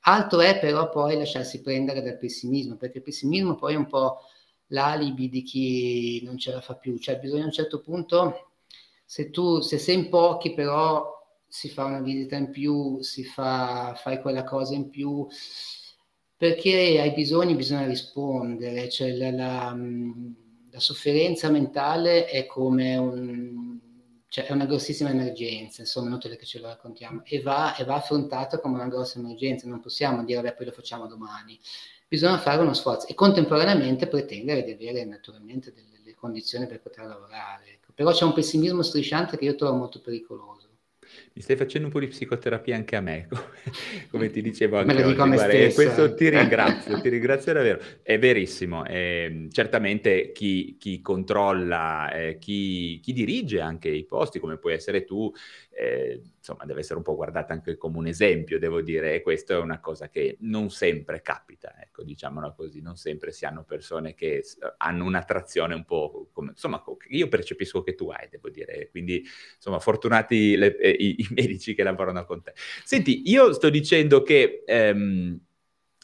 Altro 0.06 0.40
è 0.40 0.58
però 0.58 0.90
poi 0.90 1.18
lasciarsi 1.18 1.62
prendere 1.62 2.02
dal 2.02 2.18
pessimismo, 2.18 2.78
perché 2.78 3.00
il 3.00 3.04
pessimismo 3.04 3.56
poi 3.56 3.74
è 3.74 3.78
un 3.78 3.88
po' 3.88 4.20
l'alibi 4.74 5.30
di 5.30 5.44
chi 5.44 6.22
non 6.24 6.38
ce 6.38 6.52
la 6.52 6.62
fa 6.62 6.76
più, 6.76 6.98
cioè 6.98 7.20
bisogna 7.20 7.44
a 7.44 7.48
un 7.48 7.52
certo 7.52 7.80
punto, 7.80 8.52
se 9.06 9.30
tu, 9.30 9.62
se 9.62 9.78
sei 9.78 9.96
in 9.96 10.10
pochi 10.10 10.54
però 10.54 11.12
si 11.48 11.70
fa 11.70 11.86
una 11.86 12.02
visita 12.02 12.36
in 12.36 12.50
più, 12.50 13.02
si 13.02 13.24
fa, 13.24 13.94
fai 13.96 14.20
quella 14.20 14.44
cosa 14.44 14.74
in 14.74 14.90
più, 14.90 15.28
perché 16.36 17.00
hai 17.00 17.14
bisogni, 17.14 17.56
bisogna 17.56 17.86
rispondere, 17.86 18.90
cioè 18.90 19.12
la, 19.12 19.32
la, 19.32 19.78
la 20.72 20.80
sofferenza 20.80 21.50
mentale 21.50 22.26
è 22.26 22.48
come 22.48 22.98
un, 22.98 23.80
cioè 24.28 24.48
è 24.48 24.52
una 24.52 24.66
grossissima 24.66 25.12
emergenza, 25.12 25.82
insomma, 25.82 26.08
inutile 26.08 26.36
che 26.36 26.46
ce 26.46 26.58
lo 26.58 26.66
raccontiamo, 26.68 27.22
e 27.24 27.40
va, 27.40 27.76
e 27.76 27.84
va 27.84 27.94
affrontata 27.94 28.60
come 28.60 28.74
una 28.74 28.88
grossa 28.88 29.20
emergenza, 29.20 29.68
non 29.68 29.80
possiamo 29.80 30.26
dire, 30.26 30.42
vabbè, 30.42 30.56
poi 30.56 30.66
lo 30.66 30.72
facciamo 30.72 31.06
domani, 31.06 31.60
bisogna 32.14 32.38
fare 32.38 32.62
uno 32.62 32.76
sforzo 32.76 33.08
e 33.08 33.16
contemporaneamente 33.16 34.06
pretendere 34.06 34.64
di 34.64 34.74
avere 34.74 35.04
naturalmente 35.04 35.74
delle, 35.74 35.98
delle 35.98 36.14
condizioni 36.14 36.68
per 36.68 36.80
poter 36.80 37.08
lavorare. 37.08 37.72
Ecco. 37.72 37.92
Però 37.96 38.12
c'è 38.12 38.24
un 38.24 38.34
pessimismo 38.34 38.84
strisciante 38.84 39.36
che 39.36 39.46
io 39.46 39.56
trovo 39.56 39.78
molto 39.78 40.00
pericoloso 40.00 40.64
mi 41.36 41.42
stai 41.42 41.56
facendo 41.56 41.88
un 41.88 41.94
po' 41.94 42.00
di 42.00 42.08
psicoterapia 42.08 42.76
anche 42.76 42.96
a 42.96 43.02
me, 43.02 43.28
come 44.10 44.30
ti 44.30 44.42
dicevo 44.42 44.78
anche 44.78 44.94
me 44.94 45.04
oggi. 45.04 45.16
Guarda, 45.16 45.48
e 45.48 45.74
questo 45.74 46.14
ti 46.14 46.30
ringrazio, 46.30 47.02
ti 47.02 47.10
ringrazio 47.10 47.54
davvero. 47.54 47.80
È 48.02 48.18
verissimo. 48.20 48.86
Eh, 48.86 49.48
certamente 49.52 50.32
chi, 50.32 50.78
chi 50.80 51.02
controlla, 51.02 52.12
eh, 52.12 52.38
chi, 52.38 53.00
chi, 53.02 53.14
dirige 53.14 53.62
anche 53.62 53.90
i 53.90 54.06
posti, 54.06 54.40
come 54.40 54.58
puoi 54.58 54.74
essere 54.74 55.04
tu, 55.04 55.32
eh, 55.76 56.22
insomma, 56.38 56.66
deve 56.66 56.82
essere 56.82 56.98
un 56.98 57.04
po' 57.04 57.16
guardata 57.16 57.54
anche 57.54 57.78
come 57.78 57.98
un 57.98 58.08
esempio, 58.08 58.60
devo 58.60 58.82
dire, 58.82 59.16
e 59.16 59.22
questa 59.22 59.56
è 59.56 59.58
una 59.58 59.80
cosa 59.80 60.10
che 60.10 60.38
non 60.42 60.70
sempre 60.70 61.22
capita, 61.22 61.76
ecco, 61.82 62.04
diciamola 62.04 62.52
così, 62.52 62.82
non 62.82 62.96
sempre 62.96 63.32
si 63.32 63.46
hanno 63.46 63.64
persone 63.64 64.14
che 64.14 64.44
hanno 64.78 65.06
un'attrazione 65.06 65.74
un 65.74 65.86
po' 65.86 66.30
come, 66.32 66.52
insomma, 66.52 66.84
io 67.10 67.28
percepisco 67.28 67.82
che 67.82 67.96
tu 67.96 68.10
hai, 68.10 68.28
devo 68.30 68.50
dire, 68.50 68.90
quindi, 68.90 69.24
insomma, 69.56 69.80
fortunati 69.80 70.56
le, 70.56 70.78
eh, 70.78 70.90
i, 70.90 71.22
i, 71.22 71.28
medici 71.32 71.74
che 71.74 71.84
lavorano 71.84 72.26
con 72.26 72.42
te. 72.42 72.54
Senti, 72.84 73.30
io 73.30 73.54
sto 73.54 73.70
dicendo 73.70 74.22
che... 74.22 74.64
Ehm, 74.66 75.40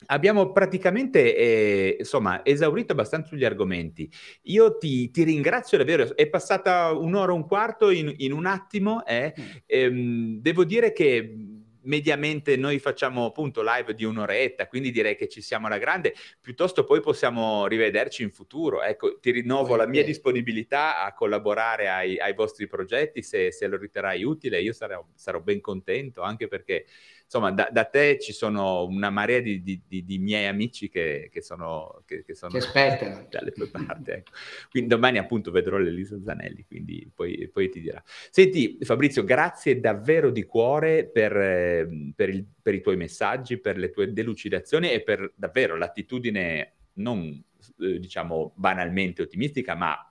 Abbiamo 0.07 0.51
praticamente 0.51 1.35
eh, 1.35 1.95
insomma, 1.99 2.45
esaurito 2.45 2.93
abbastanza 2.93 3.35
gli 3.35 3.43
argomenti. 3.43 4.09
Io 4.43 4.77
ti, 4.77 5.11
ti, 5.11 5.23
ringrazio 5.23 5.77
davvero, 5.77 6.15
è 6.15 6.27
passata 6.27 6.91
un'ora 6.93 7.31
e 7.31 7.35
un 7.35 7.45
quarto 7.45 7.89
in, 7.89 8.13
in 8.17 8.31
un 8.31 8.45
attimo. 8.45 9.05
Eh. 9.05 9.34
Mm. 9.38 9.43
Ehm, 9.65 10.39
devo 10.41 10.63
dire 10.63 10.93
che 10.93 11.57
mediamente 11.84 12.55
noi 12.57 12.80
facciamo 12.80 13.26
appunto 13.26 13.61
live 13.63 13.93
di 13.93 14.03
un'oretta, 14.03 14.67
quindi 14.67 14.91
direi 14.91 15.15
che 15.15 15.27
ci 15.27 15.41
siamo 15.41 15.67
alla 15.67 15.77
grande, 15.77 16.13
piuttosto 16.41 16.84
poi 16.84 16.99
possiamo 16.99 17.67
rivederci 17.67 18.23
in 18.23 18.31
futuro. 18.31 18.81
Ecco, 18.84 19.19
ti 19.19 19.31
rinnovo 19.31 19.76
la 19.76 19.88
mia 19.88 20.03
disponibilità 20.03 21.03
a 21.03 21.13
collaborare 21.13 21.89
ai, 21.89 22.19
ai 22.19 22.34
vostri 22.34 22.67
progetti 22.67 23.21
se, 23.23 23.51
se, 23.51 23.67
lo 23.67 23.77
riterrai 23.77 24.23
utile, 24.23 24.61
io 24.61 24.73
sarò, 24.73 25.05
sarò 25.15 25.39
ben 25.39 25.61
contento, 25.61 26.21
anche 26.21 26.47
perché 26.47 26.85
insomma, 27.30 27.51
da, 27.51 27.69
da, 27.72 27.85
te 27.85 28.18
ci 28.19 28.34
sono 28.34 28.88
una 28.88 29.11
marea 29.11 29.39
di, 29.39 29.61
di, 29.61 29.80
di, 29.88 30.03
di 30.03 30.18
miei 30.18 30.47
amici 30.47 30.89
che, 30.89 31.30
che 31.31 31.43
sono, 31.43 32.01
che, 32.06 32.23
che 32.23 32.34
sono 32.34 32.57
dalle 33.30 33.51
tue 33.51 33.68
parti. 33.68 34.10
Ecco. 34.10 34.31
Quindi 34.72 34.89
domani 34.89 35.19
appunto 35.19 35.51
vedrò 35.51 35.77
l'Elisa 35.77 36.19
Zanelli, 36.19 36.65
quindi 36.65 37.07
poi, 37.14 37.47
poi, 37.53 37.69
ti 37.69 37.81
dirà. 37.81 38.01
Senti 38.31 38.80
Fabrizio, 38.81 39.23
grazie 39.23 39.80
davvero 39.80 40.31
di 40.31 40.43
cuore 40.43 41.06
per, 41.06 41.38
ehm, 41.38 42.14
per, 42.15 42.30
il, 42.30 42.43
per 42.60 42.73
i 42.73 42.81
tuoi 42.81 42.97
messaggi, 42.97 43.60
per 43.60 43.77
le 43.77 43.91
tue 43.91 44.11
delucidazioni 44.11 44.91
e 44.91 45.03
per 45.03 45.31
davvero 45.35 45.77
l'attitudine 45.77 46.73
non 46.93 47.41
eh, 47.80 47.99
diciamo 47.99 48.53
banalmente 48.56 49.22
ottimistica, 49.22 49.76
ma 49.76 50.09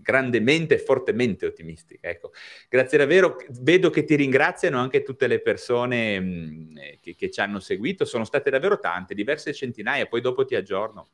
grandemente 0.00 0.74
e 0.74 0.78
fortemente 0.78 1.46
ottimistica. 1.46 2.08
Ecco. 2.08 2.32
Grazie 2.68 2.98
davvero, 2.98 3.36
vedo 3.60 3.90
che 3.90 4.04
ti 4.04 4.14
ringraziano 4.14 4.78
anche 4.78 5.02
tutte 5.02 5.26
le 5.26 5.40
persone 5.40 6.20
mh, 6.20 6.78
eh, 6.78 6.98
che, 7.00 7.14
che, 7.14 7.30
ci 7.30 7.40
hanno 7.40 7.60
seguito, 7.60 8.04
sono 8.04 8.24
state 8.24 8.50
davvero 8.50 8.78
tante, 8.78 9.14
diverse 9.14 9.52
centinaia, 9.52 10.06
poi 10.06 10.20
dopo 10.20 10.44
ti 10.44 10.54
aggiorno. 10.54 11.10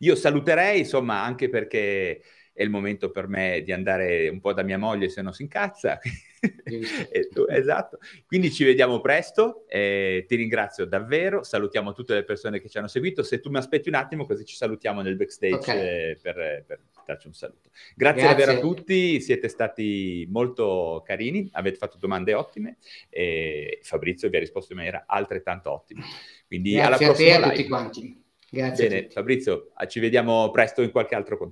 Io 0.00 0.14
saluterei, 0.14 0.80
insomma, 0.80 1.22
anche 1.22 1.48
perché 1.48 2.22
è 2.54 2.62
il 2.62 2.70
momento 2.70 3.10
per 3.10 3.26
me 3.26 3.62
di 3.64 3.72
andare 3.72 4.28
un 4.28 4.40
po' 4.40 4.52
da 4.52 4.62
mia 4.62 4.78
moglie 4.78 5.08
se 5.08 5.22
no 5.22 5.32
si 5.32 5.42
incazza. 5.42 5.98
esatto. 7.48 7.98
Quindi 8.26 8.52
ci 8.52 8.62
vediamo 8.62 9.00
presto, 9.00 9.64
eh, 9.66 10.24
ti 10.28 10.36
ringrazio 10.36 10.84
davvero, 10.84 11.42
salutiamo 11.42 11.92
tutte 11.92 12.14
le 12.14 12.22
persone 12.22 12.60
che 12.60 12.68
ci 12.68 12.78
hanno 12.78 12.86
seguito. 12.86 13.24
Se 13.24 13.40
tu 13.40 13.50
mi 13.50 13.58
aspetti 13.58 13.88
un 13.88 13.96
attimo 13.96 14.24
così 14.24 14.44
ci 14.44 14.54
salutiamo 14.54 15.02
nel 15.02 15.16
backstage 15.16 15.54
okay. 15.54 15.78
eh, 16.10 16.18
per, 16.22 16.64
per, 16.64 16.80
darci 17.06 17.26
un 17.26 17.34
saluto. 17.34 17.70
Grazie, 17.94 18.22
Grazie, 18.22 18.44
davvero 18.44 18.52
a 18.52 18.60
tutti, 18.60 19.20
siete 19.20 19.48
stati 19.48 20.26
molto 20.30 21.02
carini, 21.04 21.48
avete 21.52 21.76
fatto 21.76 21.98
domande 21.98 22.34
ottime 22.34 22.78
e 23.08 23.78
Fabrizio 23.82 24.28
vi 24.28 24.36
ha 24.36 24.40
risposto 24.40 24.72
in 24.72 24.78
maniera 24.78 25.04
altrettanto 25.06 25.70
ottima. 25.72 26.04
Quindi 26.46 26.72
Grazie 26.72 26.86
alla 26.86 26.96
prossima 26.96 27.12
a 27.12 27.38
te 27.38 27.42
e 27.42 27.46
a 27.46 27.50
tutti 27.50 27.68
quanti. 27.68 28.22
Grazie. 28.54 28.88
Bene, 28.88 29.08
Fabrizio, 29.10 29.72
ci 29.88 29.98
vediamo 29.98 30.50
presto 30.50 30.82
in 30.82 30.92
qualche 30.92 31.16
altro 31.16 31.36
contesto. 31.36 31.42